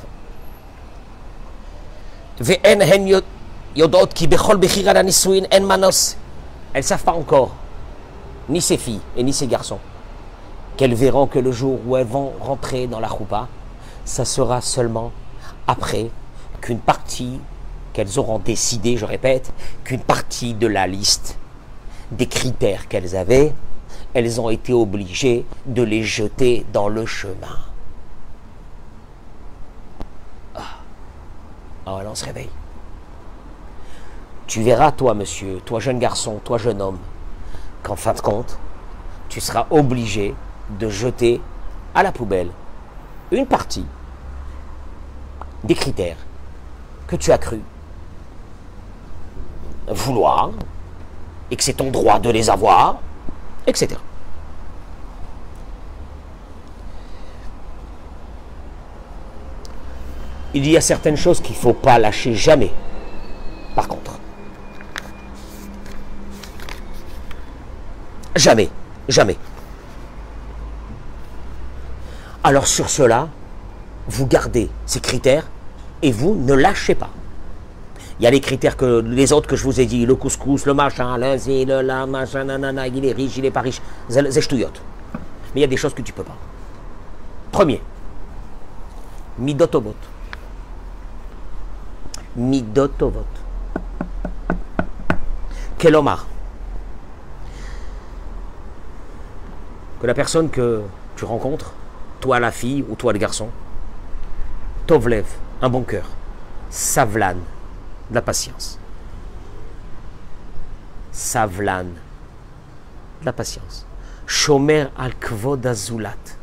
Elles 6.74 6.82
ne 6.82 6.88
savent 6.88 7.03
pas 7.03 7.14
encore, 7.14 7.51
ni 8.49 8.61
ses 8.61 8.78
filles 8.78 9.01
et 9.16 9.24
ni 9.24 9.32
ses 9.32 9.47
garçons, 9.47 9.80
qu'elles 10.78 10.95
verront 10.95 11.28
que 11.28 11.39
le 11.39 11.51
jour 11.51 11.80
où 11.86 11.95
elles 11.95 12.07
vont 12.07 12.34
rentrer 12.39 12.88
dans 12.88 12.99
la 12.99 13.07
choupa, 13.07 13.47
ça 14.05 14.26
sera 14.26 14.61
seulement 14.61 15.11
après 15.68 16.09
qu'une 16.61 16.80
partie 16.80 17.39
qu'elles 17.93 18.18
auront 18.18 18.39
décidé, 18.39 18.97
je 18.97 19.05
répète, 19.05 19.53
qu'une 19.84 20.01
partie 20.01 20.55
de 20.55 20.66
la 20.66 20.88
liste 20.88 21.38
des 22.11 22.26
critères 22.26 22.88
qu'elles 22.88 23.16
avaient, 23.16 23.53
elles 24.16 24.41
ont 24.41 24.49
été 24.49 24.74
obligées 24.74 25.45
de 25.68 25.84
les 25.84 26.03
jeter 26.03 26.66
dans 26.74 26.89
le 26.89 27.05
chemin. 27.05 27.59
Oh, 31.86 32.00
on 32.06 32.16
se 32.16 32.26
réveille. 32.26 32.50
Tu 34.48 34.62
verras, 34.62 34.92
toi, 34.92 35.14
monsieur, 35.14 35.60
toi, 35.66 35.80
jeune 35.80 36.00
garçon, 36.00 36.40
toi, 36.44 36.58
jeune 36.58 36.82
homme, 36.82 37.00
qu'en 37.82 37.96
fin 37.96 38.14
de 38.14 38.22
compte, 38.22 38.58
tu 39.30 39.40
seras 39.40 39.68
obligé 39.70 40.36
de 40.70 40.90
jeter 40.90 41.42
à 41.96 42.04
la 42.04 42.12
poubelle 42.12 42.50
une 43.32 43.46
partie 43.46 43.86
des 45.64 45.76
critères 45.76 46.18
que 47.08 47.16
tu 47.16 47.32
as 47.32 47.38
cru 47.38 47.62
vouloir 49.88 50.52
et 51.52 51.56
que 51.56 51.64
c'est 51.64 51.74
ton 51.74 51.92
droit 51.92 52.20
de 52.20 52.30
les 52.30 52.50
avoir, 52.50 52.98
etc. 53.68 53.96
Il 60.54 60.70
y 60.70 60.78
a 60.78 60.82
certaines 60.82 61.18
choses 61.18 61.41
qu'il 61.41 61.56
ne 61.56 61.62
faut 61.62 61.74
pas 61.74 61.97
lâcher 61.97 62.36
jamais. 62.36 62.72
Par 63.76 63.88
contre. 63.88 64.20
Jamais. 68.36 68.70
Jamais. 69.08 69.38
Alors 72.43 72.68
sur 72.68 72.89
cela, 72.89 73.30
vous 74.08 74.28
gardez 74.28 74.70
ces 74.86 74.99
critères 74.99 75.47
et 76.01 76.12
vous 76.12 76.36
ne 76.36 76.54
lâchez 76.54 76.95
pas. 76.95 77.10
Il 78.20 78.24
y 78.24 78.28
a 78.28 78.32
les 78.32 78.41
critères 78.41 78.78
que 78.78 79.01
les 79.01 79.34
autres 79.34 79.47
que 79.47 79.56
je 79.56 79.64
vous 79.64 79.80
ai 79.80 79.86
dit, 79.86 80.06
le 80.06 80.16
couscous, 80.16 80.66
le 80.66 80.74
machin, 80.74 81.18
l'asile, 81.18 81.70
le 81.70 81.82
la, 81.82 82.06
machin, 82.06 82.43
nanana, 82.43 82.88
il 82.88 83.04
est 83.06 83.14
riche, 83.14 83.38
il 83.38 83.45
est 83.45 83.51
pas 83.51 83.62
riche, 83.62 83.82
zeshtuyot. 84.10 84.68
Mais 85.54 85.60
il 85.60 85.62
y 85.62 85.64
a 85.64 85.68
des 85.68 85.78
choses 85.78 85.93
que 85.93 86.01
tu 86.01 86.14
peux 86.14 86.24
pas. 86.24 86.38
Premier, 87.51 87.82
midotovot. 92.36 93.26
Midotovot. 93.26 93.44
Kelomar. 95.84 96.26
Que 100.00 100.08
la 100.08 100.14
personne 100.14 100.50
que 100.50 100.82
tu 101.18 101.26
rencontres, 101.26 101.74
toi 102.22 102.40
la 102.40 102.52
fille 102.52 102.86
ou 102.88 102.96
toi 102.96 103.12
le 103.12 103.20
garçon, 103.20 103.50
Tovlev, 104.88 105.26
un 105.62 105.68
bon 105.68 105.84
cœur, 105.84 106.06
Savlan, 106.70 107.36
de 108.10 108.16
la 108.16 108.22
patience. 108.22 108.80
Savlan, 111.12 111.88
de 113.20 113.26
la 113.26 113.34
patience. 113.34 113.86
Shomer 114.26 114.88
al 114.98 115.16
kvod 115.16 115.66
azulat. 115.66 116.38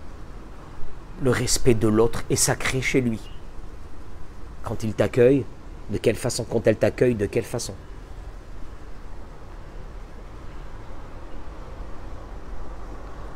Le 1.22 1.30
respect 1.30 1.72
de 1.72 1.88
l'autre 1.88 2.24
est 2.28 2.36
sacré 2.36 2.82
chez 2.82 3.00
lui. 3.00 3.20
Quand 4.64 4.82
il 4.84 4.92
t'accueille, 4.92 5.46
de 5.90 5.98
quelle 5.98 6.16
façon 6.16 6.44
Quand 6.48 6.66
elle 6.66 6.76
t'accueille, 6.76 7.14
de 7.14 7.26
quelle 7.26 7.44
façon? 7.44 7.74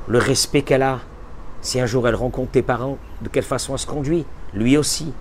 Le 0.07 0.19
respect 0.19 0.63
qu'elle 0.63 0.83
a. 0.83 1.01
Si 1.63 1.81
un 1.81 1.87
jour 1.87 2.07
elle 2.07 2.15
rencontre 2.15 2.53
tes 2.53 2.63
parents, 2.63 2.99
de 3.23 3.29
quelle 3.29 3.45
façon 3.45 3.73
elle 3.73 3.79
se 3.79 3.87
conduit? 3.87 4.27
Lui 4.53 4.77
aussi. 4.77 5.13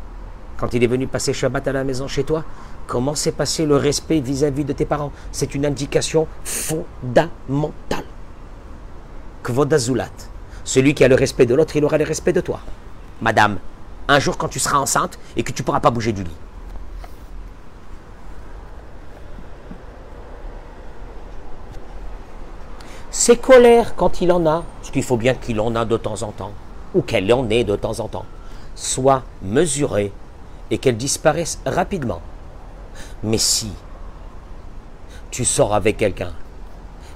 Quand 0.58 0.74
il 0.74 0.84
est 0.84 0.88
venu 0.88 1.08
passer 1.08 1.34
Shabbat 1.34 1.68
à 1.68 1.72
la 1.72 1.84
maison 1.84 2.08
chez 2.08 2.24
toi, 2.24 2.44
comment 2.86 3.16
s'est 3.16 3.32
passé 3.32 3.66
le 3.66 3.78
respect 3.78 4.20
vis-à-vis 4.20 4.66
de 4.66 4.74
tes 4.74 4.86
parents? 4.86 5.12
C'est 5.32 5.56
une 5.56 5.66
indication 5.66 6.28
fondamentale. 6.44 8.06
Kvodazulat. 9.42 10.12
Celui 10.64 10.94
qui 10.94 11.04
a 11.04 11.08
le 11.08 11.16
respect 11.16 11.46
de 11.46 11.56
l'autre, 11.56 11.76
il 11.76 11.84
aura 11.84 11.98
le 11.98 12.06
respect 12.06 12.34
de 12.34 12.42
toi. 12.42 12.60
Madame, 13.22 13.58
un 14.08 14.20
jour 14.20 14.38
quand 14.38 14.48
tu 14.50 14.60
seras 14.60 14.78
enceinte 14.78 15.18
et 15.36 15.44
que 15.44 15.52
tu 15.52 15.62
ne 15.62 15.66
pourras 15.66 15.80
pas 15.80 15.92
bouger 15.92 16.12
du 16.12 16.24
lit. 16.24 16.38
Ses 23.16 23.38
colères 23.38 23.96
quand 23.96 24.22
il 24.22 24.32
en 24.32 24.44
a, 24.48 24.64
ce 24.82 24.92
qu'il 24.92 25.04
faut 25.04 25.18
bien 25.18 25.36
qu'il 25.36 25.62
en 25.62 25.76
a 25.76 25.86
de 25.86 25.98
temps 25.98 26.24
en 26.24 26.32
temps, 26.32 26.52
ou 26.96 27.04
qu'elle 27.04 27.32
en 27.32 27.48
ait 27.52 27.64
de 27.64 27.76
temps 27.76 28.00
en 28.00 28.08
temps, 28.08 28.26
soient 28.74 29.22
mesurées 29.44 30.12
et 30.72 30.80
qu'elles 30.80 30.98
disparaissent 30.98 31.60
rapidement. 31.64 32.22
Mais 33.22 33.38
si 33.38 33.72
tu 35.30 35.46
sors 35.46 35.76
avec 35.76 35.98
quelqu'un, 35.98 36.32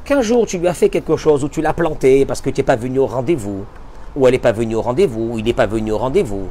qu'un 0.06 0.22
jour 0.22 0.46
tu 0.46 0.60
lui 0.60 0.68
as 0.68 0.76
fait 0.76 0.90
quelque 0.90 1.18
chose 1.18 1.44
ou 1.44 1.50
tu 1.50 1.64
l'as 1.64 1.74
planté 1.74 2.28
parce 2.28 2.42
que 2.42 2.52
tu 2.52 2.62
n'es 2.62 2.66
pas 2.66 2.76
venu 2.76 3.00
au 3.00 3.08
rendez-vous, 3.08 3.66
ou 4.16 4.28
elle 4.28 4.34
n'est 4.34 4.40
pas 4.40 4.52
venue 4.52 4.76
au 4.76 4.84
rendez-vous, 4.84 5.32
ou 5.32 5.40
il 5.40 5.46
n'est 5.46 5.54
pas 5.54 5.66
venu 5.66 5.94
au 5.94 5.98
rendez-vous, 5.98 6.48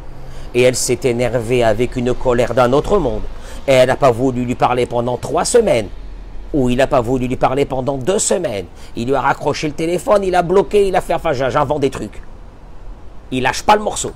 et 0.55 0.62
elle 0.62 0.74
s'est 0.74 0.99
énervée 1.05 1.62
avec 1.62 1.94
une 1.94 2.14
colère 2.14 2.53
d'un 2.53 2.72
autre 2.72 2.99
monde, 2.99 3.22
et 3.68 3.74
elle 3.74 3.86
n'a 3.86 3.97
pas 3.97 4.11
voulu 4.11 4.44
lui 4.44 4.57
parler 4.57 4.86
pendant 4.86 5.16
trois 5.16 5.44
semaines, 5.44 5.88
ou 6.53 6.70
il 6.70 6.76
n'a 6.78 6.86
pas 6.86 7.01
voulu 7.01 7.26
lui 7.26 7.36
parler 7.36 7.64
pendant 7.64 7.99
deux 7.99 8.18
semaines, 8.18 8.66
il 8.97 9.09
lui 9.09 9.14
a 9.14 9.20
raccroché 9.20 9.68
le 9.68 9.74
téléphone, 9.74 10.24
il 10.24 10.34
a 10.34 10.42
bloqué, 10.42 10.88
il 10.88 10.97
a 10.97 11.01
fait, 11.01 11.14
enfin 11.14 11.32
j'invente 11.32 11.80
des 11.80 11.90
trucs. 11.90 12.22
Il 13.30 13.42
lâche 13.42 13.62
pas 13.62 13.76
le 13.76 13.82
morceau. 13.82 14.12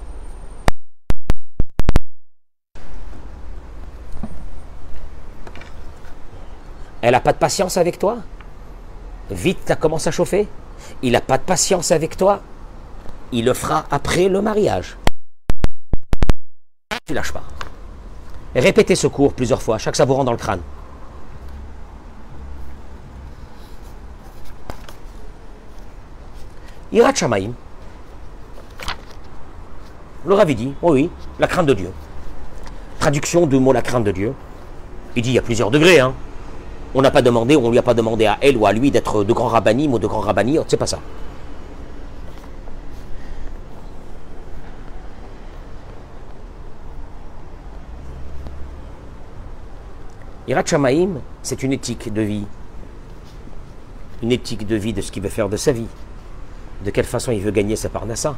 Elle 7.03 7.13
n'a 7.13 7.21
pas 7.21 7.33
de 7.33 7.39
patience 7.39 7.77
avec 7.77 7.99
toi? 7.99 8.19
Vite, 9.31 9.61
ça 9.67 9.77
commence 9.77 10.07
à 10.07 10.11
chauffer? 10.11 10.49
Il 11.03 11.13
n'a 11.13 11.21
pas 11.21 11.39
de 11.39 11.43
patience 11.43 11.93
avec 11.93 12.17
toi? 12.17 12.41
Il 13.33 13.45
le 13.45 13.55
fera 13.55 13.87
après 13.91 14.29
le 14.29 14.43
mariage. 14.43 14.97
Tu 17.07 17.15
lâches 17.15 17.33
pas. 17.33 17.43
Répétez 18.55 18.97
ce 18.97 19.07
cours 19.07 19.33
plusieurs 19.33 19.63
fois, 19.63 19.79
chaque 19.79 19.99
vous 19.99 20.25
dans 20.25 20.33
le 20.33 20.37
crâne. 20.37 20.61
Irat. 26.93 27.13
Le 30.27 30.35
Ravi 30.35 30.55
dit, 30.55 30.75
oh 30.83 30.93
oui, 30.93 31.11
la 31.39 31.47
crainte 31.47 31.67
de 31.67 31.75
Dieu. 31.75 31.91
Traduction 32.99 33.47
du 33.47 33.59
mot 33.59 33.73
la 33.73 33.83
crainte 33.83 34.05
de 34.05 34.11
Dieu. 34.11 34.35
Il 35.17 35.23
dit, 35.23 35.31
il 35.31 35.35
y 35.35 35.39
a 35.39 35.43
plusieurs 35.43 35.71
degrés, 35.71 36.01
hein. 36.01 36.13
On 36.95 37.03
n'a 37.03 37.11
pas 37.11 37.23
demandé, 37.23 37.57
on 37.57 37.63
ne 37.63 37.71
lui 37.71 37.79
a 37.79 37.83
pas 37.83 37.95
demandé 37.95 38.27
à 38.27 38.37
elle 38.41 38.57
ou 38.57 38.67
à 38.67 38.73
lui 38.73 38.91
d'être 38.91 39.23
de 39.23 39.33
grand 39.33 39.47
rabbinim 39.47 39.93
ou 39.93 39.99
de 39.99 40.07
grand 40.09 40.21
rabbiniotes, 40.21 40.67
c'est 40.69 40.77
pas 40.77 40.87
ça. 40.87 40.99
Irat 50.49 50.65
Shamaim, 50.67 51.21
c'est 51.45 51.63
une 51.63 51.73
éthique 51.73 52.13
de 52.13 52.23
vie. 52.23 52.45
Une 54.21 54.33
éthique 54.33 54.67
de 54.67 54.75
vie 54.75 54.93
de 54.93 55.01
ce 55.01 55.13
qu'il 55.13 55.23
veut 55.23 55.29
faire 55.29 55.49
de 55.49 55.57
sa 55.57 55.71
vie. 55.71 55.87
De 56.85 56.91
quelle 56.91 57.05
façon 57.05 57.33
il 57.33 57.41
veut 57.41 57.51
gagner 57.51 57.77
sa 57.77 57.89
parnassa. 57.89 58.37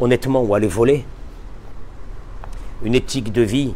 Honnêtement, 0.00 0.42
ou 0.42 0.54
aller 0.54 0.68
voler? 0.68 1.04
Une 2.82 2.94
éthique 2.94 3.32
de 3.32 3.42
vie 3.42 3.74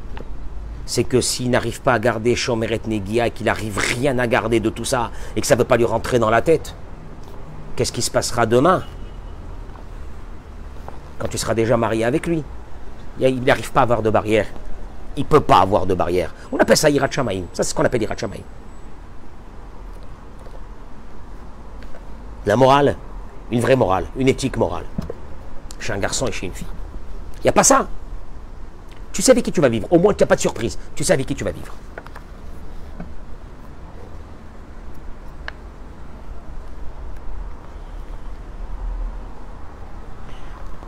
c'est 0.85 1.05
que 1.05 1.21
s'il 1.21 1.51
n'arrive 1.51 1.81
pas 1.81 1.95
à 1.95 1.99
garder 1.99 2.35
Shomeret 2.35 2.81
Negia 2.87 3.29
et 3.29 3.31
qu'il 3.31 3.47
n'arrive 3.47 3.79
rien 3.79 4.19
à 4.19 4.27
garder 4.27 4.61
de 4.61 4.69
tout 4.69 4.85
ça 4.85 5.11
et 5.37 5.41
que 5.41 5.47
ça 5.47 5.55
ne 5.55 5.61
veut 5.61 5.65
pas 5.67 5.77
lui 5.77 5.85
rentrer 5.85 6.19
dans 6.19 6.31
la 6.31 6.43
tête, 6.43 6.75
qu'est-ce 7.77 7.93
qui 7.93 8.03
se 8.03 8.11
passera 8.11 8.47
demain? 8.47 8.83
Quand 11.19 11.29
tu 11.29 11.39
seras 11.39 11.55
déjà 11.55 11.77
marié 11.77 12.05
avec 12.05 12.27
lui. 12.27 12.43
Il 13.21 13.43
n'arrive 13.43 13.71
pas 13.71 13.81
à 13.81 13.83
avoir 13.85 14.03
de 14.03 14.11
barrière. 14.11 14.47
Il 15.17 15.23
ne 15.23 15.29
peut 15.29 15.41
pas 15.41 15.61
avoir 15.61 15.87
de 15.87 15.95
barrière. 15.95 16.35
On 16.51 16.59
appelle 16.59 16.77
ça 16.77 16.91
Irat 16.91 17.09
Ça, 17.13 17.23
c'est 17.53 17.63
ce 17.65 17.75
qu'on 17.75 17.85
appelle 17.85 18.03
Irat 18.03 18.17
La 22.45 22.57
morale, 22.57 22.97
une 23.51 23.61
vraie 23.61 23.77
morale, 23.77 24.07
une 24.17 24.29
éthique 24.29 24.57
morale. 24.57 24.85
Chez 25.79 25.93
un 25.93 25.99
garçon 25.99 26.27
et 26.27 26.33
chez 26.33 26.47
une 26.47 26.53
fille. 26.53 26.67
Il 27.39 27.43
n'y 27.45 27.51
a 27.51 27.53
pas 27.53 27.65
ça. 27.65 27.87
Tu 29.13 29.23
sais 29.23 29.31
avec 29.31 29.45
qui 29.45 29.53
tu 29.53 29.61
vas 29.61 29.69
vivre. 29.69 29.87
Au 29.91 29.99
moins, 29.99 30.15
tu 30.15 30.23
n'as 30.23 30.27
pas 30.27 30.37
de 30.37 30.41
surprise. 30.41 30.79
Tu 30.95 31.05
sais 31.05 31.13
avec 31.13 31.27
qui 31.27 31.35
tu 31.35 31.45
vas 31.45 31.51
vivre. 31.51 31.73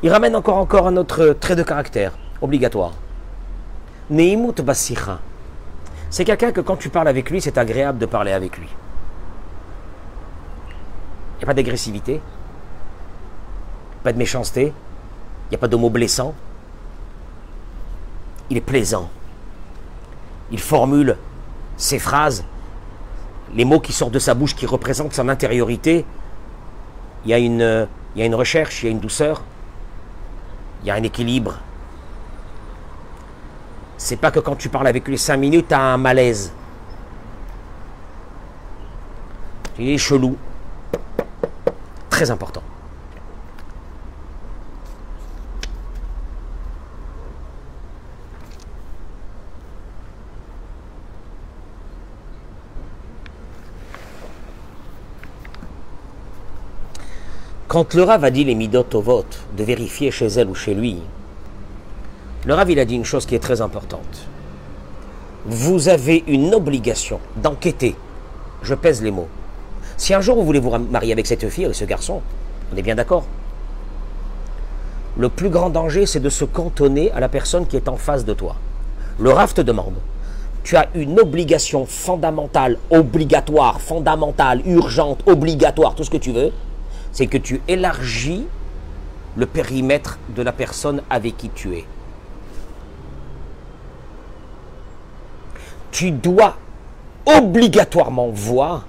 Il 0.03 0.11
ramène 0.11 0.37
encore, 0.37 0.59
encore 0.59 0.87
un 0.87 0.97
autre 0.97 1.37
trait 1.41 1.57
de 1.57 1.63
caractère 1.63 2.13
obligatoire. 2.43 2.93
Neimut 4.11 4.61
basicha. 4.61 5.19
C'est 6.11 6.25
quelqu'un 6.25 6.53
que 6.53 6.61
quand 6.61 6.77
tu 6.77 6.91
parles 6.91 7.09
avec 7.09 7.31
lui, 7.31 7.41
c'est 7.41 7.57
agréable 7.57 7.99
de 7.99 8.07
parler 8.07 8.33
avec 8.33 8.59
lui. 8.59 8.69
N'y 11.45 11.51
a 11.51 11.53
pas 11.53 11.57
d'agressivité, 11.57 12.23
pas 14.03 14.15
de 14.15 14.17
méchanceté, 14.17 14.73
il 14.73 15.51
n'y 15.51 15.57
a 15.57 15.59
pas 15.59 15.69
de 15.69 15.77
mots 15.77 15.91
blessants, 15.91 16.35
il 18.49 18.57
est 18.57 18.63
plaisant. 18.63 19.11
Il 20.51 20.59
formule 20.59 21.19
ses 21.77 21.99
phrases, 21.99 22.45
les 23.55 23.67
mots 23.67 23.79
qui 23.79 23.93
sortent 23.93 24.15
de 24.15 24.19
sa 24.19 24.33
bouche 24.33 24.57
qui 24.57 24.65
représentent 24.65 25.13
son 25.13 25.29
intériorité. 25.29 26.07
Il 27.27 27.31
y 27.31 27.35
a 27.35 27.39
une, 27.39 27.89
il 28.17 28.21
y 28.21 28.23
a 28.23 28.25
une 28.25 28.35
recherche, 28.35 28.83
il 28.83 28.87
y 28.87 28.89
a 28.89 28.93
une 28.93 29.01
douceur, 29.01 29.43
il 30.81 30.89
y 30.89 30.91
a 30.91 30.95
un 30.95 31.03
équilibre. 31.03 31.59
C'est 33.99 34.17
pas 34.17 34.31
que 34.31 34.41
quand 34.41 34.57
tu 34.57 34.71
parles 34.71 34.87
avec 34.87 35.07
lui 35.07 35.19
cinq 35.19 35.37
minutes, 35.37 35.69
tu 35.69 35.75
as 35.75 35.81
un 35.83 35.99
malaise. 35.99 36.55
Il 39.79 39.91
est 39.91 39.99
chelou. 39.99 40.39
Très 42.15 42.31
important. 42.31 42.63
Quand 57.67 57.95
le 57.95 58.05
Rav 58.05 58.23
a 58.23 58.31
dit 58.31 58.45
les 58.45 58.55
midot 58.55 58.87
au 58.95 59.01
vote, 59.01 59.41
de 59.57 59.65
vérifier 59.65 60.13
chez 60.13 60.29
elle 60.29 60.49
ou 60.49 60.55
chez 60.55 60.73
lui, 60.73 60.99
le 62.47 62.55
Rav 62.55 62.71
a 62.79 62.85
dit 62.85 62.95
une 62.95 63.05
chose 63.05 63.27
qui 63.27 63.35
est 63.35 63.41
très 63.41 63.61
importante. 63.61 64.29
Vous 65.47 65.89
avez 65.89 66.23
une 66.29 66.55
obligation 66.55 67.19
d'enquêter. 67.35 67.97
Je 68.63 68.77
pèse 68.77 69.03
les 69.03 69.11
mots. 69.11 69.29
Si 70.05 70.13
un 70.13 70.21
jour 70.21 70.37
vous 70.37 70.45
voulez 70.45 70.61
vous 70.61 70.69
marier 70.69 71.15
avec 71.15 71.27
cette 71.27 71.49
fille 71.49 71.65
et 71.65 71.73
ce 71.73 71.87
garçon, 71.87 72.21
on 72.71 72.77
est 72.77 72.83
bien 72.83 72.95
d'accord. 72.95 73.25
le 75.17 75.31
plus 75.31 75.49
grand 75.49 75.71
danger, 75.71 76.05
c'est 76.05 76.21
de 76.21 76.29
se 76.29 76.45
cantonner 76.45 77.11
à 77.13 77.21
la 77.21 77.31
personne 77.31 77.67
qui 77.67 77.77
est 77.79 77.89
en 77.89 77.97
face 77.97 78.27
de 78.27 78.35
toi. 78.35 78.57
Le 79.19 79.31
RAF 79.31 79.55
te 79.55 79.63
demande, 79.63 79.95
tu 80.63 80.77
as 80.77 80.89
une 80.95 81.19
obligation 81.19 81.87
fondamentale, 81.87 82.77
obligatoire, 82.91 83.81
fondamentale, 83.81 84.61
urgente, 84.67 85.23
obligatoire, 85.25 85.95
tout 85.95 86.05
ce 86.05 86.11
que 86.11 86.19
tu 86.19 86.33
veux, 86.33 86.53
c'est 87.11 87.27
que 87.27 87.39
tu 87.39 87.63
élargis 87.67 88.47
le 89.37 89.47
périmètre 89.47 90.19
de 90.37 90.43
la 90.43 90.53
personne 90.53 91.01
avec 91.09 91.39
qui 91.39 91.49
tu 91.49 91.77
es. 91.77 91.87
Tu 95.93 96.11
dois 96.11 96.59
obligatoirement 97.25 98.29
voir 98.29 98.85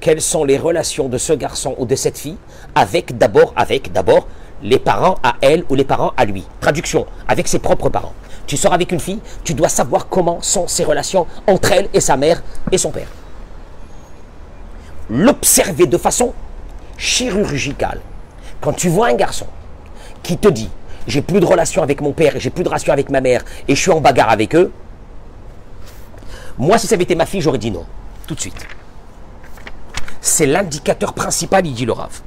quelles 0.00 0.20
sont 0.20 0.44
les 0.44 0.58
relations 0.58 1.08
de 1.08 1.18
ce 1.18 1.32
garçon 1.32 1.74
ou 1.78 1.86
de 1.86 1.96
cette 1.96 2.18
fille 2.18 2.36
avec 2.74 3.18
d'abord 3.18 3.52
avec 3.56 3.92
d'abord 3.92 4.26
les 4.62 4.78
parents 4.78 5.16
à 5.22 5.36
elle 5.40 5.64
ou 5.68 5.74
les 5.74 5.84
parents 5.84 6.12
à 6.16 6.24
lui? 6.24 6.44
Traduction, 6.60 7.06
avec 7.26 7.48
ses 7.48 7.58
propres 7.58 7.88
parents. 7.88 8.12
Tu 8.46 8.56
sors 8.56 8.72
avec 8.72 8.92
une 8.92 9.00
fille, 9.00 9.20
tu 9.44 9.54
dois 9.54 9.68
savoir 9.68 10.08
comment 10.08 10.40
sont 10.40 10.66
ses 10.68 10.84
relations 10.84 11.26
entre 11.46 11.72
elle 11.72 11.88
et 11.92 12.00
sa 12.00 12.16
mère 12.16 12.42
et 12.72 12.78
son 12.78 12.90
père. 12.90 13.08
L'observer 15.10 15.86
de 15.86 15.98
façon 15.98 16.32
chirurgicale. 16.96 18.00
Quand 18.60 18.72
tu 18.72 18.88
vois 18.88 19.08
un 19.08 19.14
garçon 19.14 19.46
qui 20.22 20.36
te 20.36 20.48
dit 20.48 20.70
j'ai 21.06 21.22
plus 21.22 21.40
de 21.40 21.46
relation 21.46 21.82
avec 21.82 22.00
mon 22.00 22.12
père 22.12 22.36
et 22.36 22.40
j'ai 22.40 22.50
plus 22.50 22.64
de 22.64 22.68
relation 22.68 22.92
avec 22.92 23.10
ma 23.10 23.20
mère 23.20 23.44
et 23.66 23.74
je 23.74 23.80
suis 23.80 23.90
en 23.90 24.00
bagarre 24.00 24.30
avec 24.30 24.54
eux, 24.54 24.70
moi 26.58 26.76
si 26.78 26.86
ça 26.86 26.94
avait 26.94 27.04
été 27.04 27.14
ma 27.14 27.26
fille, 27.26 27.40
j'aurais 27.40 27.58
dit 27.58 27.70
non, 27.70 27.86
tout 28.26 28.34
de 28.34 28.40
suite. 28.40 28.66
C'est 30.20 30.46
l'indicateur 30.46 31.12
principal, 31.12 31.66
il 31.66 31.74
dit 31.74 31.86
le 31.86 31.92
Rav. 31.92 32.20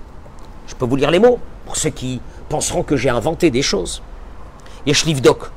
Je 0.67 0.75
peux 0.75 0.85
vous 0.85 0.95
lire 0.95 1.11
les 1.11 1.19
mots 1.19 1.39
pour 1.65 1.75
ceux 1.75 1.89
qui 1.89 2.21
penseront 2.49 2.83
que 2.83 2.95
j'ai 2.95 3.09
inventé 3.09 3.51
des 3.51 3.61
choses. 3.61 4.01
Yeshlivdok. 4.85 5.51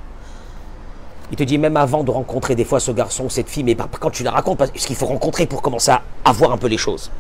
Il 1.31 1.37
te 1.37 1.43
dit 1.43 1.59
même 1.59 1.77
avant 1.77 2.05
de 2.05 2.11
rencontrer 2.11 2.55
des 2.55 2.65
fois 2.65 2.81
ce 2.81 2.91
garçon 2.91 3.25
ou 3.25 3.31
cette 3.31 3.49
fille, 3.49 3.65
mais 3.65 3.77
quand 3.99 4.11
tu 4.11 4.23
la 4.23 4.31
racontes, 4.31 4.59
parce 4.59 4.71
qu'il 4.71 4.97
faut 4.97 5.07
rencontrer 5.07 5.47
pour 5.47 5.63
commencer 5.63 5.91
à 5.91 6.33
voir 6.33 6.53
un 6.53 6.59
peu 6.59 6.67
les 6.67 6.79
choses. 6.79 7.11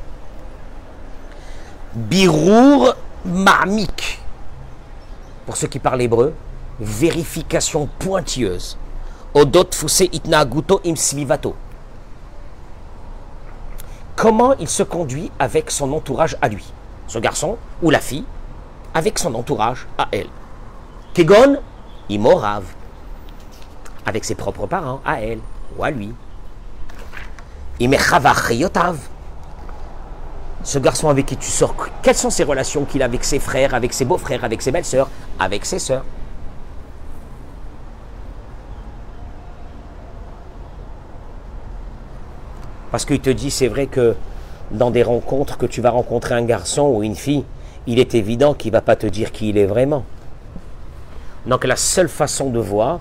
Birour 1.94 2.94
marmik. 3.24 4.20
Pour 5.46 5.56
ceux 5.56 5.68
qui 5.68 5.78
parlent 5.78 6.02
hébreu, 6.02 6.34
vérification 6.80 7.88
pointilleuse. 7.98 8.76
Odot 9.34 9.72
fuse 9.72 10.08
itnaaguto 10.12 10.80
im 10.84 10.96
svivato. 10.96 11.54
Comment 14.16 14.54
il 14.60 14.68
se 14.68 14.82
conduit 14.82 15.30
avec 15.38 15.70
son 15.70 15.92
entourage 15.92 16.36
à 16.40 16.48
lui, 16.48 16.64
ce 17.08 17.18
garçon 17.18 17.56
ou 17.82 17.90
la 17.90 17.98
fille, 17.98 18.24
avec 18.94 19.18
son 19.18 19.34
entourage 19.34 19.86
à 19.98 20.06
elle. 20.12 20.28
Kegon, 21.14 21.56
imorav, 22.08 22.64
avec 24.06 24.24
ses 24.24 24.36
propres 24.36 24.66
parents 24.66 25.00
à 25.04 25.20
elle 25.20 25.40
ou 25.76 25.82
à 25.82 25.90
lui. 25.90 26.14
Imechavachiyotav, 27.80 28.98
ce 30.62 30.78
garçon 30.78 31.08
avec 31.08 31.26
qui 31.26 31.36
tu 31.36 31.50
sors, 31.50 31.74
quelles 32.00 32.14
sont 32.14 32.30
ses 32.30 32.44
relations 32.44 32.84
qu'il 32.84 33.02
a 33.02 33.06
avec 33.06 33.24
ses 33.24 33.40
frères, 33.40 33.74
avec 33.74 33.92
ses 33.92 34.04
beaux-frères, 34.04 34.44
avec 34.44 34.62
ses 34.62 34.70
belles-sœurs, 34.70 35.10
avec 35.40 35.66
ses 35.66 35.80
sœurs? 35.80 36.04
Parce 42.94 43.06
qu'il 43.06 43.18
te 43.18 43.30
dit, 43.30 43.50
c'est 43.50 43.66
vrai 43.66 43.88
que 43.88 44.14
dans 44.70 44.92
des 44.92 45.02
rencontres 45.02 45.58
que 45.58 45.66
tu 45.66 45.80
vas 45.80 45.90
rencontrer 45.90 46.36
un 46.36 46.44
garçon 46.44 46.82
ou 46.82 47.02
une 47.02 47.16
fille, 47.16 47.44
il 47.88 47.98
est 47.98 48.14
évident 48.14 48.54
qu'il 48.54 48.70
ne 48.70 48.76
va 48.76 48.82
pas 48.82 48.94
te 48.94 49.08
dire 49.08 49.32
qui 49.32 49.48
il 49.48 49.58
est 49.58 49.66
vraiment. 49.66 50.04
Donc 51.44 51.64
la 51.64 51.74
seule 51.74 52.08
façon 52.08 52.50
de 52.50 52.60
voir, 52.60 53.00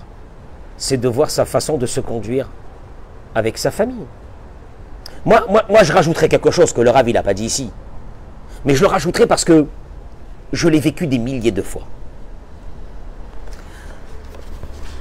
c'est 0.77 0.97
de 0.97 1.07
voir 1.07 1.29
sa 1.29 1.45
façon 1.45 1.77
de 1.77 1.85
se 1.85 1.99
conduire 1.99 2.49
avec 3.35 3.59
sa 3.59 3.69
famille. 3.69 4.07
Moi, 5.25 5.43
je 5.83 5.93
rajouterais 5.93 6.27
quelque 6.27 6.49
chose 6.49 6.73
que 6.73 6.81
le 6.81 6.89
Rav, 6.89 7.07
n'a 7.11 7.21
pas 7.21 7.35
dit 7.35 7.45
ici. 7.45 7.69
Mais 8.65 8.73
je 8.73 8.81
le 8.81 8.87
rajouterai 8.87 9.27
parce 9.27 9.45
que 9.45 9.67
je 10.53 10.69
l'ai 10.69 10.79
vécu 10.79 11.05
des 11.05 11.19
milliers 11.19 11.51
de 11.51 11.61
fois. 11.61 11.83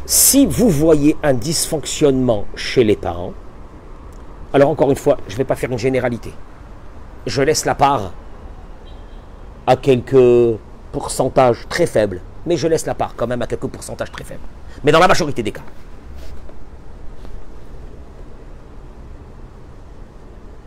Si 0.04 0.44
vous 0.44 0.68
voyez 0.68 1.16
un 1.22 1.32
dysfonctionnement 1.32 2.44
chez 2.54 2.84
les 2.84 2.96
parents, 2.96 3.32
alors 4.52 4.68
encore 4.68 4.90
une 4.90 4.96
fois, 4.96 5.16
je 5.28 5.34
ne 5.34 5.38
vais 5.38 5.44
pas 5.44 5.56
faire 5.56 5.70
une 5.70 5.78
généralité. 5.78 6.32
Je 7.26 7.42
laisse 7.42 7.64
la 7.64 7.74
part 7.74 8.12
à 9.66 9.76
quelques 9.76 10.58
pourcentages 10.92 11.66
très 11.68 11.86
faibles, 11.86 12.20
mais 12.46 12.56
je 12.56 12.66
laisse 12.66 12.86
la 12.86 12.94
part 12.94 13.14
quand 13.16 13.26
même 13.26 13.42
à 13.42 13.46
quelques 13.46 13.68
pourcentages 13.68 14.10
très 14.12 14.24
faibles. 14.24 14.40
Mais 14.84 14.92
dans 14.92 14.98
la 14.98 15.08
majorité 15.08 15.42
des 15.42 15.52
cas, 15.52 15.62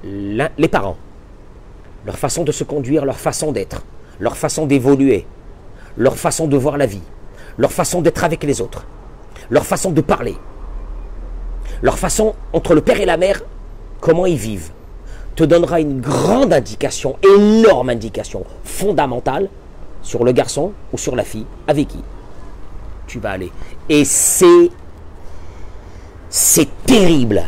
les 0.04 0.68
parents, 0.68 0.98
leur 2.06 2.18
façon 2.18 2.44
de 2.44 2.52
se 2.52 2.64
conduire, 2.64 3.06
leur 3.06 3.18
façon 3.18 3.52
d'être, 3.52 3.84
leur 4.20 4.38
façon 4.38 4.66
d'évoluer, 4.66 5.26
leur 5.98 6.16
façon 6.18 6.48
de 6.48 6.58
voir 6.58 6.78
la 6.78 6.86
vie, 6.86 7.02
leur 7.58 7.72
façon 7.72 8.02
d'être 8.02 8.24
avec 8.24 8.44
les 8.44 8.62
autres, 8.62 8.86
leur 9.50 9.66
façon 9.66 9.92
de 9.92 10.02
parler, 10.02 10.36
leur 11.82 11.98
façon 11.98 12.36
entre 12.54 12.76
le 12.76 12.82
père 12.82 13.00
et 13.00 13.06
la 13.06 13.18
mère, 13.18 13.42
comment 14.00 14.26
ils 14.26 14.38
vivent, 14.38 14.72
te 15.36 15.44
donnera 15.44 15.80
une 15.80 16.00
grande 16.00 16.54
indication, 16.54 17.18
énorme 17.24 17.90
indication, 17.90 18.46
fondamentale 18.64 19.50
sur 20.02 20.24
le 20.24 20.32
garçon 20.32 20.72
ou 20.94 20.98
sur 20.98 21.16
la 21.16 21.24
fille 21.24 21.46
avec 21.68 21.90
qui 21.90 22.04
tu 23.08 23.20
vas 23.20 23.32
aller. 23.32 23.52
Et 23.90 24.06
c'est 24.06 24.70
c'est 26.30 26.68
terrible 26.86 27.44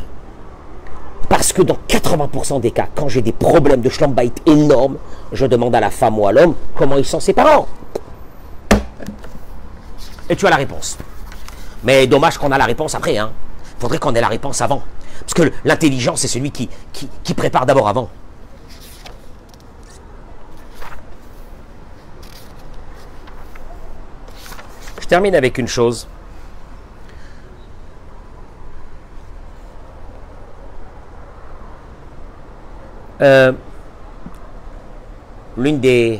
parce 1.30 1.52
que 1.52 1.62
dans 1.62 1.78
80% 1.88 2.62
des 2.62 2.72
cas, 2.72 2.88
quand 2.96 3.10
j'ai 3.10 3.22
des 3.22 3.34
problèmes 3.34 3.82
de 3.82 3.90
schlammbait 3.90 4.32
énormes, 4.46 4.98
je 5.34 5.46
demande 5.46 5.76
à 5.76 5.80
la 5.80 5.92
femme 5.92 6.18
ou 6.20 6.28
à 6.28 6.32
l'homme 6.32 6.56
comment 6.76 6.98
ils 6.98 7.06
sont 7.06 7.20
ses 7.20 7.34
parents. 7.34 7.68
Et 10.30 10.36
tu 10.36 10.46
as 10.46 10.50
la 10.50 10.56
réponse. 10.56 10.98
Mais 11.84 12.08
dommage 12.08 12.38
qu'on 12.38 12.52
a 12.52 12.58
la 12.58 12.66
réponse 12.66 12.96
après. 12.96 13.18
Hein. 13.18 13.32
faudrait 13.80 13.98
qu'on 13.98 14.16
ait 14.16 14.22
la 14.22 14.28
réponse 14.28 14.62
avant. 14.62 14.82
Parce 15.22 15.34
que 15.34 15.52
l'intelligence, 15.66 16.22
c'est 16.22 16.28
celui 16.28 16.52
qui 16.52 17.34
prépare 17.36 17.66
d'abord 17.66 17.88
avant. 17.88 18.10
Je 25.08 25.10
termine 25.10 25.36
avec 25.36 25.58
une 25.58 25.70
chose. 25.70 26.06
Euh, 33.22 33.54
l'une 35.56 35.80
des, 35.80 36.20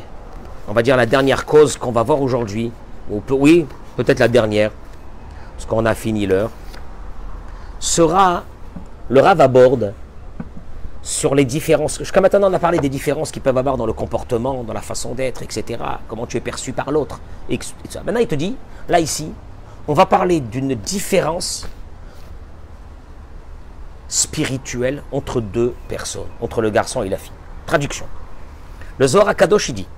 on 0.66 0.72
va 0.72 0.82
dire 0.82 0.96
la 0.96 1.04
dernière 1.04 1.44
cause 1.44 1.76
qu'on 1.76 1.92
va 1.92 2.02
voir 2.02 2.22
aujourd'hui, 2.22 2.72
ou 3.10 3.22
oui, 3.28 3.66
peut-être 3.98 4.20
la 4.20 4.28
dernière, 4.28 4.70
parce 5.54 5.66
qu'on 5.66 5.84
a 5.84 5.94
fini 5.94 6.26
l'heure, 6.26 6.50
sera 7.78 8.44
le 9.08 9.20
Rav 9.20 9.40
aborde 9.40 9.94
sur 11.02 11.34
les 11.34 11.44
différences. 11.44 11.98
Jusqu'à 11.98 12.20
maintenant, 12.20 12.50
on 12.50 12.54
a 12.54 12.58
parlé 12.58 12.78
des 12.78 12.88
différences 12.88 13.30
qui 13.30 13.40
peuvent 13.40 13.56
avoir 13.56 13.76
dans 13.76 13.86
le 13.86 13.92
comportement, 13.92 14.62
dans 14.62 14.74
la 14.74 14.82
façon 14.82 15.14
d'être, 15.14 15.42
etc. 15.42 15.82
Comment 16.06 16.26
tu 16.26 16.36
es 16.36 16.40
perçu 16.40 16.72
par 16.72 16.90
l'autre. 16.90 17.20
Maintenant, 18.04 18.20
il 18.20 18.26
te 18.26 18.34
dit, 18.34 18.56
là, 18.88 19.00
ici, 19.00 19.32
on 19.86 19.94
va 19.94 20.06
parler 20.06 20.40
d'une 20.40 20.74
différence 20.74 21.66
spirituelle 24.08 25.02
entre 25.12 25.40
deux 25.40 25.74
personnes, 25.88 26.28
entre 26.40 26.60
le 26.60 26.70
garçon 26.70 27.02
et 27.02 27.08
la 27.08 27.16
fille. 27.16 27.32
Traduction. 27.66 28.06
Le 28.98 29.06
Zohar 29.06 29.34
Kadosh, 29.36 29.68
il 29.68 29.74
dit 29.74 29.88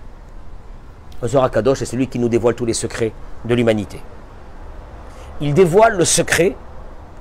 Le 1.23 1.29
Zohar 1.29 1.51
celui 1.75 2.09
qui 2.09 2.19
nous 2.19 2.29
dévoile 2.29 2.55
tous 2.55 2.67
les 2.67 2.75
secrets 2.75 3.13
de 3.45 3.55
l'humanité. 3.55 4.01
Il 5.41 5.55
dévoile 5.55 5.97
le 5.97 6.05
secret 6.05 6.57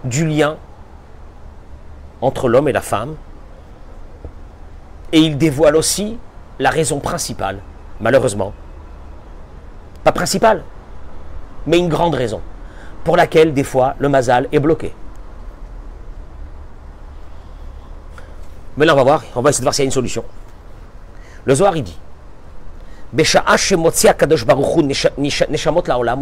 du 0.04 0.28
lien 0.28 0.58
entre 2.22 2.50
l'homme 2.50 2.68
et 2.68 2.72
la 2.72 2.82
femme. 2.82 3.16
Et 5.12 5.20
il 5.20 5.38
dévoile 5.38 5.76
aussi 5.76 6.18
la 6.60 6.70
raison 6.70 7.00
principale, 7.00 7.60
malheureusement. 8.00 8.54
Pas 10.04 10.12
principale, 10.12 10.64
mais 11.66 11.80
une 11.80 11.90
grande 11.90 12.16
raison, 12.16 12.42
pour 13.04 13.18
laquelle 13.18 13.54
des 13.54 13.64
fois 13.64 13.96
le 14.00 14.10
mazal 14.10 14.48
est 14.52 14.60
bloqué. 14.60 14.94
Mais 18.78 18.86
là, 18.86 18.94
on 18.94 18.98
va 18.98 19.04
voir, 19.04 19.24
on 19.36 19.42
va 19.42 19.50
essayer 19.50 19.62
de 19.62 19.66
voir 19.66 19.74
s'il 19.74 19.84
y 19.84 19.86
a 19.86 19.88
une 19.88 19.92
solution. 19.92 20.24
Le 21.46 21.56
Zohar, 21.56 21.76
il 21.76 21.84
dit 21.84 21.98
au 23.12 23.16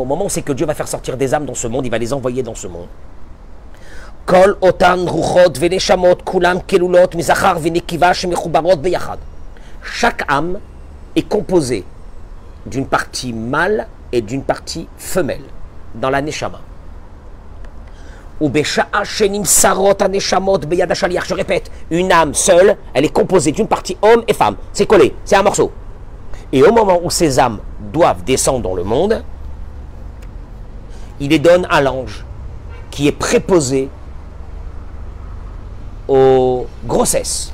moment 0.05 0.25
où 0.25 0.29
c'est 0.29 0.41
que 0.41 0.53
Dieu 0.53 0.65
va 0.65 0.73
faire 0.73 0.87
sortir 0.87 1.17
des 1.17 1.33
âmes 1.33 1.45
dans 1.45 1.53
ce 1.53 1.67
monde, 1.67 1.85
il 1.85 1.89
va 1.89 1.97
les 1.97 2.13
envoyer 2.13 2.41
dans 2.43 2.55
ce 2.55 2.67
monde. 2.67 2.87
Chaque 9.83 10.25
âme 10.27 10.59
est 11.15 11.21
composée 11.21 11.85
d'une 12.65 12.87
partie 12.87 13.31
mâle 13.31 13.87
et 14.11 14.19
d'une 14.21 14.43
partie 14.43 14.89
femelle 14.97 15.43
dans 15.95 16.09
la. 16.09 16.21
Je 21.25 21.33
répète, 21.33 21.71
une 21.89 22.11
âme 22.11 22.33
seule, 22.33 22.75
elle 22.93 23.05
est 23.05 23.13
composée 23.13 23.53
d'une 23.53 23.67
partie 23.67 23.95
homme 24.01 24.23
et 24.27 24.33
femme. 24.33 24.57
C'est 24.73 24.85
collé, 24.85 25.15
c'est 25.23 25.37
un 25.37 25.43
morceau. 25.43 25.71
Et 26.51 26.63
au 26.63 26.73
moment 26.73 26.99
où 27.01 27.09
ces 27.09 27.39
âmes 27.39 27.59
doivent 27.93 28.25
descendre 28.25 28.59
dans 28.61 28.75
le 28.75 28.83
monde, 28.83 29.23
il 31.21 31.29
les 31.29 31.39
donne 31.39 31.65
à 31.69 31.79
l'ange 31.79 32.25
qui 32.91 33.07
est 33.07 33.13
préposé 33.13 33.89
aux 36.07 36.67
grossesses. 36.85 37.53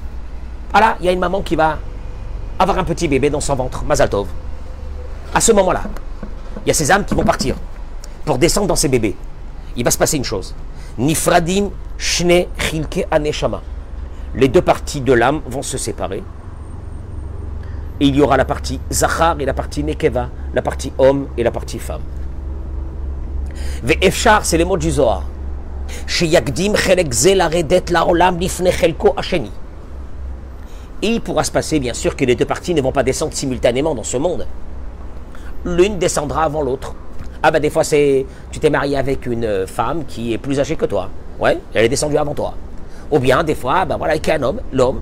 Voilà, 0.71 0.97
il 0.99 1.05
y 1.05 1.09
a 1.09 1.11
une 1.11 1.19
maman 1.19 1.41
qui 1.41 1.55
va 1.55 1.77
avoir 2.59 2.77
un 2.77 2.83
petit 2.83 3.07
bébé 3.07 3.29
dans 3.29 3.41
son 3.41 3.55
ventre, 3.55 3.83
Mazaltov. 3.83 4.27
À 5.33 5.41
ce 5.41 5.51
moment-là, 5.51 5.83
il 6.65 6.67
y 6.67 6.71
a 6.71 6.73
ces 6.73 6.91
âmes 6.91 7.05
qui 7.05 7.15
vont 7.15 7.23
partir 7.23 7.55
pour 8.25 8.37
descendre 8.37 8.67
dans 8.67 8.75
ces 8.75 8.87
bébés. 8.87 9.15
Il 9.75 9.83
va 9.83 9.91
se 9.91 9.97
passer 9.97 10.17
une 10.17 10.23
chose. 10.23 10.53
Nifradim 10.97 11.69
Shne 11.97 12.45
Chilke 12.57 13.05
Aneshama. 13.09 13.61
Les 14.35 14.47
deux 14.47 14.61
parties 14.61 15.01
de 15.01 15.13
l'âme 15.13 15.41
vont 15.47 15.61
se 15.61 15.77
séparer. 15.77 16.23
Et 17.99 18.07
il 18.07 18.15
y 18.15 18.21
aura 18.21 18.37
la 18.37 18.45
partie 18.45 18.79
Zachar 18.91 19.35
et 19.39 19.45
la 19.45 19.53
partie 19.53 19.83
Nekeva, 19.83 20.29
la 20.53 20.61
partie 20.61 20.91
homme 20.97 21.27
et 21.37 21.43
la 21.43 21.51
partie 21.51 21.79
femme. 21.79 22.01
Ve'efshar, 23.83 24.45
c'est 24.45 24.57
les 24.57 24.65
mots 24.65 24.77
du 24.77 24.91
Zohar. 24.91 25.23
Sheyagdim 26.07 26.75
Chelek 26.75 27.13
Zelaredet 27.13 27.85
Laolam 27.89 28.39
Lifne 28.39 28.71
Chelko 28.71 29.13
Asheni. 29.17 29.51
Et 31.01 31.07
il 31.07 31.21
pourra 31.21 31.43
se 31.43 31.51
passer, 31.51 31.79
bien 31.79 31.93
sûr, 31.93 32.15
que 32.15 32.23
les 32.23 32.35
deux 32.35 32.45
parties 32.45 32.73
ne 32.73 32.81
vont 32.81 32.91
pas 32.91 33.03
descendre 33.03 33.33
simultanément 33.33 33.93
dans 33.93 34.03
ce 34.03 34.17
monde. 34.17 34.47
L'une 35.65 35.97
descendra 35.97 36.43
avant 36.43 36.61
l'autre. 36.61 36.95
Ah 37.41 37.51
ben 37.51 37.59
des 37.59 37.69
fois 37.69 37.83
c'est, 37.83 38.25
tu 38.51 38.59
t'es 38.59 38.69
marié 38.69 38.95
avec 38.95 39.25
une 39.25 39.67
femme 39.67 40.05
qui 40.05 40.33
est 40.33 40.37
plus 40.37 40.61
âgée 40.61 40.77
que 40.77 40.85
toi. 40.85 41.09
Ouais, 41.39 41.59
elle 41.73 41.83
est 41.85 41.89
descendue 41.89 42.17
avant 42.17 42.33
toi. 42.33 42.53
Ou 43.11 43.19
bien 43.19 43.43
des 43.43 43.55
fois, 43.55 43.83
ben 43.83 43.97
voilà, 43.97 44.13
avec 44.13 44.29
un 44.29 44.41
homme, 44.43 44.61
l'homme. 44.71 45.01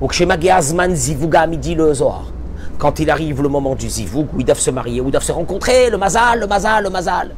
Ou 0.00 0.08
Zivuga 0.10 1.46
midi 1.46 1.74
le 1.74 1.92
Zohar. 1.94 2.26
Quand 2.78 2.98
il 3.00 3.10
arrive 3.10 3.42
le 3.42 3.48
moment 3.48 3.74
du 3.74 3.88
Zivug, 3.88 4.26
où 4.34 4.40
ils 4.40 4.44
doivent 4.44 4.58
se 4.58 4.70
marier, 4.70 5.00
où 5.00 5.06
ils 5.06 5.12
doivent 5.12 5.24
se 5.24 5.32
rencontrer, 5.32 5.90
le 5.90 5.98
mazal, 5.98 6.40
le 6.40 6.46
mazal, 6.46 6.84
le 6.84 6.90
mazal. 6.90 7.34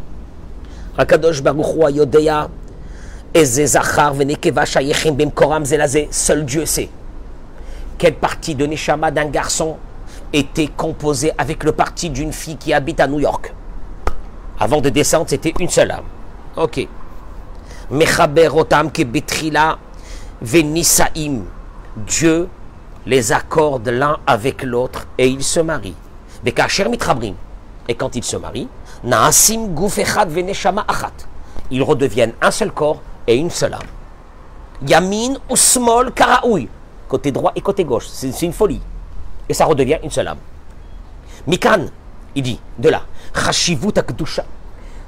Seul 6.10 6.44
Dieu 6.44 6.66
sait. 6.66 6.88
Quelle 7.98 8.14
partie 8.14 8.54
de 8.54 8.66
Neshama 8.66 9.10
d'un 9.10 9.26
garçon 9.26 9.76
était 10.32 10.68
composé 10.68 11.32
avec 11.38 11.64
le 11.64 11.72
parti 11.72 12.10
d'une 12.10 12.32
fille 12.32 12.56
qui 12.56 12.72
habite 12.72 13.00
à 13.00 13.06
New 13.06 13.20
York. 13.20 13.52
Avant 14.58 14.80
de 14.80 14.88
descendre, 14.88 15.26
c'était 15.28 15.52
une 15.60 15.68
seule 15.68 15.90
âme. 15.90 16.04
Ok. 16.56 16.86
Otam. 18.54 18.90
Dieu 22.06 22.48
les 23.06 23.32
accorde 23.32 23.88
l'un 23.88 24.18
avec 24.26 24.62
l'autre 24.62 25.06
et 25.18 25.28
ils 25.28 25.44
se 25.44 25.60
marient. 25.60 25.94
Bekacher 26.44 26.88
mitrabrim. 26.88 27.34
Et 27.88 27.94
quand 27.94 28.16
ils 28.16 28.24
se 28.24 28.36
marient, 28.36 28.68
naasim 29.04 29.74
gufechad 29.74 30.30
veneshama 30.30 30.84
achat. 30.88 31.12
Ils 31.70 31.82
redeviennent 31.82 32.34
un 32.40 32.50
seul 32.50 32.72
corps 32.72 33.00
et 33.26 33.36
une 33.36 33.50
seule 33.50 33.74
âme. 33.74 33.82
Yamin 34.86 35.34
ou 35.48 35.56
small 35.56 36.12
karaoui. 36.12 36.68
Côté 37.08 37.32
droit 37.32 37.52
et 37.54 37.60
côté 37.60 37.84
gauche. 37.84 38.06
C'est 38.08 38.42
une 38.42 38.52
folie 38.52 38.80
et 39.48 39.54
ça 39.54 39.64
redevient 39.64 39.98
une 40.02 40.10
seule 40.10 40.28
âme. 40.28 40.38
Mikan, 41.46 41.86
il 42.34 42.42
dit, 42.42 42.60
de 42.78 42.88
là, 42.88 43.02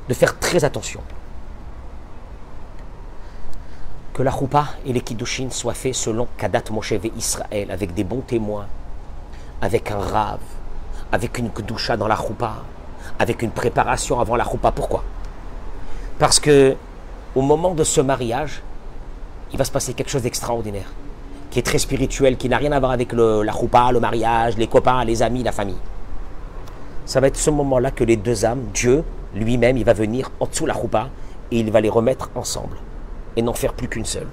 de 0.09 0.15
faire 0.15 0.39
très 0.39 0.65
attention. 0.65 1.01
Que 4.15 4.23
la 4.23 4.31
choupa 4.31 4.67
et 4.87 4.93
les 4.93 5.01
kiddushin 5.01 5.49
soient 5.51 5.75
faits 5.75 5.95
selon 5.95 6.27
Kadat 6.37 6.65
Moshe 6.71 6.95
Israël, 7.17 7.71
avec 7.71 7.95
des 7.95 8.05
bons 8.05 8.21
témoins, 8.21 8.67
avec 9.61 9.91
un 9.91 9.99
rave, 9.99 10.41
avec 11.13 11.39
une 11.39 11.51
kdusha 11.51 11.97
dans 11.97 12.09
la 12.09 12.17
choupa, 12.17 12.57
avec 13.19 13.43
une 13.43 13.51
préparation 13.51 14.21
avant 14.21 14.37
la 14.37 14.45
choupa. 14.45 14.71
Pourquoi? 14.73 15.03
Parce 16.19 16.41
que 16.41 16.77
au 17.35 17.43
moment 17.43 17.75
de 17.75 17.85
ce 17.85 18.01
mariage, 18.01 18.63
il 19.53 19.59
va 19.59 19.65
se 19.65 19.71
passer 19.71 19.95
quelque 19.95 20.11
chose 20.11 20.23
d'extraordinaire 20.23 20.91
qui 21.51 21.59
est 21.59 21.63
très 21.63 21.79
spirituel, 21.79 22.37
qui 22.37 22.49
n'a 22.49 22.59
rien 22.59 22.73
à 22.73 22.79
voir 22.79 22.93
avec 22.93 23.13
la 23.13 23.53
choupa, 23.53 23.91
le 23.93 24.01
mariage, 24.01 24.57
les 24.59 24.67
copains, 24.67 25.05
les 25.05 25.23
amis, 25.23 25.43
la 25.43 25.53
famille. 25.53 25.79
Ça 27.07 27.21
va 27.21 27.29
être 27.29 27.39
ce 27.39 27.51
moment-là 27.51 27.91
que 27.91 28.05
les 28.05 28.17
deux 28.17 28.45
âmes, 28.45 28.65
Dieu 28.75 29.03
lui-même, 29.35 29.77
il 29.77 29.85
va 29.85 29.95
venir 29.95 30.31
en 30.41 30.47
dessous 30.47 30.65
de 30.65 30.69
la 30.69 30.75
choupa 30.75 31.09
et 31.51 31.61
il 31.61 31.71
va 31.71 31.81
les 31.81 31.89
remettre 31.89 32.31
ensemble 32.35 32.77
et 33.37 33.43
n'en 33.43 33.55
faire 33.55 33.73
plus 33.73 33.89
qu'une 33.89 34.05
seule. 34.05 34.27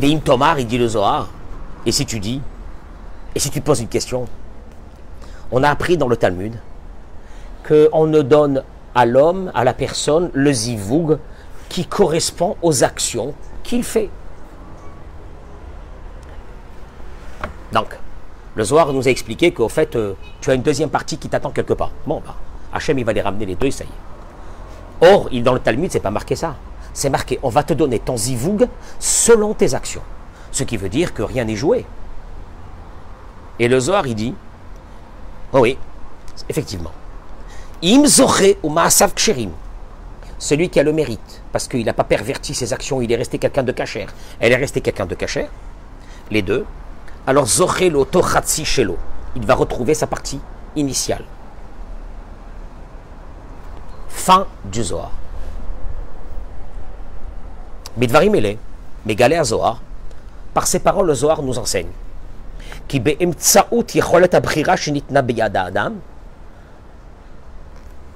Veim 0.00 0.20
Tomar, 0.20 0.58
il 0.58 0.66
dit 0.66 0.78
le 0.78 0.88
Zohar, 0.88 1.28
et 1.84 1.92
si 1.92 2.06
tu 2.06 2.20
dis, 2.20 2.40
et 3.34 3.38
si 3.38 3.50
tu 3.50 3.60
poses 3.60 3.80
une 3.80 3.88
question, 3.88 4.26
on 5.52 5.62
a 5.62 5.68
appris 5.68 5.98
dans 5.98 6.08
le 6.08 6.16
Talmud 6.16 6.54
qu'on 7.68 8.06
ne 8.06 8.22
donne 8.22 8.64
à 8.94 9.04
l'homme, 9.04 9.52
à 9.54 9.62
la 9.62 9.74
personne, 9.74 10.30
le 10.32 10.52
zivug 10.52 11.18
qui 11.68 11.84
correspond 11.84 12.56
aux 12.62 12.82
actions 12.82 13.34
qu'il 13.62 13.84
fait. 13.84 14.08
Donc, 17.70 17.98
le 18.56 18.64
Zohar 18.64 18.94
nous 18.94 19.06
a 19.06 19.10
expliqué 19.10 19.52
qu'au 19.52 19.68
fait, 19.68 19.94
euh, 19.96 20.14
tu 20.40 20.50
as 20.50 20.54
une 20.54 20.62
deuxième 20.62 20.88
partie 20.88 21.18
qui 21.18 21.28
t'attend 21.28 21.50
quelque 21.50 21.74
part. 21.74 21.90
Bon, 22.06 22.22
bah, 22.24 22.36
Hachem, 22.72 22.98
il 22.98 23.04
va 23.04 23.12
les 23.12 23.20
ramener 23.20 23.44
les 23.44 23.54
deux, 23.54 23.70
ça 23.70 23.84
y 23.84 23.86
est. 23.86 25.10
Or, 25.12 25.28
dans 25.30 25.52
le 25.52 25.60
Talmud, 25.60 25.92
c'est 25.92 26.00
pas 26.00 26.10
marqué 26.10 26.36
ça. 26.36 26.56
C'est 26.92 27.10
marqué, 27.10 27.38
on 27.42 27.48
va 27.48 27.62
te 27.62 27.72
donner 27.72 27.98
ton 27.98 28.16
zivug 28.16 28.68
selon 28.98 29.54
tes 29.54 29.74
actions. 29.74 30.02
Ce 30.52 30.64
qui 30.64 30.76
veut 30.76 30.88
dire 30.88 31.14
que 31.14 31.22
rien 31.22 31.44
n'est 31.44 31.56
joué. 31.56 31.86
Et 33.58 33.68
le 33.68 33.78
Zohar, 33.78 34.06
il 34.06 34.14
dit, 34.14 34.34
oh 35.52 35.60
oui, 35.60 35.78
effectivement, 36.48 36.92
Im 37.82 38.04
ou 38.62 38.68
Maasav 38.68 39.14
Ksherim. 39.14 39.50
Celui 40.38 40.70
qui 40.70 40.80
a 40.80 40.82
le 40.82 40.92
mérite, 40.92 41.42
parce 41.52 41.68
qu'il 41.68 41.84
n'a 41.84 41.92
pas 41.92 42.04
perverti 42.04 42.54
ses 42.54 42.72
actions, 42.72 43.02
il 43.02 43.12
est 43.12 43.16
resté 43.16 43.38
quelqu'un 43.38 43.62
de 43.62 43.72
cacher. 43.72 44.06
Elle 44.38 44.52
est 44.52 44.56
restée 44.56 44.80
quelqu'un 44.80 45.06
de 45.06 45.14
cacher. 45.14 45.48
Les 46.30 46.40
deux. 46.42 46.64
Alors 47.26 47.46
Zochelo 47.46 48.06
Tochatsi 48.06 48.64
Shelo. 48.64 48.96
Il 49.36 49.44
va 49.44 49.54
retrouver 49.54 49.94
sa 49.94 50.06
partie 50.06 50.40
initiale. 50.76 51.24
Fin 54.08 54.46
du 54.64 54.82
Zohar. 54.82 55.12
Bidvarim 57.96 58.34
Ele, 58.34 58.56
Megalé 59.06 59.42
Zohar, 59.44 59.80
par 60.54 60.66
ses 60.66 60.80
paroles, 60.80 61.06
le 61.06 61.14
Zohar 61.14 61.42
nous 61.42 61.58
enseigne. 61.58 61.88
Qui 62.88 63.00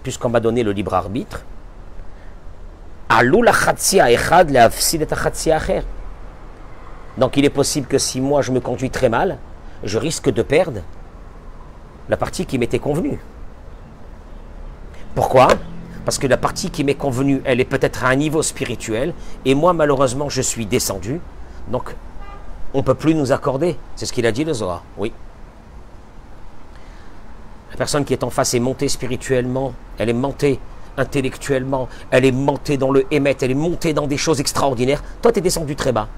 puisqu'on 0.03 0.29
m'a 0.29 0.41
donné 0.41 0.63
le 0.63 0.73
libre 0.73 0.95
arbitre, 0.95 1.43
donc 7.17 7.37
il 7.37 7.45
est 7.45 7.51
possible 7.51 7.87
que 7.87 7.99
si 7.99 8.21
moi 8.21 8.43
je 8.43 8.51
me 8.51 8.61
conduis 8.61 8.91
très 8.91 9.09
mal, 9.09 9.39
je 9.85 9.99
risque 9.99 10.31
de 10.31 10.43
perdre 10.43 10.81
la 12.09 12.17
partie 12.17 12.45
qui 12.45 12.59
m'était 12.59 12.79
convenue. 12.79 13.21
Pourquoi? 15.15 15.49
Parce 16.05 16.19
que 16.19 16.27
la 16.27 16.37
partie 16.37 16.71
qui 16.71 16.85
m'est 16.85 16.95
convenue, 16.95 17.41
elle 17.45 17.61
est 17.61 17.65
peut-être 17.65 18.05
à 18.05 18.09
un 18.09 18.17
niveau 18.17 18.43
spirituel, 18.43 19.15
et 19.45 19.55
moi 19.55 19.73
malheureusement 19.73 20.29
je 20.29 20.43
suis 20.43 20.67
descendu, 20.67 21.21
donc 21.69 21.95
on 22.75 22.79
ne 22.79 22.83
peut 22.83 22.95
plus 22.95 23.15
nous 23.15 23.33
accorder. 23.33 23.77
C'est 23.97 24.07
ce 24.07 24.13
qu'il 24.13 24.27
a 24.27 24.33
dit 24.33 24.45
le 24.45 24.53
Zohar, 24.53 24.83
oui. 24.99 25.13
La 27.71 27.77
personne 27.77 28.05
qui 28.05 28.13
est 28.13 28.23
en 28.23 28.31
face 28.31 28.55
est 28.55 28.61
montée 28.61 28.89
spirituellement, 28.89 29.73
elle 29.99 30.09
est 30.09 30.13
montée 30.13 30.61
intellectuellement, 30.97 31.89
elle 32.11 32.25
est 32.25 32.33
montée 32.33 32.77
dans 32.77 32.91
le 32.91 33.07
émet, 33.13 33.37
elle 33.41 33.51
est 33.51 33.55
montée 33.55 33.93
dans 33.93 34.07
des 34.07 34.17
choses 34.17 34.41
extraordinaires. 34.41 35.03
Toi, 35.23 35.33
tu 35.33 35.39
es 35.39 35.43
descendu 35.43 35.75
très 35.75 35.91
bas. 35.91 36.09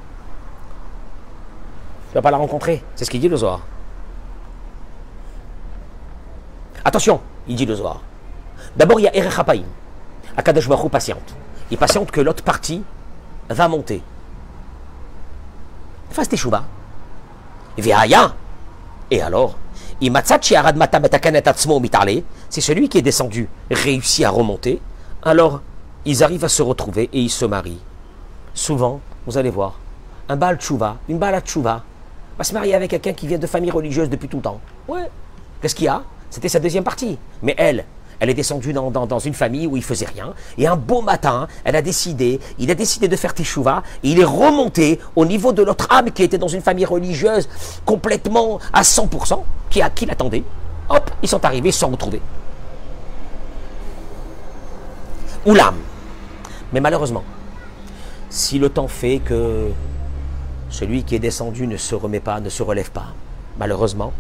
Tu 2.11 2.11
ne 2.11 2.15
vas 2.15 2.23
pas 2.23 2.31
la 2.31 2.37
rencontrer. 2.37 2.83
C'est 2.95 3.05
ce 3.05 3.11
qu'il 3.11 3.21
dit 3.21 3.29
le 3.29 3.37
Zohar. 3.37 3.61
Attention, 6.85 7.21
il 7.49 7.57
dit 7.57 7.67
le 7.67 7.75
Zohar. 7.75 8.03
D'abord, 8.77 9.01
il 9.01 9.05
y 9.05 9.09
a 9.09 9.17
Erech 9.17 9.39
Hapaim. 9.39 9.65
Akadosh 10.37 10.69
Baruch 10.69 10.91
patiente. 10.91 11.35
Il 11.71 11.79
patiente 11.79 12.11
que 12.11 12.21
l'autre 12.21 12.43
partie 12.43 12.83
va 13.49 13.69
monter. 13.69 14.03
Fasse 16.11 16.29
tes 16.29 16.37
choubas. 16.37 16.65
Et 17.79 19.23
alors 19.23 19.57
si 22.49 22.61
celui 22.61 22.89
qui 22.89 22.99
est 22.99 23.03
descendu 23.03 23.49
réussit 23.71 24.25
à 24.25 24.31
remonter, 24.31 24.81
alors 25.23 25.61
ils 26.05 26.23
arrivent 26.23 26.45
à 26.45 26.49
se 26.49 26.63
retrouver 26.63 27.09
et 27.13 27.21
ils 27.21 27.31
se 27.31 27.45
marient. 27.45 27.81
Souvent, 28.55 29.01
vous 29.27 29.39
allez 29.39 29.51
voir, 29.51 29.75
un 30.29 30.37
Baal 30.37 30.57
Tchouva, 30.59 30.97
une 31.09 31.19
Baal 31.19 31.41
Tchouva, 31.41 31.83
va 32.39 32.45
se 32.45 32.53
marier 32.53 32.75
avec 32.75 32.91
quelqu'un 32.91 33.13
qui 33.13 33.27
vient 33.27 33.39
de 33.39 33.47
famille 33.47 33.71
religieuse 33.71 34.09
depuis 34.09 34.29
tout 34.29 34.37
le 34.39 34.43
temps. 34.43 34.61
Ouais. 34.89 35.11
Qu'est-ce 35.61 35.75
qu'il 35.75 35.87
y 35.87 35.89
a? 35.89 36.03
C'était 36.31 36.49
sa 36.49 36.59
deuxième 36.59 36.85
partie. 36.85 37.19
Mais 37.43 37.55
elle, 37.59 37.85
elle 38.21 38.31
est 38.31 38.35
descendue 38.35 38.73
dans, 38.73 39.19
une 39.19 39.35
famille 39.35 39.67
où 39.67 39.77
il 39.77 39.83
faisait 39.83 40.07
rien. 40.07 40.35
Et 40.59 40.67
un 40.67 40.77
beau 40.77 41.03
matin, 41.03 41.49
elle 41.65 41.77
a 41.77 41.83
décidé, 41.83 42.41
il 42.59 42.71
a 42.71 42.75
décidé 42.75 43.09
de 43.09 43.17
faire 43.17 43.35
teshuva. 43.35 43.83
Et 44.03 44.11
il 44.11 44.21
est 44.21 44.25
remonté 44.25 45.01
au 45.15 45.25
niveau 45.25 45.53
de 45.53 45.63
l'autre 45.63 45.87
âme 45.91 46.11
qui 46.11 46.23
était 46.23 46.39
dans 46.39 46.49
une 46.49 46.63
famille 46.63 46.85
religieuse 46.85 47.49
complètement 47.85 48.59
à 48.73 48.83
100%, 48.83 49.43
qui, 49.71 49.83
a, 49.83 49.91
qui 49.91 50.07
l'attendait. 50.07 50.45
Hop, 50.89 51.11
ils 51.23 51.29
sont 51.29 51.45
arrivés, 51.45 51.73
sont 51.73 51.89
retrouvés. 51.89 52.23
Ou 55.45 55.55
l'âme. 55.55 55.77
Mais 56.73 56.81
malheureusement, 56.81 57.25
si 58.31 58.59
le 58.59 58.69
temps 58.69 58.89
fait 58.89 59.19
que 59.19 59.69
celui 60.69 61.05
qui 61.05 61.15
est 61.15 61.21
descendu 61.21 61.67
ne 61.67 61.77
se 61.77 61.95
remet 61.95 62.21
pas, 62.21 62.41
ne 62.41 62.49
se 62.49 62.63
relève 62.63 62.91
pas, 62.91 63.15
malheureusement, 63.59 64.13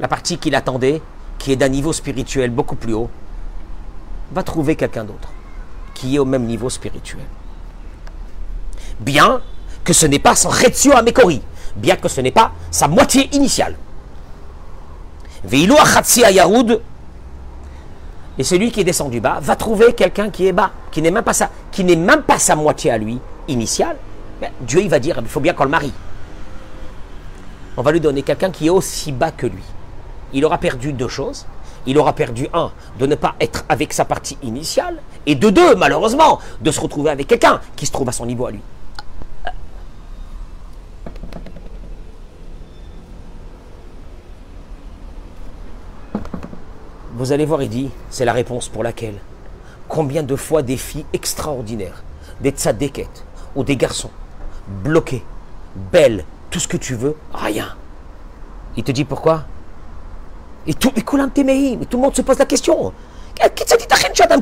la 0.00 0.08
partie 0.08 0.38
qu'il 0.38 0.54
attendait, 0.54 1.00
qui 1.38 1.52
est 1.52 1.56
d'un 1.56 1.68
niveau 1.68 1.92
spirituel 1.92 2.50
beaucoup 2.50 2.76
plus 2.76 2.94
haut, 2.94 3.10
va 4.32 4.42
trouver 4.42 4.76
quelqu'un 4.76 5.04
d'autre 5.04 5.28
qui 5.94 6.16
est 6.16 6.18
au 6.18 6.24
même 6.24 6.44
niveau 6.44 6.68
spirituel. 6.68 7.24
Bien 9.00 9.40
que 9.84 9.92
ce 9.92 10.06
n'est 10.06 10.18
pas 10.18 10.34
son 10.34 10.48
Retsio 10.48 10.92
Amekori, 10.96 11.40
bien 11.76 11.96
que 11.96 12.08
ce 12.08 12.20
n'est 12.20 12.32
pas 12.32 12.52
sa 12.70 12.88
moitié 12.88 13.28
initiale. 13.34 13.76
Et 18.38 18.44
celui 18.44 18.72
qui 18.72 18.80
est 18.80 18.84
descendu 18.84 19.20
bas 19.20 19.38
va 19.40 19.56
trouver 19.56 19.92
quelqu'un 19.92 20.30
qui 20.30 20.46
est 20.46 20.52
bas, 20.52 20.70
qui 20.90 21.02
n'est 21.02 21.12
pas 21.22 21.32
sa, 21.32 21.50
qui 21.70 21.84
n'est 21.84 21.96
même 21.96 22.22
pas 22.22 22.38
sa 22.38 22.56
moitié 22.56 22.90
à 22.90 22.98
lui 22.98 23.18
initiale. 23.48 23.96
Dieu 24.60 24.80
il 24.80 24.88
va 24.88 24.98
dire 24.98 25.18
il 25.20 25.28
faut 25.28 25.40
bien 25.40 25.52
qu'on 25.54 25.64
le 25.64 25.70
marie. 25.70 25.92
On 27.76 27.82
va 27.82 27.92
lui 27.92 28.00
donner 28.00 28.22
quelqu'un 28.22 28.50
qui 28.50 28.66
est 28.66 28.70
aussi 28.70 29.12
bas 29.12 29.30
que 29.30 29.46
lui. 29.46 29.62
Il 30.32 30.44
aura 30.44 30.58
perdu 30.58 30.92
deux 30.92 31.08
choses. 31.08 31.46
Il 31.86 31.98
aura 31.98 32.12
perdu 32.12 32.48
un, 32.52 32.70
de 32.98 33.06
ne 33.06 33.14
pas 33.14 33.34
être 33.40 33.64
avec 33.68 33.92
sa 33.92 34.04
partie 34.04 34.38
initiale, 34.42 35.02
et 35.26 35.34
de 35.34 35.50
deux, 35.50 35.74
malheureusement, 35.74 36.38
de 36.60 36.70
se 36.70 36.80
retrouver 36.80 37.10
avec 37.10 37.26
quelqu'un 37.26 37.60
qui 37.74 37.86
se 37.86 37.92
trouve 37.92 38.08
à 38.08 38.12
son 38.12 38.26
niveau 38.26 38.46
à 38.46 38.52
lui. 38.52 38.60
Vous 47.14 47.32
allez 47.32 47.44
voir, 47.44 47.62
il 47.62 47.90
c'est 48.10 48.24
la 48.24 48.32
réponse 48.32 48.68
pour 48.68 48.82
laquelle. 48.82 49.18
Combien 49.88 50.22
de 50.22 50.36
fois 50.36 50.62
des 50.62 50.76
filles 50.76 51.04
extraordinaires, 51.12 52.02
des 52.40 52.50
tzadékettes 52.50 53.24
ou 53.54 53.64
des 53.64 53.76
garçons, 53.76 54.10
bloqués, 54.72 55.24
belles, 55.92 56.24
tout 56.50 56.58
ce 56.58 56.68
que 56.68 56.76
tu 56.76 56.94
veux, 56.94 57.16
rien. 57.32 57.76
Il 58.76 58.84
te 58.84 58.92
dit 58.92 59.04
pourquoi? 59.04 59.44
Et 60.66 60.74
tout, 60.74 60.90
tout 60.90 61.16
le 61.16 61.98
monde 61.98 62.14
se 62.16 62.22
pose 62.22 62.38
la 62.38 62.46
question. 62.46 62.92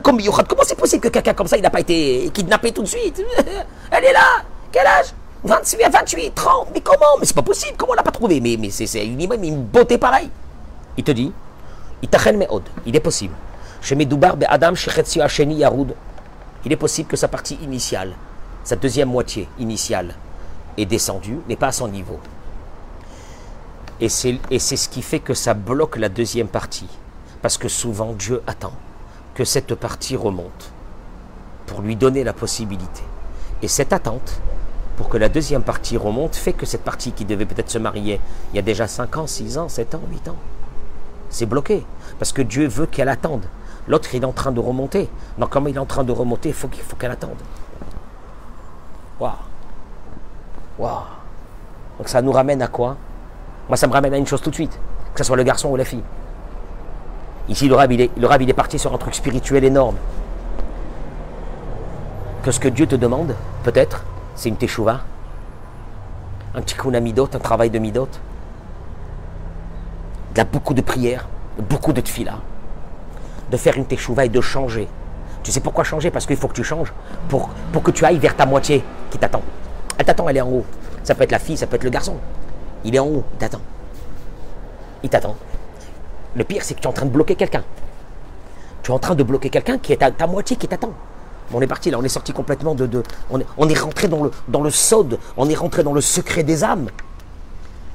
Comment 0.02 0.62
c'est 0.64 0.78
possible 0.78 1.02
que 1.02 1.08
quelqu'un 1.08 1.34
comme 1.34 1.46
ça, 1.46 1.56
il 1.56 1.62
n'a 1.62 1.70
pas 1.70 1.80
été 1.80 2.30
kidnappé 2.32 2.72
tout 2.72 2.82
de 2.82 2.88
suite? 2.88 3.22
Elle 3.90 4.04
est 4.04 4.12
là. 4.12 4.42
Quel 4.70 4.86
âge? 4.86 5.14
28, 5.42 5.88
28, 5.90 6.34
30, 6.34 6.68
mais 6.74 6.80
comment? 6.80 7.16
Mais 7.18 7.24
c'est 7.24 7.34
pas 7.34 7.42
possible, 7.42 7.74
comment 7.76 7.92
on 7.92 7.96
l'a 7.96 8.02
pas 8.02 8.10
trouvé? 8.10 8.40
Mais, 8.40 8.56
mais 8.58 8.70
c'est 8.70 9.06
une, 9.06 9.20
une 9.20 9.64
beauté 9.64 9.96
pareille. 9.96 10.30
Il 10.98 11.04
te 11.04 11.12
dit 11.12 11.32
il 12.86 12.96
est 12.96 13.00
possible. 13.00 13.34
Adam 14.48 14.72
Il 16.64 16.72
est 16.72 16.76
possible 16.76 17.08
que 17.08 17.16
sa 17.16 17.28
partie 17.28 17.58
initiale, 17.62 18.14
sa 18.64 18.76
deuxième 18.76 19.08
moitié 19.08 19.48
initiale, 19.58 20.14
est 20.76 20.86
descendue, 20.86 21.38
mais 21.48 21.56
pas 21.56 21.68
à 21.68 21.72
son 21.72 21.88
niveau. 21.88 22.18
Et 24.00 24.08
c'est 24.08 24.38
ce 24.58 24.88
qui 24.88 25.02
fait 25.02 25.20
que 25.20 25.34
ça 25.34 25.52
bloque 25.52 25.96
la 25.96 26.08
deuxième 26.08 26.48
partie. 26.48 26.88
Parce 27.42 27.58
que 27.58 27.68
souvent 27.68 28.12
Dieu 28.12 28.42
attend 28.46 28.72
que 29.34 29.44
cette 29.44 29.74
partie 29.74 30.16
remonte 30.16 30.72
pour 31.66 31.82
lui 31.82 31.96
donner 31.96 32.24
la 32.24 32.32
possibilité. 32.32 33.02
Et 33.62 33.68
cette 33.68 33.92
attente, 33.92 34.40
pour 34.96 35.08
que 35.08 35.18
la 35.18 35.28
deuxième 35.28 35.62
partie 35.62 35.96
remonte, 35.96 36.36
fait 36.36 36.52
que 36.52 36.66
cette 36.66 36.82
partie 36.84 37.12
qui 37.12 37.24
devait 37.24 37.46
peut-être 37.46 37.70
se 37.70 37.78
marier 37.78 38.20
il 38.52 38.56
y 38.56 38.58
a 38.58 38.62
déjà 38.62 38.86
5 38.86 39.16
ans, 39.16 39.26
6 39.26 39.58
ans, 39.58 39.68
7 39.68 39.94
ans, 39.94 40.02
8 40.10 40.28
ans, 40.28 40.36
c'est 41.28 41.46
bloqué. 41.46 41.84
Parce 42.18 42.32
que 42.32 42.42
Dieu 42.42 42.66
veut 42.68 42.86
qu'elle 42.86 43.08
attende. 43.08 43.44
L'autre, 43.88 44.14
il 44.14 44.22
est 44.22 44.26
en 44.26 44.32
train 44.32 44.52
de 44.52 44.60
remonter. 44.60 45.08
Donc, 45.38 45.50
comme 45.50 45.68
il 45.68 45.76
est 45.76 45.78
en 45.78 45.86
train 45.86 46.04
de 46.04 46.12
remonter, 46.12 46.50
il 46.50 46.54
faut 46.54 46.68
qu'elle 46.68 47.10
attende. 47.10 47.38
Waouh. 49.20 49.32
Waouh. 50.78 51.02
Donc, 51.98 52.08
ça 52.08 52.22
nous 52.22 52.32
ramène 52.32 52.62
à 52.62 52.68
quoi? 52.68 52.96
Moi, 53.68 53.76
ça 53.76 53.86
me 53.86 53.92
ramène 53.92 54.14
à 54.14 54.16
une 54.16 54.26
chose 54.26 54.40
tout 54.40 54.50
de 54.50 54.54
suite. 54.54 54.78
Que 55.14 55.18
ce 55.18 55.24
soit 55.24 55.36
le 55.36 55.42
garçon 55.42 55.68
ou 55.68 55.76
la 55.76 55.84
fille. 55.84 56.02
Ici, 57.48 57.68
le 57.68 57.74
rab, 57.74 57.92
il 57.92 58.00
est, 58.00 58.10
le 58.16 58.48
est 58.48 58.52
parti 58.54 58.78
sur 58.78 58.94
un 58.94 58.98
truc 58.98 59.14
spirituel 59.14 59.64
énorme. 59.64 59.96
Que 62.42 62.50
ce 62.50 62.60
que 62.60 62.68
Dieu 62.68 62.86
te 62.86 62.94
demande, 62.94 63.34
peut-être, 63.64 64.04
c'est 64.34 64.48
une 64.48 64.56
teshuva, 64.56 65.00
un 66.54 66.62
tikkun 66.62 66.98
midot, 67.00 67.28
un 67.34 67.38
travail 67.38 67.70
de 67.70 67.78
midot, 67.78 68.08
il 70.32 70.38
y 70.38 70.40
a 70.40 70.44
beaucoup 70.44 70.72
de 70.72 70.80
prières, 70.80 71.26
beaucoup 71.68 71.92
de 71.92 72.00
tefila, 72.00 72.36
de 73.50 73.56
faire 73.56 73.76
une 73.76 73.84
teshuva 73.84 74.24
et 74.24 74.28
de 74.28 74.40
changer. 74.40 74.88
Tu 75.42 75.50
sais 75.50 75.60
pourquoi 75.60 75.84
changer? 75.84 76.10
Parce 76.10 76.26
qu'il 76.26 76.36
faut 76.36 76.48
que 76.48 76.54
tu 76.54 76.64
changes 76.64 76.92
pour, 77.28 77.50
pour 77.72 77.82
que 77.82 77.90
tu 77.90 78.04
ailles 78.04 78.18
vers 78.18 78.36
ta 78.36 78.46
moitié 78.46 78.84
qui 79.10 79.18
t'attend. 79.18 79.42
Elle 79.98 80.06
t'attend, 80.06 80.28
elle 80.28 80.36
est 80.36 80.40
en 80.40 80.48
haut. 80.48 80.64
Ça 81.02 81.14
peut 81.14 81.24
être 81.24 81.32
la 81.32 81.38
fille, 81.38 81.56
ça 81.56 81.66
peut 81.66 81.76
être 81.76 81.84
le 81.84 81.90
garçon. 81.90 82.16
Il 82.84 82.94
est 82.94 82.98
en 82.98 83.06
haut, 83.06 83.24
il 83.34 83.38
t'attend. 83.38 83.60
Il 85.02 85.10
t'attend. 85.10 85.36
Le 86.34 86.44
pire, 86.44 86.62
c'est 86.62 86.74
que 86.74 86.80
tu 86.80 86.84
es 86.84 86.88
en 86.88 86.92
train 86.92 87.06
de 87.06 87.10
bloquer 87.10 87.34
quelqu'un. 87.34 87.64
Tu 88.82 88.90
es 88.90 88.94
en 88.94 88.98
train 88.98 89.14
de 89.14 89.22
bloquer 89.22 89.50
quelqu'un 89.50 89.78
qui 89.78 89.92
est 89.92 90.02
à 90.02 90.10
ta 90.10 90.26
moitié 90.26 90.56
qui 90.56 90.68
t'attend. 90.68 90.92
On 91.52 91.60
est 91.60 91.66
parti 91.66 91.90
là, 91.90 91.98
on 91.98 92.04
est 92.04 92.08
sorti 92.08 92.32
complètement 92.32 92.74
de. 92.74 92.86
de 92.86 93.02
on, 93.30 93.68
est, 93.68 93.78
rentré 93.78 94.06
dans 94.06 94.22
le, 94.22 94.30
dans 94.46 94.62
le 94.62 94.70
sod, 94.70 95.18
on 95.36 95.48
est 95.48 95.54
rentré 95.54 95.82
dans 95.82 95.92
le 95.92 96.00
secret 96.00 96.44
des 96.44 96.62
âmes. 96.62 96.88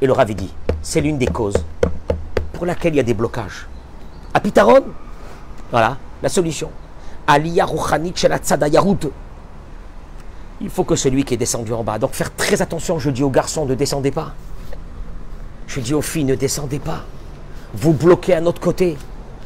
Et 0.01 0.07
le 0.07 0.11
Rav 0.11 0.33
dit 0.33 0.53
c'est 0.81 1.01
l'une 1.01 1.17
des 1.17 1.27
causes 1.27 1.55
pour 2.53 2.65
laquelle 2.65 2.93
il 2.93 2.97
y 2.97 2.99
a 2.99 3.03
des 3.03 3.13
blocages. 3.13 3.67
À 4.33 4.39
Pitaron, 4.39 4.83
voilà 5.71 5.97
la 6.21 6.29
solution. 6.29 6.69
Aliyah 7.27 7.67
chez 8.13 8.27
la 8.27 8.39
Il 10.61 10.69
faut 10.69 10.83
que 10.83 10.95
celui 10.95 11.23
qui 11.23 11.33
est 11.33 11.37
descendu 11.37 11.73
en 11.73 11.83
bas. 11.83 11.99
Donc 11.99 12.11
faire 12.11 12.33
très 12.35 12.61
attention, 12.61 12.99
je 12.99 13.09
dis 13.09 13.23
aux 13.23 13.29
garçons, 13.29 13.65
ne 13.65 13.75
descendez 13.75 14.11
pas. 14.11 14.33
Je 15.67 15.79
dis 15.79 15.93
aux 15.93 16.01
filles, 16.01 16.23
ne 16.23 16.35
descendez 16.35 16.79
pas. 16.79 17.03
Vous 17.73 17.93
bloquez 17.93 18.33
à 18.33 18.41
notre 18.41 18.61
côté. 18.61 18.97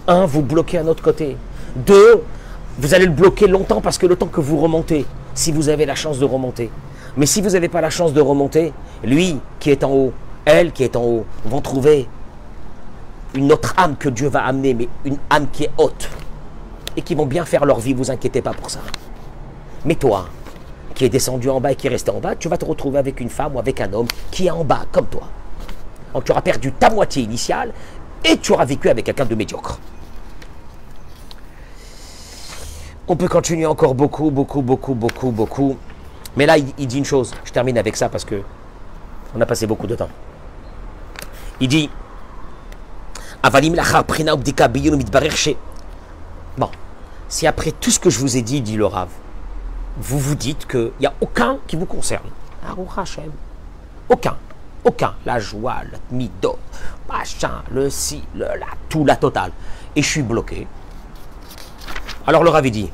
Un, 0.08 0.26
vous 0.26 0.42
bloquez 0.42 0.78
à 0.78 0.84
notre 0.84 1.02
côté. 1.02 1.38
Deux, 1.76 2.24
vous 2.78 2.94
allez 2.94 3.06
le 3.06 3.12
bloquer 3.12 3.48
longtemps 3.48 3.82
parce 3.82 3.98
que 3.98 4.06
le 4.06 4.16
temps 4.16 4.28
que 4.28 4.42
vous 4.42 4.58
remontez, 4.58 5.06
si 5.34 5.52
vous 5.52 5.70
avez 5.70 5.86
la 5.86 5.96
chance 5.96 6.20
de 6.20 6.26
remonter. 6.26 6.70
Mais 7.18 7.26
si 7.26 7.42
vous 7.42 7.50
n'avez 7.50 7.70
pas 7.70 7.82
la 7.82 7.90
chance 7.90 8.14
de 8.14 8.22
remonter, 8.22 8.72
lui 9.04 9.40
qui 9.60 9.72
est 9.72 9.84
en 9.84 9.92
haut, 9.92 10.14
elle 10.46 10.72
qui 10.72 10.84
est 10.84 10.96
en 10.96 11.04
haut, 11.04 11.26
vont 11.46 11.62
trouver 11.62 12.08
une 13.34 13.52
autre 13.52 13.74
âme 13.78 13.96
que 13.98 14.10
Dieu 14.10 14.28
va 14.28 14.46
amener, 14.46 14.74
mais 14.74 14.90
une 15.06 15.18
âme 15.30 15.48
qui 15.52 15.66
est 15.66 15.72
haute, 15.78 16.10
et 16.98 17.02
qui 17.02 17.16
vont 17.16 17.26
bien 17.26 17.46
faire 17.46 17.66
leur 17.66 17.80
vie, 17.80 17.94
vous 17.94 18.10
inquiétez 18.12 18.42
pas 18.42 18.54
pour 18.54 18.70
ça. 18.70 18.80
Mais 19.86 19.96
toi, 19.96 20.28
qui 21.00 21.06
es 21.06 21.10
descendu 21.10 21.50
en 21.50 21.62
bas 21.62 21.72
et 21.72 21.78
qui 21.78 21.88
est 21.88 21.90
resté 21.90 22.12
en 22.12 22.20
bas, 22.20 22.36
tu 22.36 22.50
vas 22.50 22.58
te 22.58 22.66
retrouver 22.66 23.00
avec 23.00 23.22
une 23.22 23.30
femme 23.30 23.56
ou 23.56 23.60
avec 23.60 23.80
un 23.80 23.94
homme 23.94 24.08
qui 24.32 24.48
est 24.48 24.52
en 24.52 24.66
bas, 24.66 24.82
comme 24.92 25.06
toi. 25.06 25.30
Donc 26.14 26.26
tu 26.26 26.34
auras 26.34 26.42
perdu 26.42 26.74
ta 26.74 26.90
moitié 26.90 27.24
initiale 27.24 27.72
et 28.26 28.38
tu 28.38 28.52
auras 28.52 28.66
vécu 28.66 28.90
avec 28.90 29.06
quelqu'un 29.06 29.24
de 29.24 29.34
médiocre. 29.34 29.80
On 33.08 33.16
peut 33.16 33.30
continuer 33.30 33.66
encore 33.66 33.96
beaucoup, 33.96 34.30
beaucoup, 34.30 34.62
beaucoup, 34.62 34.94
beaucoup, 34.94 35.32
beaucoup. 35.32 35.78
Mais 36.36 36.46
là, 36.46 36.58
il 36.58 36.86
dit 36.86 36.98
une 36.98 37.06
chose. 37.06 37.34
Je 37.46 37.54
termine 37.54 37.78
avec 37.78 37.96
ça 37.96 38.10
parce 38.10 38.26
que 38.26 38.42
on 39.34 39.40
a 39.40 39.46
passé 39.46 39.68
beaucoup 39.68 39.88
de 39.88 39.96
temps. 39.96 40.10
Il 41.62 41.70
dit 41.70 41.90
Bon, 46.58 46.70
si 47.30 47.48
après 47.48 47.72
tout 47.72 47.90
ce 47.90 48.00
que 48.02 48.10
je 48.10 48.20
vous 48.20 48.36
ai 48.36 48.42
dit, 48.42 48.60
dit 48.60 48.76
le 48.76 48.86
Rav, 48.86 49.08
vous 50.00 50.20
vous 50.20 50.36
dites 50.36 50.68
qu'il 50.68 50.92
n'y 51.00 51.06
a 51.06 51.14
aucun 51.22 51.58
qui 51.68 51.76
vous 51.76 51.86
concerne. 51.86 52.30
Aucun. 54.08 54.36
Aucun. 54.84 55.14
La 55.26 55.40
joie, 55.40 55.78
le 55.92 55.98
midot, 56.16 56.58
machin, 57.08 57.64
le 57.72 57.90
si, 57.90 58.24
le 58.34 58.46
la, 58.46 58.68
tout, 58.88 59.06
la 59.06 59.16
totale. 59.16 59.52
Et 59.96 60.02
je 60.02 60.08
suis 60.08 60.22
bloqué. 60.22 60.68
Alors 62.26 62.44
le 62.44 62.50
Rav 62.50 62.70
dit 62.70 62.90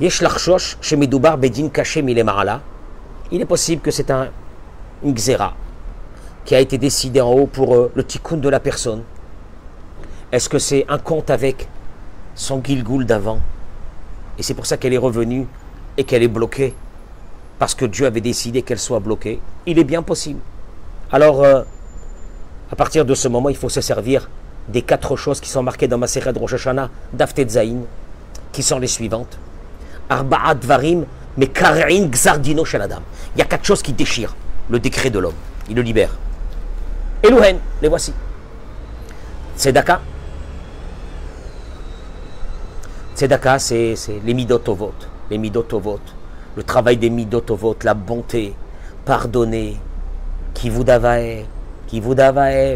il 0.00 0.06
est 0.06 0.10
possible 3.44 3.82
que 3.82 3.90
c'est 3.90 4.10
un, 4.10 4.28
une 5.04 5.12
xéra, 5.12 5.54
qui 6.46 6.54
a 6.54 6.60
été 6.60 6.78
décidé 6.78 7.20
en 7.20 7.32
haut 7.32 7.46
pour 7.46 7.74
euh, 7.74 7.92
le 7.94 8.02
tikkun 8.02 8.38
de 8.38 8.48
la 8.48 8.60
personne 8.60 9.02
Est-ce 10.32 10.48
que 10.48 10.58
c'est 10.58 10.86
un 10.88 10.96
compte 10.96 11.28
avec 11.28 11.68
son 12.34 12.62
Gilgoul 12.62 13.06
d'avant. 13.06 13.40
Et 14.38 14.42
c'est 14.42 14.54
pour 14.54 14.66
ça 14.66 14.76
qu'elle 14.76 14.94
est 14.94 14.98
revenue 14.98 15.46
et 15.96 16.04
qu'elle 16.04 16.22
est 16.22 16.28
bloquée. 16.28 16.74
Parce 17.58 17.74
que 17.74 17.84
Dieu 17.84 18.06
avait 18.06 18.20
décidé 18.20 18.62
qu'elle 18.62 18.78
soit 18.78 19.00
bloquée. 19.00 19.40
Il 19.66 19.78
est 19.78 19.84
bien 19.84 20.02
possible. 20.02 20.40
Alors, 21.12 21.42
euh, 21.42 21.62
à 22.72 22.76
partir 22.76 23.04
de 23.04 23.14
ce 23.14 23.28
moment, 23.28 23.48
il 23.48 23.56
faut 23.56 23.68
se 23.68 23.80
servir 23.80 24.30
des 24.68 24.82
quatre 24.82 25.16
choses 25.16 25.40
qui 25.40 25.48
sont 25.48 25.62
marquées 25.62 25.88
dans 25.88 25.98
ma 25.98 26.06
série 26.06 26.32
de 26.32 26.38
Rosh 26.38 26.54
Hashanah, 26.54 26.88
Zain, 27.48 27.78
qui 28.52 28.62
sont 28.62 28.78
les 28.78 28.86
suivantes. 28.86 29.38
Arba'at 30.08 30.54
Varim, 30.62 31.04
mais 31.36 31.48
Karin 31.48 32.08
Gzardino 32.10 32.64
Shaladam. 32.64 33.02
Il 33.34 33.38
y 33.38 33.42
a 33.42 33.44
quatre 33.44 33.64
choses 33.64 33.82
qui 33.82 33.92
déchirent 33.92 34.34
le 34.68 34.78
décret 34.78 35.10
de 35.10 35.18
l'homme. 35.18 35.34
Il 35.68 35.76
le 35.76 35.82
libère. 35.82 36.10
Elouhen, 37.22 37.58
les 37.82 37.88
voici. 37.88 38.12
Tzedaka. 39.56 40.00
Tzedaka, 43.20 43.58
c'est 43.58 43.94
les 44.24 44.32
midotovot. 44.32 44.94
Les 45.30 45.36
midotovot. 45.36 46.00
Le 46.56 46.62
travail 46.62 46.96
des 46.96 47.10
midotovot, 47.10 47.76
la 47.82 47.92
bonté, 47.92 48.54
pardonner, 49.04 49.76
qui 50.54 50.70
vous 50.70 50.84
davae, 50.84 51.44
qui 51.86 52.00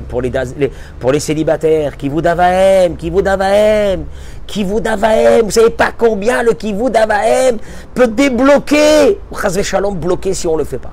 pour 0.07 0.21
les, 0.21 1.21
célibataires, 1.21 1.97
qui 1.97 2.11
vous 2.11 2.21
davaem, 2.21 2.95
qui 2.95 3.09
vous 3.09 3.23
davaem, 3.23 4.05
qui 4.47 4.65
vous 4.65 4.81
davaem. 4.81 5.47
Vous 5.47 5.51
savez 5.51 5.71
pas 5.71 5.93
combien 5.97 6.43
le 6.43 6.53
qui 6.53 6.75
vous 6.75 6.91
davaem 6.91 7.57
peut 7.95 8.09
débloquer. 8.09 9.19
Ou 9.31 9.63
shalom 9.63 9.95
bloquer 9.95 10.35
si 10.35 10.47
on 10.47 10.59
le 10.59 10.65
fait 10.65 10.77
pas. 10.77 10.93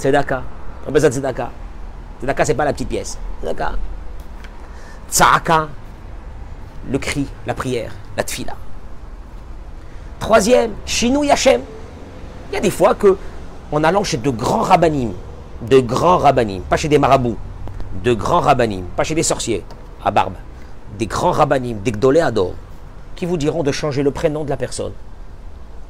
Tzedaka. 0.00 0.42
On 0.88 0.90
besoin 0.90 1.10
de 1.10 1.14
tzedaka. 1.14 1.48
Tzedaka, 2.18 2.44
c'est 2.44 2.54
pas 2.54 2.64
la 2.64 2.72
petite 2.72 2.88
pièce. 2.88 3.16
Tzedaka. 3.40 3.72
Tzaka, 5.08 5.68
le 6.90 6.98
cri, 6.98 7.26
la 7.46 7.54
prière, 7.54 7.92
la 8.16 8.22
tfila. 8.22 8.54
Troisième, 10.20 10.72
Shinou 10.86 11.24
Yachem. 11.24 11.60
Il 12.50 12.54
y 12.54 12.58
a 12.58 12.60
des 12.60 12.70
fois 12.70 12.94
que, 12.94 13.16
en 13.72 13.84
allant 13.84 14.04
chez 14.04 14.16
de 14.16 14.30
grands 14.30 14.62
rabbinim, 14.62 15.12
de 15.62 15.80
grands 15.80 16.18
rabbinim, 16.18 16.62
pas 16.62 16.76
chez 16.76 16.88
des 16.88 16.98
marabouts, 16.98 17.36
de 18.02 18.12
grands 18.12 18.40
rabbinim, 18.40 18.84
pas 18.96 19.04
chez 19.04 19.14
des 19.14 19.22
sorciers 19.22 19.64
à 20.04 20.10
barbe, 20.10 20.34
des 20.98 21.06
grands 21.06 21.32
rabbinim, 21.32 21.78
des 21.80 21.92
gdoléadors, 21.92 22.54
qui 23.16 23.26
vous 23.26 23.36
diront 23.36 23.62
de 23.62 23.72
changer 23.72 24.02
le 24.02 24.10
prénom 24.10 24.44
de 24.44 24.50
la 24.50 24.56
personne. 24.56 24.92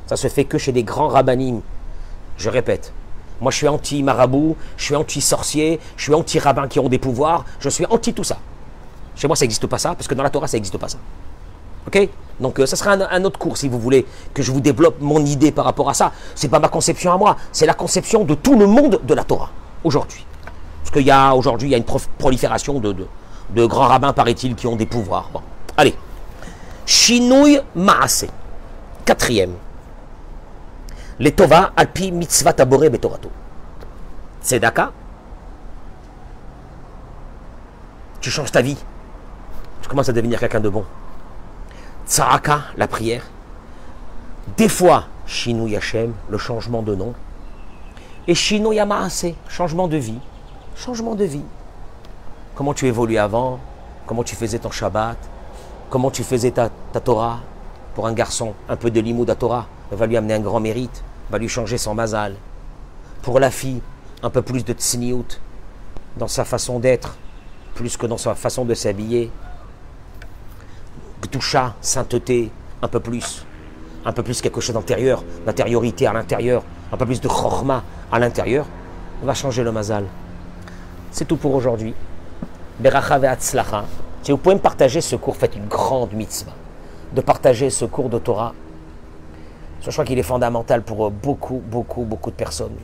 Ça 0.06 0.16
se 0.16 0.28
fait 0.28 0.44
que 0.44 0.58
chez 0.58 0.72
des 0.72 0.84
grands 0.84 1.08
rabbinim. 1.08 1.60
Je 2.36 2.50
répète, 2.50 2.92
moi 3.40 3.50
je 3.50 3.56
suis 3.56 3.68
anti-marabout, 3.68 4.56
je 4.76 4.84
suis 4.84 4.96
anti-sorcier, 4.96 5.80
je 5.96 6.02
suis 6.02 6.14
anti-rabbin 6.14 6.68
qui 6.68 6.78
ont 6.78 6.88
des 6.88 6.98
pouvoirs, 6.98 7.44
je 7.60 7.68
suis 7.68 7.86
anti 7.86 8.12
tout 8.12 8.24
ça. 8.24 8.38
Chez 9.16 9.26
moi, 9.26 9.36
ça 9.36 9.44
n'existe 9.44 9.66
pas 9.66 9.78
ça, 9.78 9.94
parce 9.94 10.08
que 10.08 10.14
dans 10.14 10.22
la 10.22 10.30
Torah, 10.30 10.48
ça 10.48 10.56
n'existe 10.56 10.78
pas 10.78 10.88
ça. 10.88 10.98
Ok? 11.86 12.08
Donc, 12.40 12.58
euh, 12.58 12.66
ça 12.66 12.76
sera 12.76 12.92
un, 12.92 13.24
autre 13.24 13.38
cours, 13.38 13.56
si 13.56 13.68
vous 13.68 13.78
voulez, 13.78 14.06
que 14.32 14.42
je 14.42 14.50
vous 14.50 14.60
développe 14.60 14.96
mon 15.00 15.24
idée 15.24 15.52
par 15.52 15.64
rapport 15.64 15.88
à 15.88 15.94
ça. 15.94 16.12
C'est 16.34 16.48
pas 16.48 16.58
ma 16.58 16.68
conception 16.68 17.12
à 17.12 17.16
moi, 17.16 17.36
c'est 17.52 17.66
la 17.66 17.74
conception 17.74 18.24
de 18.24 18.34
tout 18.34 18.58
le 18.58 18.66
monde 18.66 19.00
de 19.02 19.14
la 19.14 19.24
Torah, 19.24 19.50
aujourd'hui. 19.84 20.26
Parce 20.82 20.90
qu'il 20.90 21.06
y 21.06 21.10
a, 21.10 21.34
aujourd'hui, 21.34 21.68
il 21.68 21.72
y 21.72 21.74
a 21.74 21.78
une 21.78 21.84
prolifération 22.18 22.80
de, 22.80 22.94
de, 23.50 23.66
grands 23.66 23.86
rabbins, 23.86 24.12
paraît-il, 24.12 24.54
qui 24.54 24.66
ont 24.66 24.76
des 24.76 24.86
pouvoirs. 24.86 25.30
Bon, 25.32 25.40
allez. 25.76 25.94
Shinouy 26.86 27.60
Maase. 27.74 28.26
Quatrième. 29.04 29.54
Les 31.20 31.32
Tova, 31.32 31.72
Alpi, 31.76 32.10
Mitzvah, 32.10 32.52
Tabore, 32.52 32.90
Betorato. 32.90 33.30
Tzedaka. 34.42 34.90
Tu 38.20 38.30
changes 38.30 38.50
ta 38.50 38.62
vie 38.62 38.76
tu 39.84 39.88
commences 39.90 40.08
à 40.08 40.14
devenir 40.14 40.40
quelqu'un 40.40 40.60
de 40.60 40.70
bon. 40.70 40.82
Tsaraka, 42.06 42.62
la 42.78 42.88
prière. 42.88 43.22
Des 44.56 44.70
fois, 44.70 45.04
Shinu 45.26 45.68
Yachem, 45.68 46.14
le 46.30 46.38
changement 46.38 46.80
de 46.80 46.94
nom. 46.94 47.12
Et 48.26 48.34
Shinu 48.34 48.74
Yamaase, 48.74 49.34
changement 49.46 49.86
de 49.86 49.98
vie. 49.98 50.18
Changement 50.74 51.14
de 51.14 51.24
vie. 51.24 51.44
Comment 52.54 52.72
tu 52.72 52.86
évoluais 52.86 53.18
avant? 53.18 53.60
Comment 54.06 54.22
tu 54.22 54.34
faisais 54.34 54.58
ton 54.58 54.70
Shabbat? 54.70 55.18
Comment 55.90 56.10
tu 56.10 56.24
faisais 56.24 56.52
ta, 56.52 56.70
Torah? 57.04 57.40
Pour 57.94 58.06
un 58.06 58.14
garçon, 58.14 58.54
un 58.70 58.76
peu 58.76 58.90
de 58.90 59.00
limoud 59.00 59.28
à 59.28 59.34
Torah 59.34 59.66
va 59.92 60.06
lui 60.06 60.16
amener 60.16 60.32
un 60.32 60.40
grand 60.40 60.60
mérite, 60.60 61.04
va 61.30 61.36
lui 61.36 61.50
changer 61.50 61.76
son 61.76 61.94
mazal. 61.94 62.36
Pour 63.20 63.38
la 63.38 63.50
fille, 63.50 63.82
un 64.22 64.30
peu 64.30 64.40
plus 64.40 64.64
de 64.64 64.72
tsniout 64.72 65.38
dans 66.16 66.26
sa 66.26 66.46
façon 66.46 66.78
d'être, 66.78 67.18
plus 67.74 67.98
que 67.98 68.06
dans 68.06 68.16
sa 68.16 68.34
façon 68.34 68.64
de 68.64 68.72
s'habiller, 68.72 69.30
toucha, 71.28 71.74
sainteté, 71.80 72.50
un 72.82 72.88
peu 72.88 73.00
plus. 73.00 73.44
Un 74.04 74.12
peu 74.12 74.22
plus 74.22 74.40
quelque 74.42 74.60
chose 74.60 74.74
d'intérieur, 74.74 75.24
d'intériorité 75.46 76.06
à 76.06 76.12
l'intérieur, 76.12 76.62
un 76.92 76.96
peu 76.96 77.06
plus 77.06 77.20
de 77.20 77.28
chorma 77.28 77.82
à 78.12 78.18
l'intérieur, 78.18 78.66
on 79.22 79.26
va 79.26 79.34
changer 79.34 79.62
le 79.62 79.72
mazal. 79.72 80.04
C'est 81.10 81.24
tout 81.24 81.36
pour 81.36 81.54
aujourd'hui. 81.54 81.94
Beracha 82.78 83.18
ve'atzlacha. 83.18 83.84
Si 84.22 84.30
vous 84.30 84.38
pouvez 84.38 84.54
me 84.54 84.60
partager 84.60 85.00
ce 85.00 85.16
cours, 85.16 85.36
faites 85.36 85.56
une 85.56 85.66
grande 85.66 86.12
mitzvah 86.12 86.52
de 87.12 87.20
partager 87.20 87.70
ce 87.70 87.84
cours 87.84 88.08
de 88.08 88.18
Torah. 88.18 88.52
Je 89.80 89.90
crois 89.90 90.04
qu'il 90.04 90.18
est 90.18 90.22
fondamental 90.22 90.82
pour 90.82 91.10
beaucoup, 91.10 91.62
beaucoup, 91.64 92.04
beaucoup 92.04 92.30
de 92.30 92.36
personnes. 92.36 92.76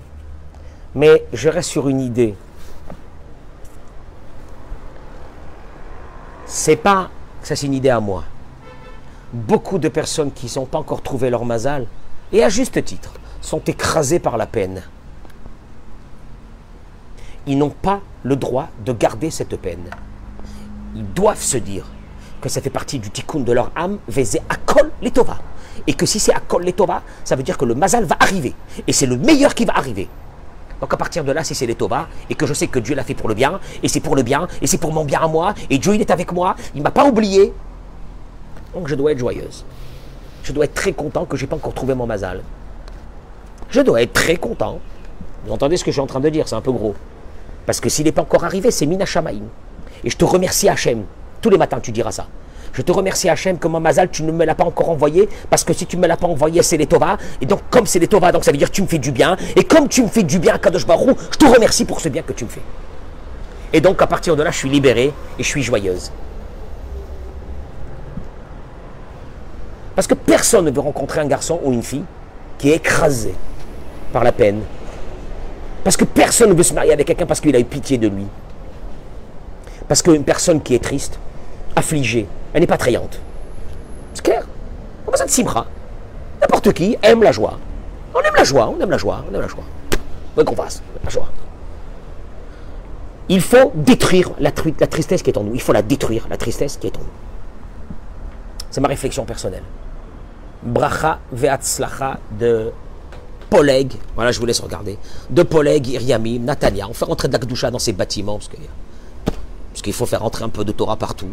Mais 0.94 1.24
je 1.32 1.48
reste 1.48 1.70
sur 1.70 1.88
une 1.88 2.00
idée. 2.00 2.34
C'est 6.46 6.76
pas 6.76 7.10
ça, 7.42 7.56
c'est 7.56 7.66
une 7.66 7.74
idée 7.74 7.90
à 7.90 8.00
moi. 8.00 8.24
Beaucoup 9.32 9.78
de 9.78 9.88
personnes 9.88 10.32
qui 10.32 10.52
n'ont 10.56 10.66
pas 10.66 10.78
encore 10.78 11.02
trouvé 11.02 11.30
leur 11.30 11.44
mazal, 11.44 11.86
et 12.32 12.42
à 12.42 12.48
juste 12.48 12.84
titre, 12.84 13.12
sont 13.40 13.62
écrasées 13.66 14.18
par 14.18 14.36
la 14.36 14.46
peine. 14.46 14.82
Ils 17.46 17.56
n'ont 17.56 17.70
pas 17.70 18.00
le 18.22 18.36
droit 18.36 18.68
de 18.84 18.92
garder 18.92 19.30
cette 19.30 19.56
peine. 19.56 19.88
Ils 20.94 21.06
doivent 21.12 21.40
se 21.40 21.56
dire 21.56 21.86
que 22.40 22.48
ça 22.48 22.60
fait 22.60 22.70
partie 22.70 22.98
du 22.98 23.10
tikkun 23.10 23.40
de 23.40 23.52
leur 23.52 23.70
âme, 23.76 23.98
à 24.08 24.54
akol 24.54 24.90
letova. 25.00 25.38
Et 25.86 25.94
que 25.94 26.06
si 26.06 26.18
c'est 26.18 26.34
akol 26.34 26.64
letova, 26.64 27.02
ça 27.24 27.36
veut 27.36 27.42
dire 27.42 27.56
que 27.56 27.64
le 27.64 27.74
mazal 27.74 28.04
va 28.04 28.16
arriver. 28.18 28.54
Et 28.86 28.92
c'est 28.92 29.06
le 29.06 29.16
meilleur 29.16 29.54
qui 29.54 29.64
va 29.64 29.76
arriver. 29.76 30.08
Donc 30.80 30.92
à 30.92 30.96
partir 30.96 31.24
de 31.24 31.32
là, 31.32 31.44
si 31.44 31.54
c'est 31.54 31.66
les 31.66 31.76
et 32.30 32.34
que 32.34 32.46
je 32.46 32.54
sais 32.54 32.66
que 32.66 32.78
Dieu 32.78 32.94
l'a 32.94 33.04
fait 33.04 33.14
pour 33.14 33.28
le 33.28 33.34
bien, 33.34 33.60
et 33.82 33.88
c'est 33.88 34.00
pour 34.00 34.16
le 34.16 34.22
bien, 34.22 34.48
et 34.60 34.66
c'est 34.66 34.78
pour 34.78 34.92
mon 34.92 35.04
bien 35.04 35.20
à 35.20 35.28
moi, 35.28 35.54
et 35.68 35.78
Dieu 35.78 35.94
il 35.94 36.00
est 36.00 36.10
avec 36.10 36.32
moi, 36.32 36.56
il 36.74 36.78
ne 36.78 36.84
m'a 36.84 36.90
pas 36.90 37.04
oublié, 37.04 37.52
donc 38.74 38.88
je 38.88 38.94
dois 38.94 39.12
être 39.12 39.18
joyeuse. 39.18 39.64
Je 40.42 40.52
dois 40.52 40.64
être 40.64 40.74
très 40.74 40.92
content 40.92 41.24
que 41.24 41.36
je 41.36 41.44
n'ai 41.44 41.48
pas 41.48 41.56
encore 41.56 41.74
trouvé 41.74 41.94
mon 41.94 42.06
mazal. 42.06 42.42
Je 43.70 43.80
dois 43.80 44.02
être 44.02 44.12
très 44.12 44.36
content. 44.36 44.80
Vous 45.46 45.52
entendez 45.52 45.76
ce 45.76 45.84
que 45.84 45.90
je 45.90 45.94
suis 45.94 46.00
en 46.00 46.06
train 46.06 46.20
de 46.20 46.28
dire, 46.28 46.48
c'est 46.48 46.54
un 46.54 46.60
peu 46.60 46.72
gros. 46.72 46.94
Parce 47.66 47.80
que 47.80 47.88
s'il 47.88 48.04
n'est 48.04 48.12
pas 48.12 48.22
encore 48.22 48.44
arrivé, 48.44 48.70
c'est 48.70 48.86
Mina 48.86 49.04
Shamaim. 49.04 49.42
Et 50.04 50.10
je 50.10 50.16
te 50.16 50.24
remercie 50.24 50.68
Hachem. 50.68 51.04
Tous 51.40 51.50
les 51.50 51.58
matins, 51.58 51.80
tu 51.80 51.92
diras 51.92 52.12
ça. 52.12 52.26
Je 52.72 52.82
te 52.82 52.92
remercie 52.92 53.28
Hachem 53.28 53.58
que 53.58 53.68
mon 53.68 53.80
mazal, 53.80 54.10
tu 54.10 54.22
ne 54.22 54.32
me 54.32 54.44
l'as 54.44 54.54
pas 54.54 54.64
encore 54.64 54.90
envoyé, 54.90 55.28
parce 55.48 55.64
que 55.64 55.72
si 55.72 55.86
tu 55.86 55.96
ne 55.96 56.02
me 56.02 56.06
l'as 56.06 56.16
pas 56.16 56.26
envoyé, 56.26 56.62
c'est 56.62 56.76
les 56.76 56.86
Tova. 56.86 57.16
Et 57.40 57.46
donc, 57.46 57.60
comme 57.70 57.86
c'est 57.86 57.98
les 57.98 58.06
Tova, 58.06 58.32
donc 58.32 58.44
ça 58.44 58.52
veut 58.52 58.58
dire 58.58 58.70
que 58.70 58.74
tu 58.74 58.82
me 58.82 58.86
fais 58.86 58.98
du 58.98 59.10
bien. 59.10 59.36
Et 59.56 59.64
comme 59.64 59.88
tu 59.88 60.02
me 60.02 60.08
fais 60.08 60.22
du 60.22 60.38
bien, 60.38 60.56
Kadosh 60.58 60.86
Barou, 60.86 61.16
je 61.32 61.36
te 61.36 61.46
remercie 61.46 61.84
pour 61.84 62.00
ce 62.00 62.08
bien 62.08 62.22
que 62.22 62.32
tu 62.32 62.44
me 62.44 62.50
fais. 62.50 62.62
Et 63.72 63.80
donc, 63.80 64.00
à 64.02 64.06
partir 64.06 64.36
de 64.36 64.42
là, 64.42 64.50
je 64.50 64.58
suis 64.58 64.68
libéré 64.68 65.12
et 65.38 65.42
je 65.42 65.48
suis 65.48 65.62
joyeuse. 65.62 66.10
Parce 70.00 70.08
que 70.08 70.14
personne 70.14 70.64
ne 70.64 70.70
veut 70.70 70.80
rencontrer 70.80 71.20
un 71.20 71.26
garçon 71.26 71.60
ou 71.62 71.74
une 71.74 71.82
fille 71.82 72.04
qui 72.56 72.70
est 72.70 72.76
écrasé 72.76 73.34
par 74.14 74.24
la 74.24 74.32
peine. 74.32 74.62
Parce 75.84 75.94
que 75.98 76.06
personne 76.06 76.48
ne 76.48 76.54
veut 76.54 76.62
se 76.62 76.72
marier 76.72 76.94
avec 76.94 77.06
quelqu'un 77.06 77.26
parce 77.26 77.38
qu'il 77.38 77.54
a 77.54 77.58
eu 77.58 77.66
pitié 77.66 77.98
de 77.98 78.08
lui. 78.08 78.24
Parce 79.88 80.00
qu'une 80.00 80.24
personne 80.24 80.62
qui 80.62 80.74
est 80.74 80.82
triste, 80.82 81.18
affligée, 81.76 82.26
elle 82.54 82.62
n'est 82.62 82.66
pas 82.66 82.76
attrayante. 82.76 83.20
C'est 84.14 84.24
clair 84.24 84.46
On 85.06 85.10
besoin 85.10 85.26
de 85.26 85.30
simra. 85.30 85.66
N'importe 86.40 86.72
qui 86.72 86.96
aime 87.02 87.22
la 87.22 87.32
joie. 87.32 87.58
On 88.14 88.20
aime 88.20 88.36
la 88.38 88.44
joie, 88.44 88.72
on 88.74 88.80
aime 88.80 88.90
la 88.90 88.96
joie, 88.96 89.22
on 89.30 89.34
aime 89.34 89.42
la 89.42 89.48
joie. 89.48 89.64
Quoi 90.34 90.44
qu'on 90.44 90.56
fasse, 90.56 90.82
la 91.04 91.10
joie. 91.10 91.28
Il 93.28 93.42
faut 93.42 93.70
détruire 93.74 94.30
la 94.40 94.50
tristesse 94.50 95.22
qui 95.22 95.28
est 95.28 95.36
en 95.36 95.42
nous. 95.44 95.54
Il 95.54 95.60
faut 95.60 95.74
la 95.74 95.82
détruire, 95.82 96.26
la 96.30 96.38
tristesse 96.38 96.78
qui 96.78 96.86
est 96.86 96.96
en 96.96 97.00
nous. 97.00 97.16
C'est 98.70 98.80
ma 98.80 98.88
réflexion 98.88 99.26
personnelle. 99.26 99.64
Bracha 100.62 101.20
ve'atzlacha 101.32 102.18
de 102.38 102.72
Poleg, 103.48 103.92
voilà, 104.14 104.30
je 104.30 104.38
vous 104.38 104.46
laisse 104.46 104.60
regarder, 104.60 104.96
de 105.28 105.42
Poleg, 105.42 105.88
Iriamim, 105.88 106.40
Natania. 106.40 106.86
On 106.88 106.94
fait 106.94 107.04
rentrer 107.04 107.28
de 107.28 107.70
dans 107.70 107.78
ces 107.78 107.92
bâtiments, 107.92 108.38
parce 108.38 109.82
qu'il 109.82 109.92
faut 109.92 110.06
faire 110.06 110.20
rentrer 110.20 110.44
un 110.44 110.48
peu 110.48 110.64
de 110.64 110.72
Torah 110.72 110.96
partout 110.96 111.30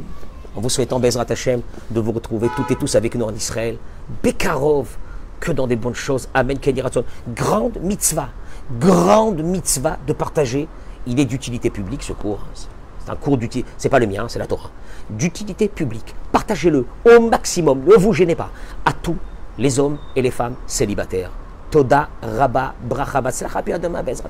en 0.57 0.61
vous 0.61 0.69
souhaitant 0.69 0.99
Bezrat 0.99 1.27
Hashem 1.29 1.61
de 1.91 1.99
vous 1.99 2.11
retrouver 2.11 2.49
toutes 2.55 2.71
et 2.71 2.75
tous 2.75 2.95
avec 2.95 3.13
nous 3.13 3.25
en 3.25 3.33
Israël. 3.33 3.77
Bekarov, 4.23 4.87
que 5.39 5.51
dans 5.51 5.67
des 5.67 5.75
bonnes 5.75 5.93
choses. 5.93 6.27
Amen, 6.33 6.57
Keniraton. 6.57 7.03
Grande 7.35 7.77
mitzvah, 7.81 8.29
grande 8.79 9.41
mitzvah 9.41 9.99
de 10.07 10.13
partager. 10.13 10.67
Il 11.05 11.19
est 11.19 11.25
d'utilité 11.25 11.69
publique 11.69 12.01
ce 12.01 12.13
cours. 12.13 12.39
Un 13.09 13.15
cours 13.15 13.37
d'utilité, 13.37 13.69
c'est 13.77 13.89
pas 13.89 13.99
le 13.99 14.07
mien, 14.07 14.25
c'est 14.27 14.39
la 14.39 14.47
Torah. 14.47 14.69
D'utilité 15.09 15.67
publique. 15.67 16.15
Partagez-le 16.31 16.85
au 17.05 17.19
maximum, 17.21 17.83
ne 17.85 17.95
vous 17.95 18.13
gênez 18.13 18.35
pas. 18.35 18.49
À 18.85 18.93
tous 18.93 19.17
les 19.57 19.79
hommes 19.79 19.97
et 20.15 20.21
les 20.21 20.31
femmes 20.31 20.55
célibataires. 20.65 21.31
Toda, 21.71 22.09
Rabba, 22.21 22.75
Bracha, 22.83 23.21
Bezrat. 23.21 24.29